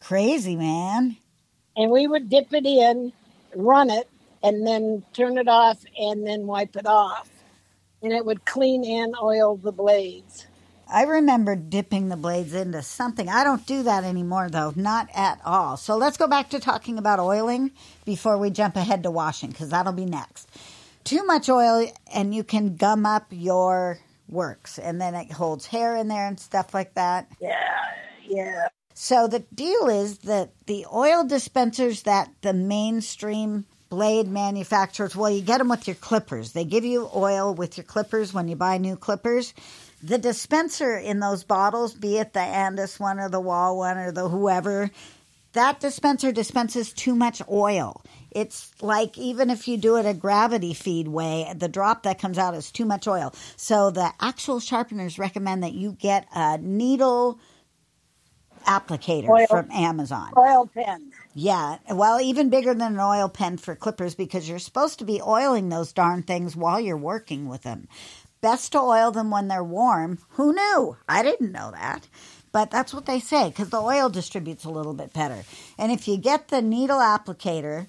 Crazy, 0.00 0.56
man. 0.56 1.16
And 1.76 1.90
we 1.90 2.06
would 2.06 2.28
dip 2.28 2.52
it 2.52 2.66
in, 2.66 3.12
run 3.54 3.90
it, 3.90 4.08
and 4.42 4.66
then 4.66 5.04
turn 5.12 5.38
it 5.38 5.48
off 5.48 5.84
and 5.98 6.26
then 6.26 6.46
wipe 6.46 6.76
it 6.76 6.86
off. 6.86 7.28
And 8.02 8.12
it 8.12 8.24
would 8.24 8.44
clean 8.44 8.84
and 8.84 9.14
oil 9.22 9.56
the 9.56 9.72
blades. 9.72 10.46
I 10.92 11.04
remember 11.04 11.56
dipping 11.56 12.08
the 12.08 12.16
blades 12.16 12.52
into 12.52 12.82
something. 12.82 13.28
I 13.28 13.44
don't 13.44 13.66
do 13.66 13.82
that 13.84 14.04
anymore, 14.04 14.50
though, 14.50 14.74
not 14.76 15.08
at 15.14 15.40
all. 15.44 15.78
So 15.78 15.96
let's 15.96 16.18
go 16.18 16.26
back 16.26 16.50
to 16.50 16.60
talking 16.60 16.98
about 16.98 17.18
oiling 17.18 17.70
before 18.04 18.36
we 18.36 18.50
jump 18.50 18.76
ahead 18.76 19.02
to 19.04 19.10
washing, 19.10 19.50
because 19.50 19.70
that'll 19.70 19.92
be 19.94 20.04
next. 20.04 20.50
Too 21.04 21.24
much 21.24 21.48
oil, 21.48 21.90
and 22.12 22.34
you 22.34 22.44
can 22.44 22.76
gum 22.76 23.06
up 23.06 23.26
your 23.30 24.00
works, 24.28 24.78
and 24.78 25.00
then 25.00 25.14
it 25.14 25.32
holds 25.32 25.66
hair 25.66 25.96
in 25.96 26.08
there 26.08 26.26
and 26.26 26.38
stuff 26.38 26.74
like 26.74 26.92
that. 26.94 27.26
Yeah, 27.40 27.80
yeah. 28.28 28.68
So 28.94 29.26
the 29.26 29.40
deal 29.54 29.88
is 29.88 30.18
that 30.18 30.50
the 30.66 30.86
oil 30.92 31.24
dispensers 31.24 32.02
that 32.02 32.30
the 32.42 32.52
mainstream 32.52 33.64
blade 33.88 34.28
manufacturers, 34.28 35.14
well, 35.14 35.30
you 35.30 35.42
get 35.42 35.58
them 35.58 35.68
with 35.68 35.86
your 35.86 35.96
clippers. 35.96 36.52
They 36.52 36.64
give 36.64 36.84
you 36.84 37.10
oil 37.14 37.54
with 37.54 37.76
your 37.76 37.84
clippers 37.84 38.32
when 38.32 38.48
you 38.48 38.56
buy 38.56 38.78
new 38.78 38.96
clippers. 38.96 39.52
The 40.02 40.18
dispenser 40.18 40.96
in 40.96 41.20
those 41.20 41.44
bottles, 41.44 41.94
be 41.94 42.18
it 42.18 42.32
the 42.32 42.40
Andis 42.40 42.98
one 42.98 43.20
or 43.20 43.28
the 43.28 43.40
Wahl 43.40 43.76
one 43.76 43.98
or 43.98 44.10
the 44.10 44.28
whoever, 44.28 44.90
that 45.52 45.80
dispenser 45.80 46.32
dispenses 46.32 46.92
too 46.92 47.14
much 47.14 47.42
oil. 47.50 48.02
It's 48.30 48.72
like 48.80 49.18
even 49.18 49.50
if 49.50 49.68
you 49.68 49.76
do 49.76 49.96
it 49.96 50.06
a 50.06 50.14
gravity 50.14 50.72
feed 50.72 51.06
way, 51.08 51.52
the 51.54 51.68
drop 51.68 52.04
that 52.04 52.18
comes 52.18 52.38
out 52.38 52.54
is 52.54 52.70
too 52.70 52.86
much 52.86 53.06
oil. 53.06 53.34
So 53.56 53.90
the 53.90 54.10
actual 54.20 54.60
sharpeners 54.60 55.18
recommend 55.18 55.62
that 55.62 55.74
you 55.74 55.92
get 55.92 56.26
a 56.34 56.56
needle 56.56 57.38
applicator 58.64 59.28
Oil. 59.28 59.46
from 59.46 59.70
Amazon. 59.70 60.32
Oil 60.36 60.68
pen. 60.72 61.12
Yeah, 61.34 61.78
well, 61.90 62.20
even 62.20 62.50
bigger 62.50 62.74
than 62.74 62.94
an 62.94 63.00
oil 63.00 63.28
pen 63.28 63.56
for 63.56 63.74
clippers 63.74 64.14
because 64.14 64.48
you're 64.48 64.58
supposed 64.58 64.98
to 64.98 65.04
be 65.04 65.22
oiling 65.22 65.68
those 65.68 65.92
darn 65.92 66.22
things 66.22 66.54
while 66.54 66.80
you're 66.80 66.96
working 66.96 67.48
with 67.48 67.62
them. 67.62 67.88
Best 68.40 68.72
to 68.72 68.80
oil 68.80 69.12
them 69.12 69.30
when 69.30 69.48
they're 69.48 69.64
warm. 69.64 70.18
Who 70.30 70.52
knew? 70.52 70.96
I 71.08 71.22
didn't 71.22 71.52
know 71.52 71.70
that. 71.70 72.08
But 72.50 72.70
that's 72.70 72.92
what 72.92 73.06
they 73.06 73.18
say 73.18 73.48
because 73.48 73.70
the 73.70 73.80
oil 73.80 74.10
distributes 74.10 74.64
a 74.64 74.70
little 74.70 74.92
bit 74.92 75.12
better. 75.14 75.42
And 75.78 75.90
if 75.90 76.06
you 76.06 76.18
get 76.18 76.48
the 76.48 76.60
needle 76.60 76.98
applicator, 76.98 77.86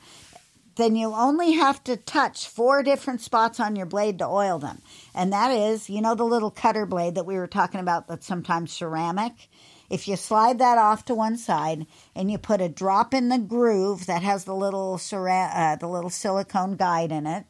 then 0.75 0.95
you 0.95 1.13
only 1.13 1.51
have 1.51 1.83
to 1.83 1.97
touch 1.97 2.47
four 2.47 2.81
different 2.81 3.21
spots 3.21 3.59
on 3.59 3.75
your 3.75 3.85
blade 3.85 4.19
to 4.19 4.25
oil 4.25 4.59
them. 4.59 4.81
And 5.13 5.31
that 5.33 5.51
is, 5.51 5.89
you 5.89 6.01
know, 6.01 6.15
the 6.15 6.23
little 6.23 6.49
cutter 6.49 6.85
blade 6.85 7.15
that 7.15 7.25
we 7.25 7.35
were 7.35 7.47
talking 7.47 7.79
about 7.79 8.07
that's 8.07 8.25
sometimes 8.25 8.71
ceramic? 8.71 9.49
If 9.93 10.07
you 10.07 10.15
slide 10.15 10.57
that 10.57 10.79
off 10.79 11.05
to 11.05 11.13
one 11.13 11.37
side 11.37 11.85
and 12.15 12.31
you 12.31 12.39
put 12.39 12.61
a 12.61 12.67
drop 12.67 13.13
in 13.13 13.29
the 13.29 13.37
groove 13.37 14.07
that 14.07 14.23
has 14.23 14.43
the 14.43 14.55
little 14.55 14.95
uh, 14.95 15.75
the 15.75 15.87
little 15.87 16.09
silicone 16.09 16.77
guide 16.77 17.11
in 17.11 17.27
it, 17.27 17.45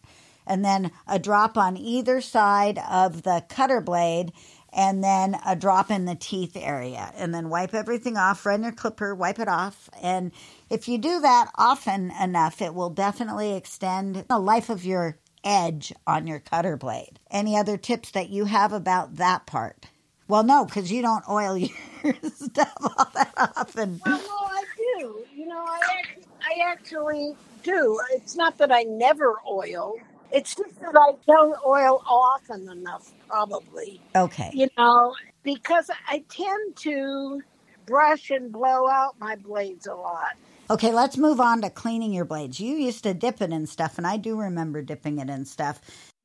and 0.45 0.65
then 0.65 0.91
a 1.07 1.19
drop 1.19 1.57
on 1.57 1.77
either 1.77 2.19
side 2.19 2.79
of 2.79 3.23
the 3.23 3.45
cutter 3.47 3.79
blade, 3.79 4.33
and 4.73 5.01
then 5.01 5.37
a 5.45 5.55
drop 5.55 5.89
in 5.89 6.03
the 6.03 6.15
teeth 6.15 6.57
area, 6.57 7.13
and 7.15 7.33
then 7.33 7.47
wipe 7.47 7.73
everything 7.73 8.17
off. 8.17 8.45
Run 8.45 8.63
your 8.63 8.73
clipper, 8.73 9.15
wipe 9.15 9.39
it 9.39 9.47
off, 9.47 9.89
and 10.01 10.33
if 10.69 10.89
you 10.89 10.97
do 10.97 11.21
that 11.21 11.49
often 11.55 12.11
enough, 12.11 12.61
it 12.61 12.73
will 12.73 12.89
definitely 12.89 13.55
extend 13.55 14.25
the 14.27 14.37
life 14.37 14.69
of 14.69 14.83
your 14.83 15.17
edge 15.45 15.93
on 16.05 16.27
your 16.27 16.41
cutter 16.41 16.75
blade. 16.75 17.21
Any 17.31 17.55
other 17.55 17.77
tips 17.77 18.11
that 18.11 18.31
you 18.31 18.43
have 18.43 18.73
about 18.73 19.15
that 19.15 19.45
part? 19.45 19.85
Well, 20.27 20.43
no, 20.43 20.65
because 20.65 20.91
you 20.91 21.01
don't 21.01 21.23
oil 21.29 21.57
your 22.03 22.15
stuff 22.35 22.73
all 22.81 23.07
that 23.13 23.33
often. 23.57 23.99
Well, 24.05 24.17
no, 24.17 24.47
I 24.47 24.63
do. 24.77 25.25
You 25.35 25.47
know, 25.47 25.65
I 25.65 25.79
actually, 25.99 26.25
I 26.41 26.71
actually 26.71 27.35
do. 27.63 27.99
It's 28.11 28.35
not 28.35 28.57
that 28.57 28.71
I 28.71 28.83
never 28.83 29.35
oil. 29.49 29.95
It's 30.31 30.55
just 30.55 30.79
that 30.81 30.95
I 30.95 31.13
don't 31.27 31.55
oil 31.65 32.01
often 32.07 32.67
enough, 32.69 33.11
probably. 33.27 34.01
Okay. 34.15 34.49
You 34.53 34.67
know, 34.77 35.13
because 35.43 35.91
I 36.07 36.23
tend 36.29 36.75
to 36.77 37.41
brush 37.85 38.31
and 38.31 38.51
blow 38.51 38.87
out 38.87 39.19
my 39.19 39.35
blades 39.35 39.87
a 39.87 39.93
lot. 39.93 40.35
Okay, 40.69 40.91
let's 40.91 41.17
move 41.17 41.39
on 41.39 41.61
to 41.61 41.69
cleaning 41.69 42.13
your 42.13 42.25
blades. 42.25 42.59
You 42.59 42.75
used 42.75 43.03
to 43.03 43.13
dip 43.13 43.41
it 43.41 43.51
in 43.51 43.67
stuff, 43.67 43.97
and 43.97 44.07
I 44.07 44.17
do 44.17 44.39
remember 44.39 44.81
dipping 44.81 45.19
it 45.19 45.29
in 45.29 45.45
stuff. 45.45 45.81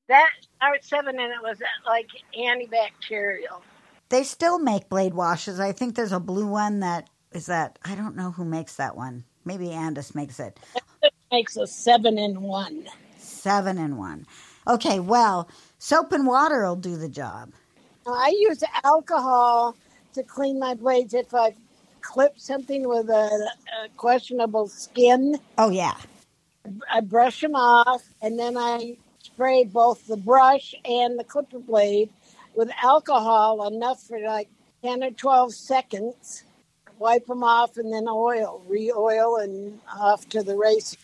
That 0.08 0.30
R7 0.62 1.08
and 1.08 1.20
it 1.20 1.42
was 1.42 1.60
uh, 1.60 1.66
like 1.86 2.08
antibacterial. 2.38 3.60
They 4.10 4.22
still 4.24 4.58
make 4.58 4.88
blade 4.88 5.14
washes. 5.14 5.60
I 5.60 5.72
think 5.72 5.94
there's 5.94 6.12
a 6.12 6.20
blue 6.20 6.46
one 6.46 6.80
that 6.80 7.08
is 7.32 7.46
that 7.46 7.78
I 7.84 7.94
don't 7.94 8.16
know 8.16 8.30
who 8.30 8.44
makes 8.44 8.76
that 8.76 8.96
one. 8.96 9.24
Maybe 9.44 9.66
Andis 9.66 10.14
makes 10.14 10.40
it. 10.40 10.58
It 11.02 11.12
makes 11.30 11.56
a 11.56 11.66
seven 11.66 12.18
in 12.18 12.42
one. 12.42 12.86
Seven 13.18 13.78
in 13.78 13.96
one. 13.96 14.26
Okay, 14.66 15.00
well, 15.00 15.48
soap 15.78 16.12
and 16.12 16.26
water 16.26 16.62
will 16.64 16.76
do 16.76 16.96
the 16.96 17.08
job. 17.08 17.52
I 18.06 18.34
use 18.38 18.62
alcohol 18.84 19.76
to 20.14 20.22
clean 20.22 20.58
my 20.58 20.74
blades 20.74 21.14
if 21.14 21.34
I 21.34 21.54
clip 22.00 22.38
something 22.38 22.88
with 22.88 23.10
a, 23.10 23.50
a 23.84 23.88
questionable 23.96 24.68
skin. 24.68 25.38
Oh 25.58 25.70
yeah. 25.70 25.96
I 26.90 27.00
brush 27.00 27.40
them 27.40 27.54
off 27.54 28.02
and 28.22 28.38
then 28.38 28.56
I 28.56 28.96
spray 29.22 29.64
both 29.64 30.06
the 30.06 30.16
brush 30.16 30.74
and 30.84 31.18
the 31.18 31.24
clipper 31.24 31.58
blade 31.58 32.10
with 32.58 32.70
alcohol 32.82 33.68
enough 33.68 34.02
for 34.02 34.18
like 34.18 34.48
10 34.82 35.04
or 35.04 35.10
12 35.12 35.54
seconds. 35.54 36.42
Wipe 36.98 37.24
them 37.26 37.44
off 37.44 37.76
and 37.76 37.92
then 37.92 38.06
oil, 38.08 38.60
re 38.66 38.90
oil, 38.92 39.36
and 39.36 39.78
off 39.96 40.28
to 40.30 40.42
the 40.42 40.56
race. 40.56 40.96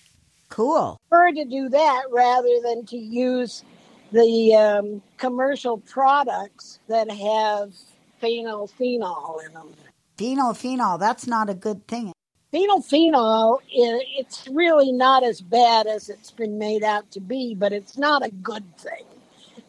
Cool. 0.48 0.98
prefer 1.08 1.30
to 1.32 1.44
do 1.44 1.68
that 1.68 2.02
rather 2.10 2.48
than 2.64 2.84
to 2.86 2.96
use 2.96 3.62
the 4.10 4.54
um, 4.54 5.00
commercial 5.16 5.78
products 5.78 6.80
that 6.88 7.08
have 7.10 7.72
phenol 8.20 8.66
phenol 8.66 9.40
in 9.46 9.52
them. 9.52 9.68
Phenol, 10.16 10.54
phenol, 10.54 10.98
that's 10.98 11.26
not 11.28 11.48
a 11.48 11.54
good 11.54 11.86
thing. 11.86 12.12
Phenol 12.52 12.82
phenol, 12.82 13.60
i- 13.66 14.06
it's 14.18 14.46
really 14.48 14.90
not 14.92 15.22
as 15.24 15.40
bad 15.40 15.86
as 15.86 16.08
it's 16.08 16.30
been 16.32 16.58
made 16.58 16.82
out 16.84 17.08
to 17.12 17.20
be, 17.20 17.54
but 17.54 17.72
it's 17.72 17.96
not 17.96 18.24
a 18.24 18.30
good 18.30 18.64
thing. 18.76 19.04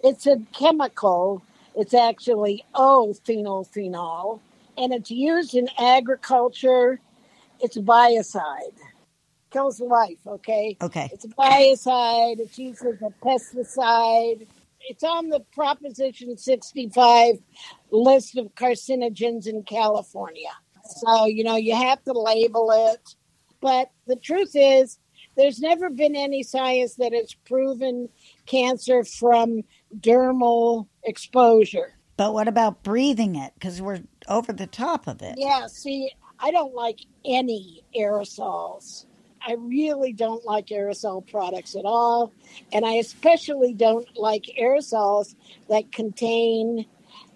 It's 0.03 0.25
a 0.27 0.37
chemical. 0.53 1.41
It's 1.75 1.93
actually 1.93 2.65
O 2.73 3.13
phenol 3.13 4.41
and 4.77 4.93
it's 4.93 5.11
used 5.11 5.55
in 5.55 5.67
agriculture. 5.77 6.99
It's 7.59 7.77
a 7.77 7.81
biocide. 7.81 8.77
Kills 9.51 9.79
life, 9.79 10.17
okay? 10.27 10.77
Okay. 10.81 11.09
It's 11.13 11.25
a 11.25 11.29
biocide. 11.29 12.39
It's 12.39 12.57
used 12.57 12.85
as 12.85 13.01
a 13.01 13.13
pesticide. 13.25 14.47
It's 14.81 15.03
on 15.03 15.29
the 15.29 15.39
Proposition 15.53 16.37
65 16.37 17.35
list 17.91 18.37
of 18.37 18.53
carcinogens 18.55 19.47
in 19.47 19.63
California. 19.63 20.51
So, 20.83 21.25
you 21.25 21.43
know, 21.43 21.55
you 21.55 21.75
have 21.75 22.03
to 22.03 22.13
label 22.13 22.71
it. 22.71 23.15
But 23.61 23.89
the 24.05 24.15
truth 24.15 24.51
is, 24.53 24.99
there's 25.35 25.59
never 25.59 25.89
been 25.89 26.15
any 26.15 26.43
science 26.43 26.95
that 26.95 27.13
has 27.13 27.33
proven 27.45 28.09
cancer 28.45 29.03
from 29.03 29.63
dermal 29.99 30.87
exposure. 31.05 31.93
But 32.17 32.33
what 32.33 32.47
about 32.47 32.83
breathing 32.83 33.35
it? 33.35 33.53
Because 33.55 33.81
we're 33.81 34.01
over 34.27 34.53
the 34.53 34.67
top 34.67 35.07
of 35.07 35.21
it. 35.21 35.35
Yeah, 35.37 35.67
see, 35.67 36.11
I 36.39 36.51
don't 36.51 36.73
like 36.73 37.01
any 37.25 37.83
aerosols. 37.97 39.05
I 39.47 39.53
really 39.53 40.11
don't 40.11 40.43
like 40.43 40.67
aerosol 40.67 41.29
products 41.29 41.75
at 41.75 41.85
all. 41.85 42.31
And 42.71 42.85
I 42.85 42.93
especially 42.93 43.73
don't 43.73 44.07
like 44.17 44.49
aerosols 44.59 45.35
that 45.69 45.91
contain 45.91 46.85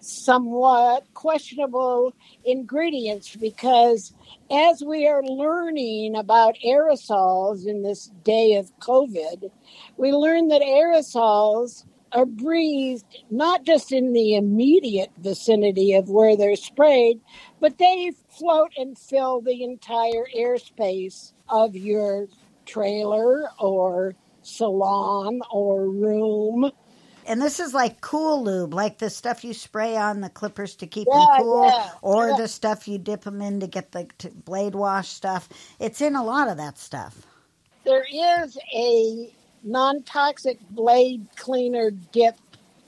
somewhat 0.00 1.04
questionable 1.14 2.12
ingredients 2.44 3.36
because 3.36 4.12
as 4.50 4.82
we 4.82 5.06
are 5.06 5.22
learning 5.22 6.16
about 6.16 6.56
aerosols 6.66 7.66
in 7.66 7.82
this 7.82 8.10
day 8.24 8.54
of 8.54 8.76
COVID, 8.80 9.50
we 9.96 10.12
learn 10.12 10.48
that 10.48 10.62
aerosols 10.62 11.84
are 12.12 12.26
breathed 12.26 13.04
not 13.30 13.64
just 13.64 13.92
in 13.92 14.12
the 14.12 14.36
immediate 14.36 15.10
vicinity 15.18 15.94
of 15.94 16.08
where 16.10 16.36
they're 16.36 16.56
sprayed, 16.56 17.20
but 17.60 17.78
they 17.78 18.12
float 18.30 18.72
and 18.76 18.98
fill 18.98 19.42
the 19.42 19.64
entire 19.64 20.26
airspace 20.36 21.32
of 21.48 21.76
your 21.76 22.28
trailer 22.66 23.50
or 23.60 24.14
salon 24.42 25.40
or 25.52 25.90
room. 25.90 26.70
And 27.26 27.42
this 27.42 27.60
is 27.60 27.74
like 27.74 28.00
cool 28.02 28.44
lube, 28.44 28.74
like 28.74 28.98
the 28.98 29.10
stuff 29.10 29.44
you 29.44 29.54
spray 29.54 29.96
on 29.96 30.22
the 30.22 30.30
clippers 30.30 30.76
to 30.76 30.88
keep 30.88 31.10
Yeah, 31.10 31.12
them 31.12 31.28
cool, 31.28 31.76
yeah, 31.76 31.90
or 32.02 32.32
yeah. 32.32 32.34
the 32.34 32.48
stuff 32.48 32.88
you 32.88 32.98
dip 32.98 33.22
them 33.22 33.42
in 33.42 33.60
to 33.60 33.68
get 33.68 33.92
the 33.92 34.08
to 34.18 34.30
blade 34.30 34.74
wash 34.74 35.10
stuff. 35.10 35.48
It's 35.80 36.00
in 36.00 36.16
a 36.16 36.24
lot 36.24 36.48
of 36.48 36.56
that 36.58 36.78
stuff. 36.78 37.26
There 37.84 38.04
is 38.12 38.58
a 38.74 39.34
non 39.64 40.02
toxic 40.02 40.58
blade 40.70 41.26
cleaner 41.36 41.90
dip 41.90 42.36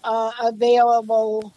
uh, 0.04 0.32
available. 0.42 1.52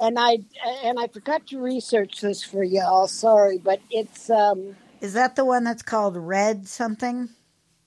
And 0.00 0.18
I 0.18 0.38
and 0.84 0.98
I 0.98 1.08
forgot 1.08 1.46
to 1.48 1.60
research 1.60 2.20
this 2.20 2.44
for 2.44 2.64
y'all. 2.64 3.08
Sorry, 3.08 3.58
but 3.58 3.80
it's 3.90 4.30
um 4.30 4.76
Is 5.00 5.14
that 5.14 5.36
the 5.36 5.44
one 5.44 5.64
that's 5.64 5.82
called 5.82 6.16
red 6.16 6.68
something? 6.68 7.30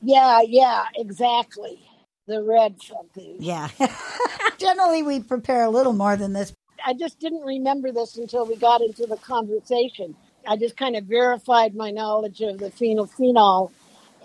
yeah 0.02 0.42
yeah 0.48 0.86
exactly 0.96 1.80
the 2.28 2.44
red 2.44 2.82
something. 2.82 3.38
Yeah. 3.40 3.70
Generally, 4.58 5.04
we 5.04 5.20
prepare 5.22 5.64
a 5.64 5.70
little 5.70 5.94
more 5.94 6.16
than 6.16 6.34
this. 6.34 6.54
I 6.86 6.94
just 6.94 7.20
didn't 7.20 7.44
remember 7.44 7.92
this 7.92 8.18
until 8.18 8.46
we 8.46 8.56
got 8.56 8.82
into 8.82 9.06
the 9.06 9.18
conversation. 9.18 10.16
I 10.48 10.58
just 10.58 10.78
kind 10.78 10.96
of 10.96 11.06
verified 11.06 11.76
my 11.76 11.92
knowledge 11.92 12.42
of 12.42 12.60
the 12.60 12.72
phenolphenol. 12.72 13.72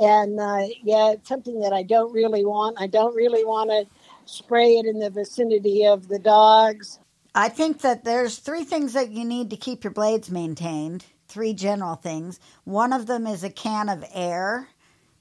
And 0.00 0.38
uh, 0.38 0.66
yeah, 0.82 1.12
it's 1.12 1.28
something 1.28 1.60
that 1.60 1.72
I 1.72 1.82
don't 1.82 2.12
really 2.12 2.44
want. 2.44 2.76
I 2.80 2.86
don't 2.86 3.14
really 3.14 3.44
want 3.44 3.70
to 3.70 3.86
spray 4.26 4.76
it 4.76 4.86
in 4.86 4.98
the 4.98 5.10
vicinity 5.10 5.86
of 5.86 6.08
the 6.08 6.18
dogs. 6.18 6.98
I 7.34 7.48
think 7.48 7.82
that 7.82 8.04
there's 8.04 8.38
three 8.38 8.64
things 8.64 8.94
that 8.94 9.10
you 9.10 9.24
need 9.24 9.50
to 9.50 9.56
keep 9.56 9.84
your 9.84 9.92
blades 9.92 10.30
maintained. 10.30 11.04
Three 11.28 11.54
general 11.54 11.96
things. 11.96 12.40
One 12.64 12.92
of 12.92 13.06
them 13.06 13.26
is 13.26 13.44
a 13.44 13.50
can 13.50 13.88
of 13.88 14.04
air, 14.14 14.68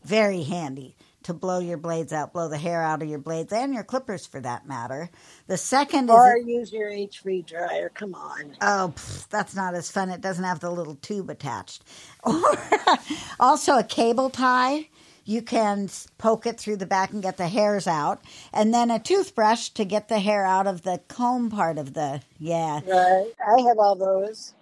very 0.03 0.43
handy 0.43 0.95
to 1.25 1.35
blow 1.35 1.59
your 1.59 1.77
blades 1.77 2.13
out, 2.13 2.33
blow 2.33 2.49
the 2.49 2.57
hair 2.59 2.83
out 2.83 3.03
of 3.03 3.09
your 3.09 3.19
blades 3.19 3.53
and 3.53 3.75
your 3.75 3.85
clippers 3.85 4.25
for 4.27 4.41
that 4.41 4.67
matter. 4.67 5.11
The 5.47 5.57
second 5.57 6.11
is 6.11 6.15
Or 6.15 6.37
use 6.37 6.73
your 6.73 6.89
HV 6.91 7.47
dryer. 7.47 7.89
Come 7.89 8.15
on. 8.15 8.57
Oh, 8.61 8.93
pff, 8.95 9.29
that's 9.29 9.55
not 9.55 9.75
as 9.75 9.91
fun. 9.91 10.11
It 10.11 10.21
doesn't 10.21 10.43
have 10.45 10.59
the 10.61 10.71
little 10.71 10.95
tube 10.97 11.31
attached. 11.31 11.83
Or 12.25 12.59
also 13.39 13.77
a 13.79 13.85
cable 13.85 14.31
tie. 14.31 14.89
You 15.25 15.43
can 15.43 15.89
poke 16.17 16.47
it 16.47 16.59
through 16.59 16.77
the 16.77 16.87
back 16.87 17.13
and 17.13 17.23
get 17.23 17.37
the 17.37 17.49
hairs 17.49 17.87
out. 17.87 18.23
And 18.53 18.73
then 18.73 18.91
a 18.91 18.99
toothbrush 18.99 19.69
to 19.71 19.85
get 19.85 20.09
the 20.09 20.19
hair 20.19 20.45
out 20.45 20.67
of 20.67 20.83
the 20.83 21.01
comb 21.09 21.51
part 21.51 21.77
of 21.79 21.93
the. 21.95 22.23
Yeah. 22.39 22.81
Right. 22.85 23.31
I 23.47 23.61
have 23.67 23.79
all 23.79 23.95
those. 23.95 24.55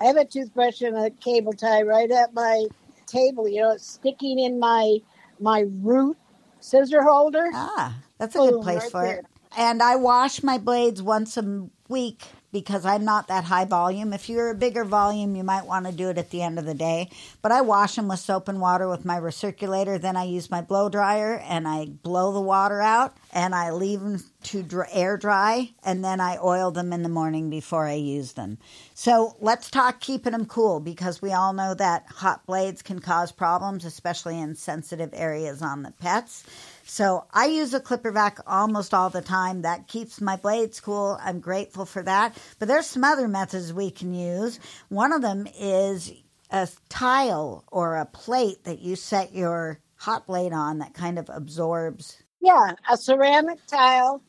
I 0.00 0.06
have 0.06 0.16
a 0.16 0.26
toothbrush 0.26 0.82
and 0.82 0.96
a 0.96 1.10
cable 1.10 1.54
tie 1.54 1.82
right 1.82 2.10
at 2.10 2.34
my 2.34 2.66
table. 3.06 3.48
You 3.48 3.62
know, 3.62 3.72
it's 3.72 3.88
sticking 3.94 4.38
in 4.40 4.60
my 4.60 4.98
my 5.40 5.64
root 5.68 6.16
scissor 6.60 7.02
holder. 7.02 7.48
Ah, 7.52 7.96
that's 8.18 8.34
a 8.34 8.38
good 8.38 8.62
place 8.62 8.82
right 8.82 8.90
for 8.90 9.02
there. 9.02 9.18
it. 9.18 9.26
And 9.56 9.82
I 9.82 9.96
wash 9.96 10.42
my 10.42 10.58
blades 10.58 11.02
once 11.02 11.36
a 11.36 11.68
week 11.88 12.24
because 12.54 12.86
I'm 12.86 13.04
not 13.04 13.26
that 13.26 13.42
high 13.42 13.64
volume. 13.64 14.12
If 14.12 14.28
you're 14.28 14.50
a 14.50 14.54
bigger 14.54 14.84
volume, 14.84 15.34
you 15.34 15.42
might 15.42 15.66
want 15.66 15.86
to 15.86 15.92
do 15.92 16.08
it 16.08 16.18
at 16.18 16.30
the 16.30 16.40
end 16.40 16.56
of 16.56 16.64
the 16.64 16.72
day. 16.72 17.10
But 17.42 17.50
I 17.50 17.62
wash 17.62 17.96
them 17.96 18.06
with 18.06 18.20
soap 18.20 18.46
and 18.46 18.60
water 18.60 18.88
with 18.88 19.04
my 19.04 19.18
recirculator. 19.18 20.00
Then 20.00 20.16
I 20.16 20.22
use 20.22 20.52
my 20.52 20.60
blow 20.60 20.88
dryer 20.88 21.42
and 21.48 21.66
I 21.66 21.86
blow 21.86 22.32
the 22.32 22.40
water 22.40 22.80
out 22.80 23.16
and 23.32 23.56
I 23.56 23.72
leave 23.72 24.00
them 24.00 24.22
to 24.44 24.84
air 24.92 25.16
dry. 25.16 25.70
And 25.82 26.04
then 26.04 26.20
I 26.20 26.38
oil 26.40 26.70
them 26.70 26.92
in 26.92 27.02
the 27.02 27.08
morning 27.08 27.50
before 27.50 27.86
I 27.86 27.94
use 27.94 28.34
them. 28.34 28.58
So 28.94 29.36
let's 29.40 29.68
talk 29.68 30.00
keeping 30.00 30.32
them 30.32 30.46
cool 30.46 30.78
because 30.78 31.20
we 31.20 31.32
all 31.32 31.52
know 31.54 31.74
that 31.74 32.06
hot 32.06 32.46
blades 32.46 32.82
can 32.82 33.00
cause 33.00 33.32
problems, 33.32 33.84
especially 33.84 34.38
in 34.38 34.54
sensitive 34.54 35.10
areas 35.12 35.60
on 35.60 35.82
the 35.82 35.90
pets. 35.90 36.44
So 36.86 37.24
I 37.32 37.46
use 37.46 37.72
a 37.72 37.80
clipper 37.80 38.12
vac 38.12 38.38
almost 38.46 38.92
all 38.92 39.10
the 39.10 39.22
time. 39.22 39.62
That 39.62 39.88
keeps 39.88 40.20
my 40.20 40.36
blades 40.36 40.80
cool. 40.80 41.18
I'm 41.20 41.40
grateful 41.40 41.86
for 41.86 42.02
that. 42.02 42.36
But 42.58 42.68
there's 42.68 42.86
some 42.86 43.04
other 43.04 43.26
methods 43.26 43.72
we 43.72 43.90
can 43.90 44.12
use. 44.12 44.60
One 44.90 45.12
of 45.12 45.22
them 45.22 45.48
is 45.58 46.12
a 46.50 46.68
tile 46.88 47.64
or 47.72 47.96
a 47.96 48.06
plate 48.06 48.64
that 48.64 48.80
you 48.80 48.96
set 48.96 49.34
your 49.34 49.80
hot 49.96 50.26
blade 50.26 50.52
on 50.52 50.78
that 50.78 50.94
kind 50.94 51.18
of 51.18 51.30
absorbs. 51.30 52.22
Yeah, 52.40 52.72
a 52.90 52.96
ceramic 52.96 53.64
tile 53.66 54.22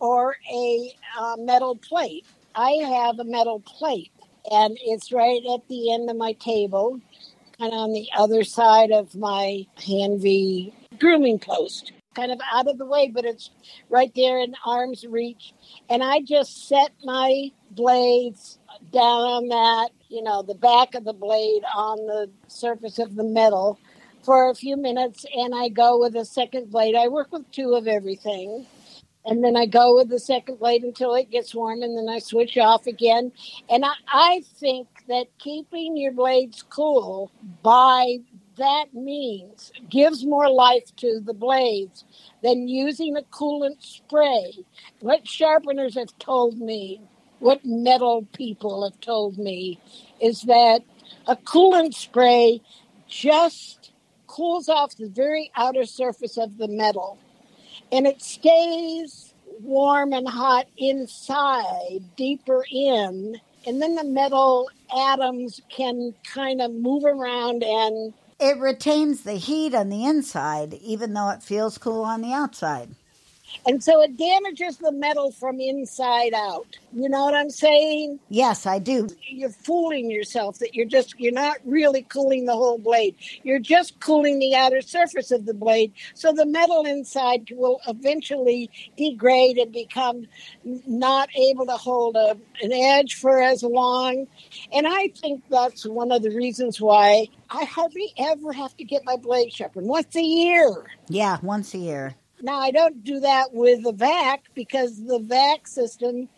or 0.00 0.34
a 0.52 0.92
uh, 1.18 1.36
metal 1.38 1.76
plate. 1.76 2.26
I 2.54 2.72
have 2.82 3.20
a 3.20 3.24
metal 3.24 3.60
plate, 3.60 4.10
and 4.50 4.76
it's 4.82 5.12
right 5.12 5.40
at 5.54 5.68
the 5.68 5.92
end 5.92 6.10
of 6.10 6.16
my 6.16 6.32
table. 6.32 7.00
of 7.60 7.72
on 7.72 7.92
the 7.92 8.08
other 8.16 8.42
side 8.42 8.90
of 8.90 9.14
my 9.14 9.66
Hanvey 9.76 10.72
grooming 10.98 11.38
post, 11.38 11.92
kind 12.14 12.32
of 12.32 12.40
out 12.52 12.68
of 12.68 12.78
the 12.78 12.86
way, 12.86 13.08
but 13.08 13.24
it's 13.24 13.50
right 13.88 14.12
there 14.16 14.40
in 14.40 14.54
arm's 14.66 15.04
reach. 15.06 15.52
And 15.88 16.02
I 16.02 16.20
just 16.20 16.68
set 16.68 16.90
my 17.04 17.50
blades 17.70 18.58
down 18.92 19.22
on 19.22 19.48
that, 19.48 19.90
you 20.08 20.22
know, 20.22 20.42
the 20.42 20.54
back 20.54 20.94
of 20.94 21.04
the 21.04 21.12
blade 21.12 21.62
on 21.74 21.98
the 22.06 22.30
surface 22.48 22.98
of 22.98 23.14
the 23.14 23.24
metal 23.24 23.78
for 24.24 24.50
a 24.50 24.54
few 24.54 24.76
minutes 24.76 25.24
and 25.34 25.54
I 25.54 25.68
go 25.68 26.00
with 26.00 26.16
a 26.16 26.24
second 26.24 26.70
blade. 26.70 26.94
I 26.96 27.08
work 27.08 27.32
with 27.32 27.50
two 27.52 27.74
of 27.74 27.86
everything. 27.86 28.66
And 29.24 29.44
then 29.44 29.54
I 29.56 29.66
go 29.66 29.96
with 29.96 30.08
the 30.08 30.18
second 30.18 30.58
blade 30.58 30.82
until 30.82 31.14
it 31.14 31.30
gets 31.30 31.54
warm 31.54 31.82
and 31.82 31.96
then 31.96 32.08
I 32.08 32.20
switch 32.20 32.56
off 32.56 32.86
again. 32.86 33.32
And 33.68 33.84
I, 33.84 33.92
I 34.08 34.42
think 34.58 34.88
that 35.08 35.26
keeping 35.38 35.96
your 35.96 36.12
blades 36.12 36.62
cool 36.62 37.30
by 37.62 38.18
that 38.60 38.94
means 38.94 39.72
gives 39.90 40.24
more 40.24 40.50
life 40.50 40.94
to 40.96 41.20
the 41.24 41.34
blades 41.34 42.04
than 42.42 42.68
using 42.68 43.16
a 43.16 43.22
coolant 43.22 43.82
spray. 43.82 44.54
What 45.00 45.28
sharpeners 45.28 45.96
have 45.96 46.18
told 46.18 46.58
me, 46.58 47.00
what 47.40 47.64
metal 47.64 48.26
people 48.34 48.84
have 48.84 49.00
told 49.00 49.38
me, 49.38 49.80
is 50.20 50.42
that 50.42 50.82
a 51.26 51.36
coolant 51.36 51.94
spray 51.94 52.62
just 53.08 53.92
cools 54.26 54.68
off 54.68 54.96
the 54.96 55.08
very 55.08 55.50
outer 55.56 55.84
surface 55.84 56.38
of 56.38 56.58
the 56.58 56.68
metal 56.68 57.18
and 57.92 58.06
it 58.06 58.22
stays 58.22 59.34
warm 59.62 60.12
and 60.12 60.28
hot 60.28 60.66
inside, 60.78 62.00
deeper 62.16 62.64
in. 62.70 63.40
And 63.66 63.82
then 63.82 63.94
the 63.94 64.04
metal 64.04 64.70
atoms 64.96 65.60
can 65.68 66.14
kind 66.24 66.62
of 66.62 66.72
move 66.72 67.04
around 67.04 67.62
and 67.62 68.14
It 68.40 68.58
retains 68.58 69.22
the 69.22 69.34
heat 69.34 69.74
on 69.74 69.90
the 69.90 70.06
inside, 70.06 70.72
even 70.72 71.12
though 71.12 71.28
it 71.28 71.42
feels 71.42 71.76
cool 71.76 72.04
on 72.04 72.22
the 72.22 72.32
outside. 72.32 72.88
And 73.66 73.82
so 73.82 74.02
it 74.02 74.16
damages 74.16 74.78
the 74.78 74.92
metal 74.92 75.32
from 75.32 75.60
inside 75.60 76.32
out. 76.34 76.78
You 76.92 77.08
know 77.08 77.24
what 77.24 77.34
I'm 77.34 77.50
saying? 77.50 78.18
Yes, 78.28 78.66
I 78.66 78.78
do. 78.78 79.08
You're 79.28 79.50
fooling 79.50 80.10
yourself 80.10 80.58
that 80.58 80.74
you're 80.74 80.86
just 80.86 81.18
you're 81.18 81.32
not 81.32 81.58
really 81.64 82.02
cooling 82.02 82.46
the 82.46 82.54
whole 82.54 82.78
blade. 82.78 83.14
You're 83.42 83.58
just 83.58 84.00
cooling 84.00 84.38
the 84.38 84.54
outer 84.54 84.80
surface 84.80 85.30
of 85.30 85.46
the 85.46 85.54
blade. 85.54 85.92
So 86.14 86.32
the 86.32 86.46
metal 86.46 86.84
inside 86.84 87.48
will 87.52 87.80
eventually 87.86 88.70
degrade 88.96 89.58
and 89.58 89.72
become 89.72 90.26
not 90.64 91.28
able 91.36 91.66
to 91.66 91.76
hold 91.76 92.16
a, 92.16 92.36
an 92.62 92.72
edge 92.72 93.14
for 93.14 93.40
as 93.40 93.62
long. 93.62 94.26
And 94.72 94.86
I 94.86 95.08
think 95.08 95.42
that's 95.48 95.86
one 95.86 96.12
of 96.12 96.22
the 96.22 96.30
reasons 96.30 96.80
why 96.80 97.28
I 97.50 97.64
hardly 97.64 98.12
ever 98.18 98.52
have 98.52 98.76
to 98.76 98.84
get 98.84 99.04
my 99.04 99.16
blade 99.16 99.52
sharpened 99.52 99.86
once 99.86 100.14
a 100.16 100.22
year. 100.22 100.86
Yeah, 101.08 101.38
once 101.42 101.74
a 101.74 101.78
year. 101.78 102.16
Now, 102.42 102.58
I 102.58 102.70
don't 102.70 103.04
do 103.04 103.20
that 103.20 103.52
with 103.52 103.82
the 103.82 103.92
vac 103.92 104.44
because 104.54 105.04
the 105.04 105.18
vac 105.18 105.66
system 105.66 106.28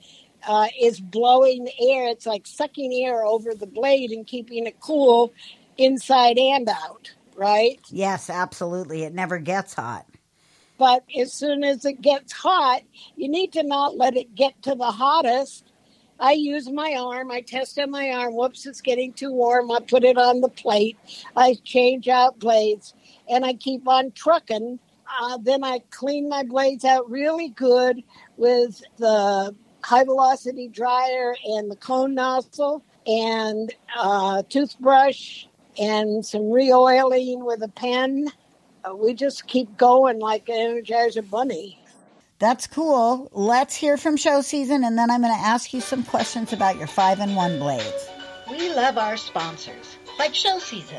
uh, 0.47 0.69
is 0.81 1.01
blowing 1.01 1.69
air. 1.81 2.09
It's 2.09 2.27
like 2.27 2.47
sucking 2.47 2.93
air 3.05 3.25
over 3.25 3.55
the 3.55 3.67
blade 3.67 4.11
and 4.11 4.27
keeping 4.27 4.67
it 4.67 4.81
cool 4.81 5.33
inside 5.79 6.39
and 6.39 6.69
out, 6.69 7.15
right? 7.37 7.81
Yes, 7.91 8.31
absolutely. 8.31 9.05
It 9.05 9.15
never 9.15 9.39
gets 9.39 9.75
hot. 9.75 10.07
But 10.79 11.05
as 11.17 11.33
soon 11.33 11.63
as 11.63 11.85
it 11.85 12.01
gets 12.01 12.33
hot, 12.33 12.83
you 13.17 13.29
need 13.29 13.53
to 13.53 13.63
not 13.63 13.97
let 13.97 14.17
it 14.17 14.35
get 14.35 14.61
to 14.63 14.75
the 14.75 14.91
hottest. 14.91 15.73
I 16.19 16.33
use 16.33 16.71
my 16.71 16.97
arm. 16.99 17.31
I 17.31 17.41
test 17.41 17.79
on 17.79 17.91
my 17.91 18.11
arm. 18.11 18.35
Whoops, 18.35 18.67
it's 18.67 18.81
getting 18.81 19.13
too 19.13 19.33
warm. 19.33 19.71
I 19.71 19.81
put 19.81 20.05
it 20.05 20.19
on 20.19 20.41
the 20.41 20.49
plate. 20.49 20.97
I 21.37 21.57
change 21.65 22.09
out 22.09 22.39
blades 22.39 22.95
and 23.29 23.45
I 23.45 23.55
keep 23.55 23.87
on 23.87 24.13
trucking. 24.13 24.79
Uh, 25.21 25.39
then 25.43 25.63
I 25.63 25.81
clean 25.91 26.29
my 26.29 26.43
blades 26.43 26.85
out 26.85 27.11
really 27.11 27.49
good 27.49 28.03
with 28.37 28.83
the 28.99 29.55
high 29.83 30.05
velocity 30.05 30.69
dryer 30.69 31.35
and 31.45 31.71
the 31.71 31.77
cone 31.77 32.15
nozzle 32.15 32.85
and 33.07 33.73
uh, 33.97 34.43
toothbrush 34.49 35.47
and 35.79 36.25
some 36.25 36.51
re-oiling 36.51 37.45
with 37.45 37.63
a 37.63 37.69
pen. 37.69 38.29
Uh, 38.85 38.95
we 38.95 39.15
just 39.15 39.47
keep 39.47 39.77
going 39.77 40.19
like 40.19 40.49
an 40.49 40.55
Energizer 40.57 41.29
bunny. 41.29 41.79
That's 42.39 42.67
cool. 42.67 43.29
Let's 43.33 43.77
hear 43.77 43.97
from 43.97 44.17
show 44.17 44.41
season, 44.41 44.83
and 44.83 44.99
then 44.99 45.11
I'm 45.11 45.21
going 45.23 45.33
to 45.33 45.41
ask 45.41 45.73
you 45.73 45.81
some 45.81 46.03
questions 46.03 46.53
about 46.53 46.77
your 46.77 46.89
five 46.89 47.21
and 47.21 47.37
one 47.37 47.59
blades. 47.61 48.09
We 48.51 48.75
love 48.75 48.99
our 48.99 49.17
sponsors, 49.17 49.97
like 50.19 50.35
Show 50.35 50.59
Season. 50.59 50.99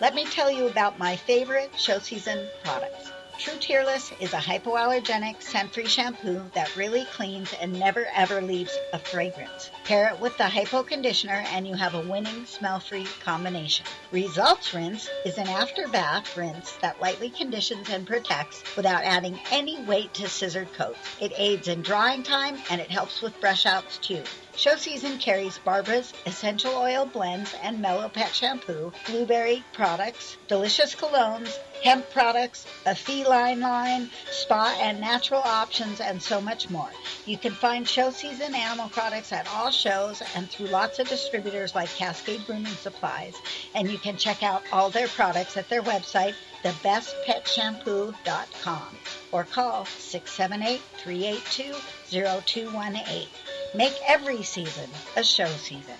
Let 0.00 0.14
me 0.14 0.24
tell 0.24 0.50
you 0.50 0.66
about 0.66 0.98
my 0.98 1.16
favorite 1.16 1.70
Show 1.76 1.98
Season 1.98 2.46
products. 2.64 3.12
True 3.38 3.56
Tearless 3.60 4.12
is 4.18 4.32
a 4.32 4.38
hypoallergenic 4.38 5.40
scent-free 5.40 5.86
shampoo 5.86 6.50
that 6.54 6.74
really 6.74 7.04
cleans 7.04 7.54
and 7.60 7.78
never 7.78 8.04
ever 8.12 8.42
leaves 8.42 8.76
a 8.92 8.98
fragrance. 8.98 9.70
Pair 9.84 10.08
it 10.08 10.18
with 10.18 10.36
the 10.36 10.48
hypo 10.48 10.82
conditioner 10.82 11.44
and 11.52 11.64
you 11.64 11.74
have 11.74 11.94
a 11.94 12.00
winning 12.00 12.46
smell-free 12.46 13.06
combination. 13.20 13.86
Results 14.10 14.74
Rinse 14.74 15.08
is 15.24 15.38
an 15.38 15.46
after 15.46 15.86
bath 15.86 16.36
rinse 16.36 16.72
that 16.82 17.00
lightly 17.00 17.30
conditions 17.30 17.88
and 17.88 18.04
protects 18.08 18.64
without 18.76 19.04
adding 19.04 19.38
any 19.52 19.78
weight 19.82 20.12
to 20.14 20.28
scissored 20.28 20.72
coats. 20.72 20.98
It 21.20 21.32
aids 21.36 21.68
in 21.68 21.82
drying 21.82 22.24
time 22.24 22.58
and 22.70 22.80
it 22.80 22.90
helps 22.90 23.22
with 23.22 23.38
brush 23.40 23.66
outs 23.66 23.98
too. 23.98 24.24
Show 24.58 24.74
season 24.74 25.18
carries 25.18 25.58
Barbara's 25.58 26.12
essential 26.26 26.74
oil 26.74 27.06
blends 27.06 27.54
and 27.62 27.80
mellow 27.80 28.08
pet 28.08 28.34
shampoo, 28.34 28.92
blueberry 29.06 29.62
products, 29.72 30.36
delicious 30.48 30.96
colognes, 30.96 31.56
hemp 31.84 32.10
products, 32.10 32.66
a 32.84 32.96
feline 32.96 33.60
line, 33.60 34.10
spa 34.32 34.76
and 34.80 35.00
natural 35.00 35.42
options, 35.42 36.00
and 36.00 36.20
so 36.20 36.40
much 36.40 36.70
more. 36.70 36.90
You 37.24 37.38
can 37.38 37.52
find 37.52 37.88
show 37.88 38.10
season 38.10 38.52
animal 38.52 38.88
products 38.88 39.32
at 39.32 39.48
all 39.48 39.70
shows 39.70 40.24
and 40.34 40.50
through 40.50 40.66
lots 40.66 40.98
of 40.98 41.08
distributors 41.08 41.76
like 41.76 41.88
Cascade 41.90 42.44
Grooming 42.44 42.66
Supplies. 42.66 43.36
And 43.76 43.88
you 43.88 43.98
can 43.98 44.16
check 44.16 44.42
out 44.42 44.64
all 44.72 44.90
their 44.90 45.06
products 45.06 45.56
at 45.56 45.68
their 45.68 45.82
website, 45.82 46.34
thebestpetshampoo.com, 46.64 48.88
or 49.30 49.44
call 49.44 49.84
678 49.84 50.80
382 50.96 51.74
0218. 52.10 53.28
Make 53.74 53.94
every 54.06 54.42
season 54.42 54.88
a 55.16 55.22
show 55.22 55.46
season. 55.46 55.94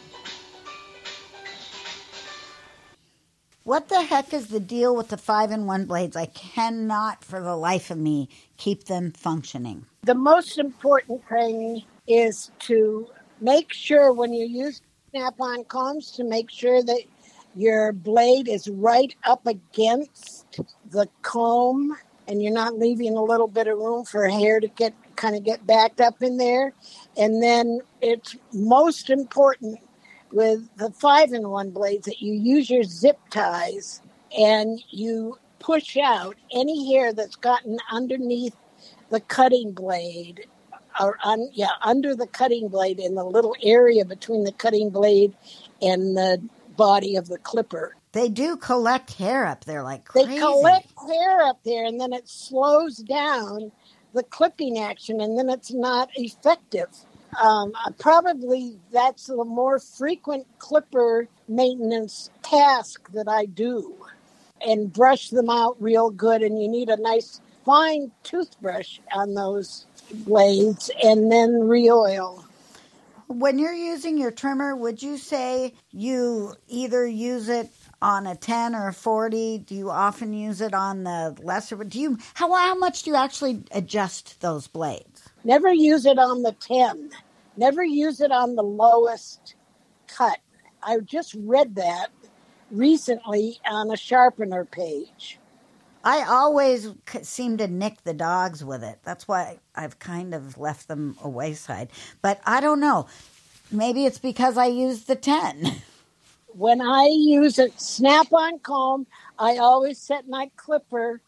What 3.65 3.91
the 3.91 4.01
heck 4.01 4.33
is 4.33 4.47
the 4.47 4.61
deal 4.61 4.97
with 4.97 5.09
the 5.09 5.19
five 5.19 5.51
and 5.51 5.67
one 5.67 5.85
blades? 5.85 6.17
I 6.17 6.27
cannot 6.27 7.23
for 7.23 7.43
the 7.43 7.55
life 7.55 7.91
of 7.91 7.99
me 7.99 8.31
keep 8.57 8.85
them 8.85 9.13
functioning. 9.13 9.85
The 10.05 10.15
most 10.15 10.59
important 10.59 11.21
thing 11.29 11.83
is 12.07 12.51
to 12.61 13.09
make 13.43 13.75
sure 13.75 14.15
when 14.15 14.33
you 14.33 14.47
use 14.47 14.81
snap-on 15.11 15.65
combs 15.65 16.13
to 16.13 16.25
make 16.25 16.51
sure 16.51 16.83
that 16.83 17.03
your 17.55 17.93
blade 17.93 18.49
is 18.49 18.69
right 18.69 19.15
up 19.25 19.47
against 19.47 20.61
the 20.91 21.07
comb 21.21 21.95
and 22.27 22.43
you're 22.43 22.53
not 22.53 22.79
leaving 22.79 23.17
a 23.17 23.23
little 23.23 23.49
bit 23.49 23.67
of 23.67 23.77
room 23.77 24.05
for 24.05 24.27
hair 24.29 24.61
to 24.61 24.69
get 24.69 24.95
kind 25.19 25.37
of 25.37 25.45
get 25.45 25.67
backed 25.67 26.01
up 26.01 26.23
in 26.23 26.39
there. 26.39 26.73
And 27.19 27.43
then 27.43 27.81
it's 28.01 28.37
most 28.55 29.11
important 29.11 29.79
with 30.33 30.69
the 30.77 30.91
five 30.93 31.33
in 31.33 31.49
one 31.49 31.71
blades 31.71 32.07
that 32.07 32.23
you 32.23 32.33
use 32.33 32.71
your 32.71 32.85
zip 32.85 33.19
ties 33.31 34.01
and 34.39 34.83
you 34.91 35.37
push 35.59 35.97
out 35.97 36.37
any 36.53 36.93
hair 36.95 37.13
that's 37.13 37.37
gotten 37.37 37.79
underneath 37.91 38.55
the 39.11 39.21
cutting 39.21 39.73
blade 39.73 40.47
or 41.01 41.19
un, 41.25 41.49
yeah 41.53 41.71
under 41.83 42.15
the 42.15 42.27
cutting 42.27 42.69
blade 42.69 43.01
in 43.01 43.15
the 43.15 43.25
little 43.25 43.57
area 43.63 44.05
between 44.05 44.45
the 44.45 44.53
cutting 44.53 44.91
blade 44.91 45.35
and 45.81 46.17
the 46.17 46.41
body 46.77 47.17
of 47.17 47.27
the 47.29 47.39
clipper 47.39 47.97
They 48.13 48.29
do 48.29 48.57
collect 48.57 49.15
hair 49.15 49.47
up 49.47 49.65
there 49.65 49.83
like 49.83 50.05
crazy. 50.05 50.29
they 50.29 50.39
collect 50.39 50.93
hair 51.09 51.41
up 51.43 51.59
there 51.65 51.87
and 51.87 51.99
then 52.01 52.13
it 52.13 52.29
slows 52.29 52.99
down 52.99 53.73
the 54.15 54.23
clipping 54.23 54.79
action 54.79 55.21
and 55.21 55.39
then 55.39 55.51
it's 55.51 55.73
not 55.73 56.11
effective. 56.17 56.89
Um, 57.43 57.73
probably 57.99 58.79
that's 58.93 59.27
the 59.27 59.45
more 59.45 59.79
frequent 59.79 60.47
clipper 60.59 61.29
maintenance 61.47 62.31
task 62.43 63.11
that 63.13 63.29
i 63.29 63.45
do 63.47 63.95
and 64.67 64.93
brush 64.93 65.31
them 65.31 65.51
out 65.51 65.77
real 65.81 66.11
good 66.11 66.43
and 66.43 66.61
you 66.61 66.69
need 66.69 66.89
a 66.89 66.97
nice 66.97 67.41
fine 67.65 68.11
toothbrush 68.23 68.99
on 69.13 69.35
those 69.35 69.87
blades 70.11 70.91
and 71.05 71.31
then 71.31 71.69
re-oil. 71.69 72.45
When 73.27 73.59
you're 73.59 73.75
using 73.75 74.17
your 74.17 74.31
trimmer, 74.31 74.75
would 74.75 75.03
you 75.03 75.19
say 75.19 75.75
you 75.93 76.55
either 76.67 77.07
use 77.07 77.51
it 77.51 77.69
on 78.01 78.27
a 78.27 78.37
10 78.37 78.75
or 78.75 78.89
a 78.89 78.93
40? 78.93 79.59
Do 79.59 79.75
you 79.75 79.91
often 79.91 80.33
use 80.33 80.61
it 80.61 80.75
on 80.75 81.05
the 81.05 81.37
lesser? 81.43 81.77
Do 81.77 82.01
you 82.01 82.19
how 82.35 82.53
how 82.53 82.75
much 82.77 83.03
do 83.03 83.11
you 83.11 83.17
actually 83.17 83.63
adjust 83.73 84.41
those 84.41 84.67
blades? 84.67 85.29
Never 85.45 85.73
use 85.73 86.07
it 86.07 86.19
on 86.19 86.43
the 86.43 86.53
10. 86.53 87.11
Never 87.57 87.85
use 87.85 88.21
it 88.21 88.33
on 88.33 88.55
the 88.55 88.63
lowest 88.63 89.55
cut. 90.07 90.39
I 90.83 90.99
just 91.01 91.35
read 91.35 91.75
that 91.77 92.09
recently 92.71 93.59
on 93.69 93.91
a 93.91 93.97
sharpener 93.97 94.65
page. 94.65 95.39
I 96.05 96.23
always 96.23 96.93
seem 97.23 97.57
to 97.59 97.67
nick 97.67 98.05
the 98.05 98.15
dogs 98.15 98.65
with 98.65 98.85
it. 98.85 99.01
That's 99.05 99.27
why 99.27 99.59
I've 99.75 99.99
kind 99.99 100.35
of 100.35 100.57
left 100.57 100.89
them 100.89 101.17
a 101.23 101.29
wayside. 101.29 101.91
But 102.23 102.41
I 102.47 102.61
don't 102.61 102.81
know. 102.81 103.09
Maybe 103.71 104.07
it's 104.07 104.19
because 104.19 104.57
I 104.57 104.67
use 104.67 105.05
the 105.05 105.17
10. 105.17 105.73
When 106.59 106.81
I 106.81 107.05
use 107.05 107.61
a 107.61 107.69
snap 107.77 108.33
on 108.33 108.59
comb, 108.59 109.07
I 109.39 109.59
always 109.59 109.97
set 109.97 110.29
my 110.29 110.51
clipper 110.57 111.21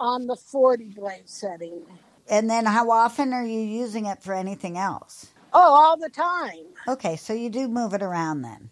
on 0.00 0.26
the 0.26 0.36
40 0.36 0.84
blade 0.96 1.28
setting. 1.28 1.82
And 2.30 2.48
then 2.48 2.64
how 2.64 2.90
often 2.90 3.34
are 3.34 3.44
you 3.44 3.60
using 3.60 4.06
it 4.06 4.22
for 4.22 4.32
anything 4.32 4.78
else? 4.78 5.32
Oh, 5.52 5.60
all 5.60 5.98
the 5.98 6.08
time. 6.08 6.64
Okay, 6.88 7.16
so 7.16 7.34
you 7.34 7.50
do 7.50 7.68
move 7.68 7.92
it 7.92 8.02
around 8.02 8.40
then. 8.40 8.70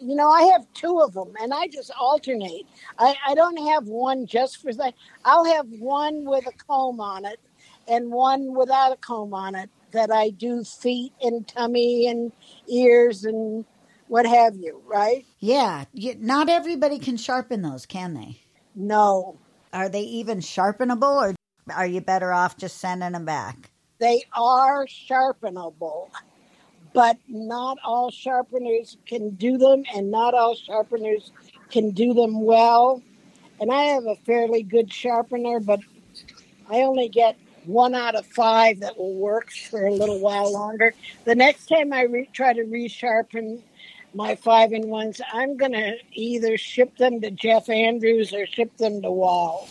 You 0.00 0.16
know, 0.16 0.30
I 0.30 0.44
have 0.44 0.64
two 0.72 0.98
of 1.02 1.12
them 1.12 1.34
and 1.42 1.52
I 1.52 1.66
just 1.66 1.90
alternate. 1.90 2.64
I, 2.98 3.14
I 3.26 3.34
don't 3.34 3.58
have 3.68 3.86
one 3.86 4.24
just 4.24 4.62
for 4.62 4.72
that. 4.72 4.94
I'll 5.26 5.44
have 5.44 5.66
one 5.68 6.24
with 6.24 6.46
a 6.46 6.52
comb 6.52 7.00
on 7.00 7.26
it 7.26 7.38
and 7.86 8.10
one 8.10 8.54
without 8.54 8.92
a 8.92 8.96
comb 8.96 9.34
on 9.34 9.54
it 9.54 9.68
that 9.92 10.10
I 10.10 10.30
do 10.30 10.64
feet 10.64 11.12
and 11.20 11.46
tummy 11.46 12.06
and 12.06 12.32
ears 12.66 13.26
and 13.26 13.66
what 14.10 14.26
have 14.26 14.56
you, 14.56 14.82
right? 14.88 15.24
Yeah, 15.38 15.84
not 15.94 16.48
everybody 16.48 16.98
can 16.98 17.16
sharpen 17.16 17.62
those, 17.62 17.86
can 17.86 18.14
they? 18.14 18.40
No, 18.74 19.38
Are 19.72 19.88
they 19.88 20.02
even 20.02 20.38
sharpenable 20.40 21.30
or 21.30 21.34
are 21.72 21.86
you 21.86 22.00
better 22.00 22.32
off 22.32 22.56
just 22.56 22.78
sending 22.78 23.12
them 23.12 23.24
back? 23.24 23.70
they 24.00 24.24
are 24.32 24.86
sharpenable, 24.86 26.08
but 26.94 27.18
not 27.28 27.76
all 27.84 28.10
sharpeners 28.10 28.96
can 29.06 29.30
do 29.30 29.58
them, 29.58 29.84
and 29.94 30.10
not 30.10 30.32
all 30.34 30.54
sharpeners 30.54 31.30
can 31.70 31.90
do 31.90 32.14
them 32.14 32.42
well. 32.42 33.02
And 33.60 33.70
I 33.70 33.82
have 33.82 34.06
a 34.06 34.16
fairly 34.24 34.62
good 34.62 34.90
sharpener, 34.92 35.60
but 35.60 35.80
I 36.68 36.78
only 36.80 37.08
get 37.10 37.36
one 37.66 37.94
out 37.94 38.14
of 38.14 38.24
five 38.26 38.80
that 38.80 38.96
will 38.96 39.14
work 39.14 39.50
for 39.70 39.86
a 39.86 39.92
little 39.92 40.18
while 40.18 40.50
longer. 40.50 40.94
The 41.26 41.34
next 41.34 41.66
time 41.66 41.92
I 41.92 42.02
re- 42.04 42.28
try 42.32 42.54
to 42.54 42.62
resharpen 42.64 43.60
my 44.14 44.34
five 44.34 44.72
and 44.72 44.86
ones, 44.86 45.20
I'm 45.32 45.56
going 45.56 45.72
to 45.72 45.96
either 46.12 46.56
ship 46.56 46.96
them 46.96 47.20
to 47.20 47.30
Jeff 47.30 47.68
Andrews 47.68 48.32
or 48.32 48.46
ship 48.46 48.76
them 48.76 49.02
to 49.02 49.10
Wahl. 49.10 49.68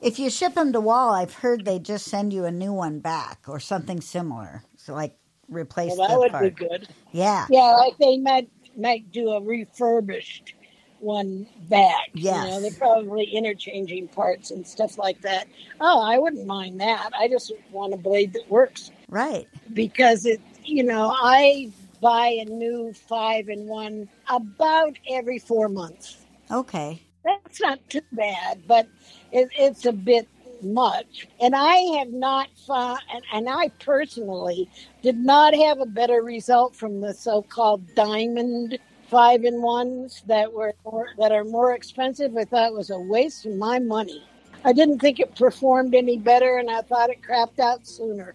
If 0.00 0.18
you 0.18 0.30
ship 0.30 0.54
them 0.54 0.72
to 0.72 0.80
Wahl, 0.80 1.10
I've 1.12 1.34
heard 1.34 1.64
they 1.64 1.78
just 1.78 2.06
send 2.06 2.32
you 2.32 2.44
a 2.44 2.50
new 2.50 2.72
one 2.72 3.00
back 3.00 3.40
or 3.48 3.58
something 3.58 4.00
similar. 4.00 4.62
So 4.76 4.94
like 4.94 5.16
replace 5.48 5.96
Well, 5.96 6.08
that 6.08 6.14
the 6.14 6.18
would 6.20 6.30
part. 6.30 6.44
be 6.44 6.50
good. 6.50 6.88
Yeah. 7.12 7.46
Yeah, 7.50 7.72
like 7.72 7.96
they 7.98 8.18
might 8.18 8.48
might 8.76 9.10
do 9.10 9.30
a 9.30 9.40
refurbished 9.42 10.54
one 11.00 11.46
back. 11.68 12.08
You 12.14 12.30
know, 12.32 12.60
they're 12.60 12.70
probably 12.72 13.24
interchanging 13.24 14.08
parts 14.08 14.50
and 14.52 14.66
stuff 14.66 14.98
like 14.98 15.20
that. 15.22 15.46
Oh, 15.80 16.00
I 16.00 16.18
wouldn't 16.18 16.46
mind 16.46 16.80
that. 16.80 17.10
I 17.18 17.28
just 17.28 17.52
want 17.72 17.94
a 17.94 17.96
blade 17.96 18.32
that 18.34 18.48
works 18.48 18.90
Right. 19.08 19.48
because 19.72 20.26
it 20.26 20.40
you 20.64 20.84
know, 20.84 21.12
I 21.16 21.70
buy 22.00 22.28
a 22.40 22.44
new 22.44 22.92
five 22.92 23.48
in 23.48 23.66
one 23.66 24.08
about 24.28 24.96
every 25.10 25.38
four 25.38 25.68
months. 25.68 26.18
Okay. 26.50 27.02
That's 27.24 27.60
not 27.60 27.78
too 27.90 28.02
bad, 28.12 28.62
but 28.66 28.86
it, 29.32 29.48
it's 29.56 29.84
a 29.84 29.92
bit 29.92 30.28
much. 30.62 31.28
And 31.40 31.54
I 31.54 31.76
have 31.98 32.12
not 32.12 32.48
found, 32.66 33.00
and, 33.12 33.22
and 33.32 33.48
I 33.48 33.68
personally 33.80 34.68
did 35.02 35.16
not 35.16 35.54
have 35.54 35.80
a 35.80 35.86
better 35.86 36.22
result 36.22 36.74
from 36.74 37.00
the 37.00 37.14
so-called 37.14 37.94
diamond 37.94 38.78
five 39.08 39.44
in 39.44 39.62
ones 39.62 40.22
that 40.26 40.52
were 40.52 40.74
more, 40.84 41.08
that 41.18 41.32
are 41.32 41.44
more 41.44 41.74
expensive. 41.74 42.36
I 42.36 42.44
thought 42.44 42.68
it 42.68 42.74
was 42.74 42.90
a 42.90 42.98
waste 42.98 43.46
of 43.46 43.54
my 43.54 43.78
money. 43.78 44.22
I 44.64 44.72
didn't 44.72 44.98
think 44.98 45.20
it 45.20 45.36
performed 45.36 45.94
any 45.94 46.18
better, 46.18 46.58
and 46.58 46.70
I 46.70 46.82
thought 46.82 47.10
it 47.10 47.22
crapped 47.22 47.60
out 47.60 47.86
sooner. 47.86 48.34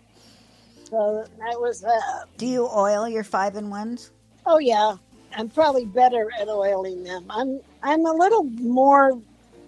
So 0.93 1.25
that 1.39 1.59
was 1.59 1.81
that. 1.81 2.25
Do 2.37 2.45
you 2.45 2.69
oil 2.69 3.09
your 3.09 3.23
five 3.23 3.55
and 3.55 3.71
ones? 3.71 4.11
Oh 4.45 4.59
yeah, 4.59 4.97
I'm 5.35 5.49
probably 5.49 5.85
better 5.85 6.29
at 6.39 6.47
oiling 6.47 7.03
them. 7.03 7.25
I'm 7.31 7.61
I'm 7.81 8.05
a 8.05 8.11
little 8.13 8.43
more 8.43 9.19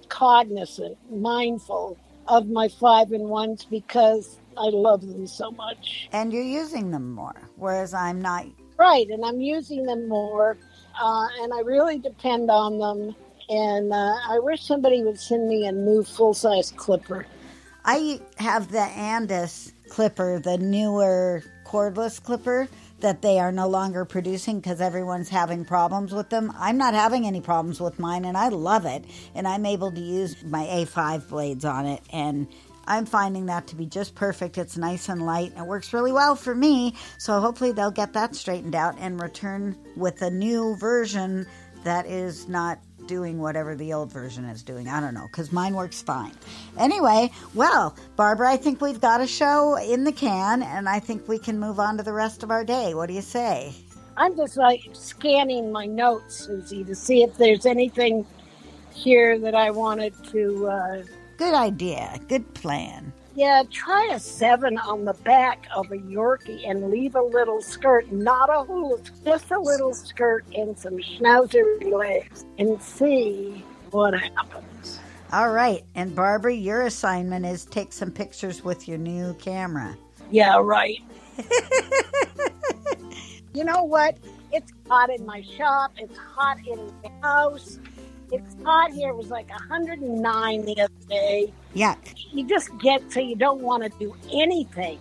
cognizant, 0.08 1.00
mindful 1.10 1.98
of 2.28 2.48
my 2.48 2.68
five 2.68 3.12
and 3.12 3.24
ones 3.24 3.66
because 3.66 4.38
I 4.56 4.66
love 4.68 5.02
them 5.02 5.26
so 5.26 5.50
much. 5.50 6.10
And 6.12 6.32
you're 6.32 6.44
using 6.44 6.92
them 6.92 7.10
more, 7.14 7.50
whereas 7.56 7.96
I'm 7.96 8.22
not. 8.22 8.46
Right, 8.78 9.10
and 9.10 9.26
I'm 9.26 9.42
using 9.42 9.84
them 9.88 10.08
more, 10.08 10.58
uh, 11.02 11.28
and 11.42 11.52
I 11.56 11.62
really 11.62 11.98
depend 11.98 12.52
on 12.52 12.78
them. 12.78 13.16
And 13.50 13.92
uh, 13.92 14.16
I 14.30 14.38
wish 14.38 14.62
somebody 14.62 15.02
would 15.02 15.20
send 15.20 15.48
me 15.48 15.66
a 15.66 15.72
new 15.72 16.04
full 16.04 16.36
size 16.36 16.72
clipper. 16.76 17.26
I 17.84 18.22
have 18.38 18.72
the 18.72 18.78
Andis 18.78 19.72
clipper, 19.90 20.40
the 20.40 20.58
newer 20.58 21.44
cordless 21.66 22.22
clipper 22.22 22.68
that 23.00 23.22
they 23.22 23.40
are 23.40 23.52
no 23.52 23.68
longer 23.68 24.06
producing 24.06 24.60
because 24.60 24.80
everyone's 24.82 25.30
having 25.30 25.66
problems 25.66 26.14
with 26.14 26.30
them. 26.30 26.52
I'm 26.58 26.78
not 26.78 26.94
having 26.94 27.26
any 27.26 27.42
problems 27.42 27.82
with 27.82 28.00
mine 28.00 28.26
and 28.26 28.38
I 28.38 28.50
love 28.50 28.86
it. 28.86 29.06
And 29.34 29.48
I'm 29.48 29.66
able 29.66 29.92
to 29.92 30.00
use 30.00 30.44
my 30.44 30.66
A5 30.66 31.30
blades 31.30 31.66
on 31.66 31.86
it. 31.86 32.02
And 32.12 32.48
I'm 32.88 33.06
finding 33.06 33.48
that 33.48 33.68
to 33.68 33.76
be 33.76 33.86
just 33.86 34.16
perfect. 34.16 34.58
It's 34.58 34.78
nice 34.78 35.10
and 35.10 35.26
light. 35.26 35.52
and 35.52 35.62
It 35.62 35.68
works 35.68 35.94
really 35.94 36.12
well 36.12 36.36
for 36.36 36.56
me. 36.56 36.96
So 37.18 37.40
hopefully 37.40 37.72
they'll 37.72 37.92
get 37.92 38.14
that 38.14 38.36
straightened 38.36 38.76
out 38.76 38.96
and 39.00 39.22
return 39.22 39.78
with 39.96 40.22
a 40.22 40.30
new 40.30 40.76
version 40.78 41.46
that 41.84 42.06
is 42.06 42.48
not 42.48 42.80
doing 43.08 43.40
whatever 43.40 43.76
the 43.76 43.94
old 43.94 44.12
version 44.12 44.46
is 44.46 44.64
doing. 44.64 44.88
I 44.88 45.00
don't 45.00 45.14
know, 45.14 45.28
because 45.28 45.52
mine 45.52 45.76
works 45.76 46.02
fine. 46.02 46.34
Anyway, 46.78 47.32
well, 47.54 47.96
Barbara, 48.16 48.52
I 48.52 48.58
think 48.58 48.82
we've 48.82 49.02
got 49.02 49.22
a 49.22 49.28
show 49.28 49.78
in 49.78 50.04
the 50.04 50.12
can, 50.12 50.64
and 50.64 50.90
I 50.90 51.00
think 51.00 51.28
we 51.28 51.40
can 51.40 51.60
move 51.60 51.80
on 51.80 51.98
to 51.98 52.04
the 52.04 52.14
rest 52.14 52.44
of 52.44 52.52
our 52.52 52.64
day. 52.64 52.94
What 52.94 53.08
do 53.08 53.14
you 53.14 53.22
say? 53.22 53.74
I'm 54.18 54.36
just 54.36 54.58
like 54.58 54.82
scanning 54.94 55.72
my 55.72 55.86
notes, 55.86 56.46
Susie, 56.46 56.84
to 56.86 56.96
see 56.96 57.24
if 57.24 57.36
there's 57.38 57.66
anything 57.66 58.26
here 58.94 59.38
that 59.40 59.56
I 59.56 59.72
wanted 59.72 60.14
to. 60.32 60.68
Uh, 60.68 61.04
Good 61.38 61.54
idea. 61.54 62.18
Good 62.30 62.54
plan. 62.54 63.12
Yeah, 63.36 63.64
try 63.70 64.12
a 64.14 64.20
seven 64.20 64.78
on 64.78 65.04
the 65.04 65.14
back 65.14 65.68
of 65.76 65.92
a 65.92 65.98
Yorkie 65.98 66.70
and 66.70 66.90
leave 66.90 67.16
a 67.16 67.22
little 67.22 67.62
skirt, 67.62 68.10
not 68.10 68.50
a 68.50 68.64
hula, 68.64 69.00
just 69.26 69.52
a 69.52 69.60
little 69.60 69.94
skirt 69.94 70.46
and 70.56 70.78
some 70.80 70.98
schnauzer 70.98 71.92
legs, 71.92 72.46
and 72.58 72.82
see 72.82 73.66
what 73.92 74.14
happens. 74.14 75.02
All 75.34 75.50
right. 75.50 75.84
And 75.96 76.16
Barbara, 76.16 76.54
your 76.54 76.84
assignment 76.84 77.46
is 77.46 77.66
take 77.66 77.92
some 77.92 78.10
pictures 78.10 78.64
with 78.64 78.88
your 78.88 78.98
new 78.98 79.34
camera. 79.34 79.98
Yeah, 80.32 80.58
right. 80.62 81.02
you 83.54 83.66
know 83.66 83.84
what? 83.84 84.18
It's 84.54 84.72
hot 84.88 85.10
in 85.10 85.26
my 85.26 85.42
shop. 85.42 85.92
It's 85.98 86.18
hot 86.18 86.60
in 86.66 86.90
the 87.04 87.10
house. 87.22 87.80
It's 88.32 88.56
hot 88.64 88.92
here. 88.92 89.10
It 89.10 89.16
was 89.16 89.30
like 89.30 89.50
109 89.50 90.66
the 90.66 90.82
other 90.82 90.94
day. 91.10 91.54
Yeah. 91.74 91.96
you 92.32 92.48
just 92.48 92.70
get 92.80 93.12
so 93.12 93.20
you 93.20 93.36
don't 93.36 93.62
want 93.62 93.84
to 93.84 93.90
do 94.00 94.16
anything. 94.34 95.00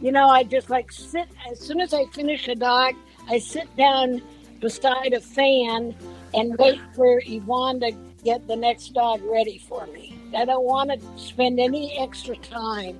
You 0.00 0.12
know, 0.12 0.28
I 0.28 0.42
just 0.44 0.68
like 0.68 0.90
sit 0.92 1.28
as 1.50 1.60
soon 1.60 1.80
as 1.80 1.94
I 1.94 2.06
finish 2.06 2.48
a 2.48 2.54
dog, 2.54 2.94
I 3.28 3.38
sit 3.38 3.74
down 3.76 4.20
beside 4.60 5.12
a 5.12 5.20
fan 5.20 5.94
and 6.34 6.56
wait 6.58 6.80
for 6.94 7.22
Yvonne 7.24 7.80
to 7.80 7.92
get 8.24 8.46
the 8.46 8.56
next 8.56 8.94
dog 8.94 9.20
ready 9.22 9.58
for 9.58 9.86
me. 9.88 10.18
I 10.36 10.44
don't 10.44 10.64
want 10.64 10.90
to 10.90 11.00
spend 11.18 11.60
any 11.60 11.98
extra 11.98 12.36
time, 12.36 12.98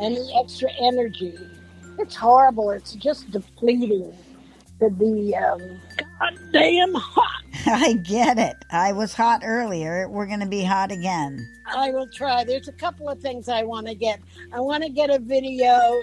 any 0.00 0.32
extra 0.36 0.70
energy. 0.80 1.38
It's 1.98 2.16
horrible. 2.16 2.70
It's 2.70 2.94
just 2.94 3.30
depleting 3.30 4.14
to 4.80 4.90
be 4.90 5.36
um, 5.36 5.60
goddamn 6.18 6.94
hot. 6.94 7.39
I 7.66 7.94
get 7.94 8.38
it. 8.38 8.56
I 8.70 8.92
was 8.92 9.14
hot 9.14 9.42
earlier. 9.44 10.08
We're 10.08 10.26
going 10.26 10.40
to 10.40 10.46
be 10.46 10.64
hot 10.64 10.90
again. 10.90 11.48
I 11.66 11.90
will 11.90 12.08
try. 12.08 12.44
There's 12.44 12.68
a 12.68 12.72
couple 12.72 13.08
of 13.08 13.20
things 13.20 13.48
I 13.48 13.62
want 13.64 13.86
to 13.86 13.94
get. 13.94 14.20
I 14.52 14.60
want 14.60 14.82
to 14.84 14.88
get 14.88 15.10
a 15.10 15.18
video 15.18 16.00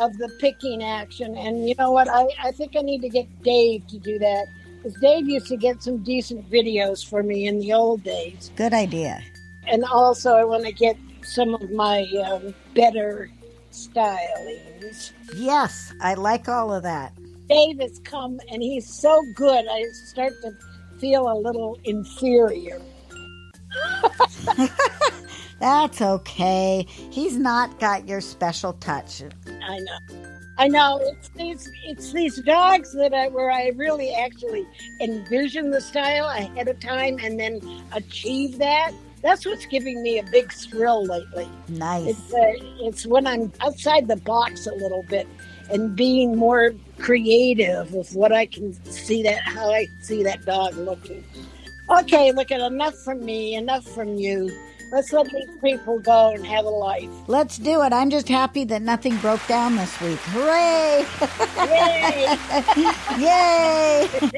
of 0.00 0.16
the 0.18 0.28
picking 0.40 0.82
action. 0.82 1.36
And 1.36 1.68
you 1.68 1.74
know 1.78 1.90
what? 1.90 2.08
I, 2.08 2.26
I 2.42 2.52
think 2.52 2.74
I 2.76 2.80
need 2.80 3.02
to 3.02 3.08
get 3.08 3.26
Dave 3.42 3.86
to 3.88 3.98
do 3.98 4.18
that. 4.18 4.46
Because 4.76 4.98
Dave 5.00 5.28
used 5.28 5.48
to 5.48 5.56
get 5.56 5.82
some 5.82 6.02
decent 6.02 6.50
videos 6.50 7.06
for 7.06 7.22
me 7.22 7.46
in 7.46 7.58
the 7.58 7.72
old 7.72 8.02
days. 8.02 8.50
Good 8.56 8.72
idea. 8.72 9.22
And 9.66 9.84
also, 9.84 10.34
I 10.34 10.44
want 10.44 10.64
to 10.64 10.72
get 10.72 10.96
some 11.22 11.54
of 11.54 11.70
my 11.70 12.02
um, 12.26 12.54
better 12.74 13.30
stylings. 13.72 15.12
Yes, 15.34 15.92
I 16.00 16.14
like 16.14 16.48
all 16.48 16.72
of 16.72 16.82
that. 16.82 17.12
Dave 17.48 17.78
has 17.80 17.98
come 18.04 18.40
and 18.50 18.62
he's 18.62 18.88
so 18.88 19.22
good, 19.34 19.66
I 19.70 19.84
start 20.06 20.32
to 20.42 20.52
feel 21.04 21.30
a 21.30 21.36
little 21.36 21.78
inferior. 21.84 22.80
That's 25.60 26.00
okay. 26.00 26.86
He's 27.10 27.36
not 27.36 27.78
got 27.78 28.08
your 28.08 28.22
special 28.22 28.72
touch. 28.72 29.22
I 29.22 29.80
know. 29.80 29.98
I 30.56 30.68
know 30.68 31.00
it's 31.02 31.28
these 31.30 31.70
it's 31.84 32.12
these 32.12 32.40
dogs 32.40 32.94
that 32.94 33.12
I 33.12 33.28
where 33.28 33.50
I 33.50 33.72
really 33.76 34.14
actually 34.14 34.66
envision 35.02 35.70
the 35.70 35.80
style 35.82 36.26
ahead 36.26 36.68
of 36.68 36.80
time 36.80 37.18
and 37.22 37.38
then 37.38 37.60
achieve 37.92 38.56
that. 38.58 38.92
That's 39.20 39.44
what's 39.44 39.66
giving 39.66 40.02
me 40.02 40.20
a 40.20 40.22
big 40.22 40.50
thrill 40.52 41.04
lately. 41.04 41.50
Nice. 41.68 42.16
It's 42.16 42.32
uh, 42.32 42.86
it's 42.86 43.06
when 43.06 43.26
I'm 43.26 43.52
outside 43.60 44.08
the 44.08 44.16
box 44.16 44.66
a 44.66 44.72
little 44.72 45.02
bit 45.02 45.28
and 45.70 45.96
being 45.96 46.36
more 46.36 46.74
creative 46.98 47.92
with 47.92 48.14
what 48.14 48.32
I 48.32 48.46
can 48.46 48.72
see 48.84 49.22
that 49.22 49.40
how 49.40 49.70
I 49.70 49.86
see 50.00 50.22
that 50.22 50.44
dog 50.44 50.74
looking. 50.76 51.24
Okay, 51.90 52.32
look 52.32 52.50
at 52.50 52.60
enough 52.60 52.94
from 53.04 53.24
me, 53.24 53.54
enough 53.54 53.84
from 53.84 54.14
you. 54.16 54.50
Let's 54.92 55.12
let 55.12 55.26
these 55.30 55.48
people 55.60 55.98
go 55.98 56.30
and 56.30 56.46
have 56.46 56.64
a 56.64 56.70
life. 56.70 57.10
Let's 57.26 57.58
do 57.58 57.82
it. 57.82 57.92
I'm 57.92 58.10
just 58.10 58.28
happy 58.28 58.64
that 58.66 58.80
nothing 58.80 59.16
broke 59.16 59.44
down 59.48 59.74
this 59.76 60.00
week. 60.00 60.20
Hooray! 60.26 61.04
Yay! 61.66 62.38
Yay! 63.24 64.30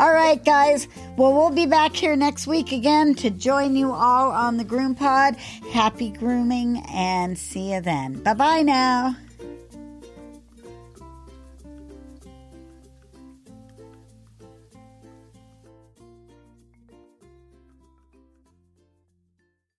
all 0.00 0.12
right, 0.12 0.44
guys. 0.44 0.88
Well, 1.16 1.32
we'll 1.32 1.50
be 1.50 1.66
back 1.66 1.94
here 1.94 2.16
next 2.16 2.46
week 2.46 2.72
again 2.72 3.14
to 3.16 3.30
join 3.30 3.76
you 3.76 3.92
all 3.92 4.32
on 4.32 4.56
the 4.56 4.64
Groom 4.64 4.94
Pod. 4.94 5.36
Happy 5.72 6.10
grooming 6.10 6.82
and 6.92 7.38
see 7.38 7.72
you 7.72 7.80
then. 7.80 8.22
Bye 8.22 8.34
bye 8.34 8.62
now. 8.62 9.16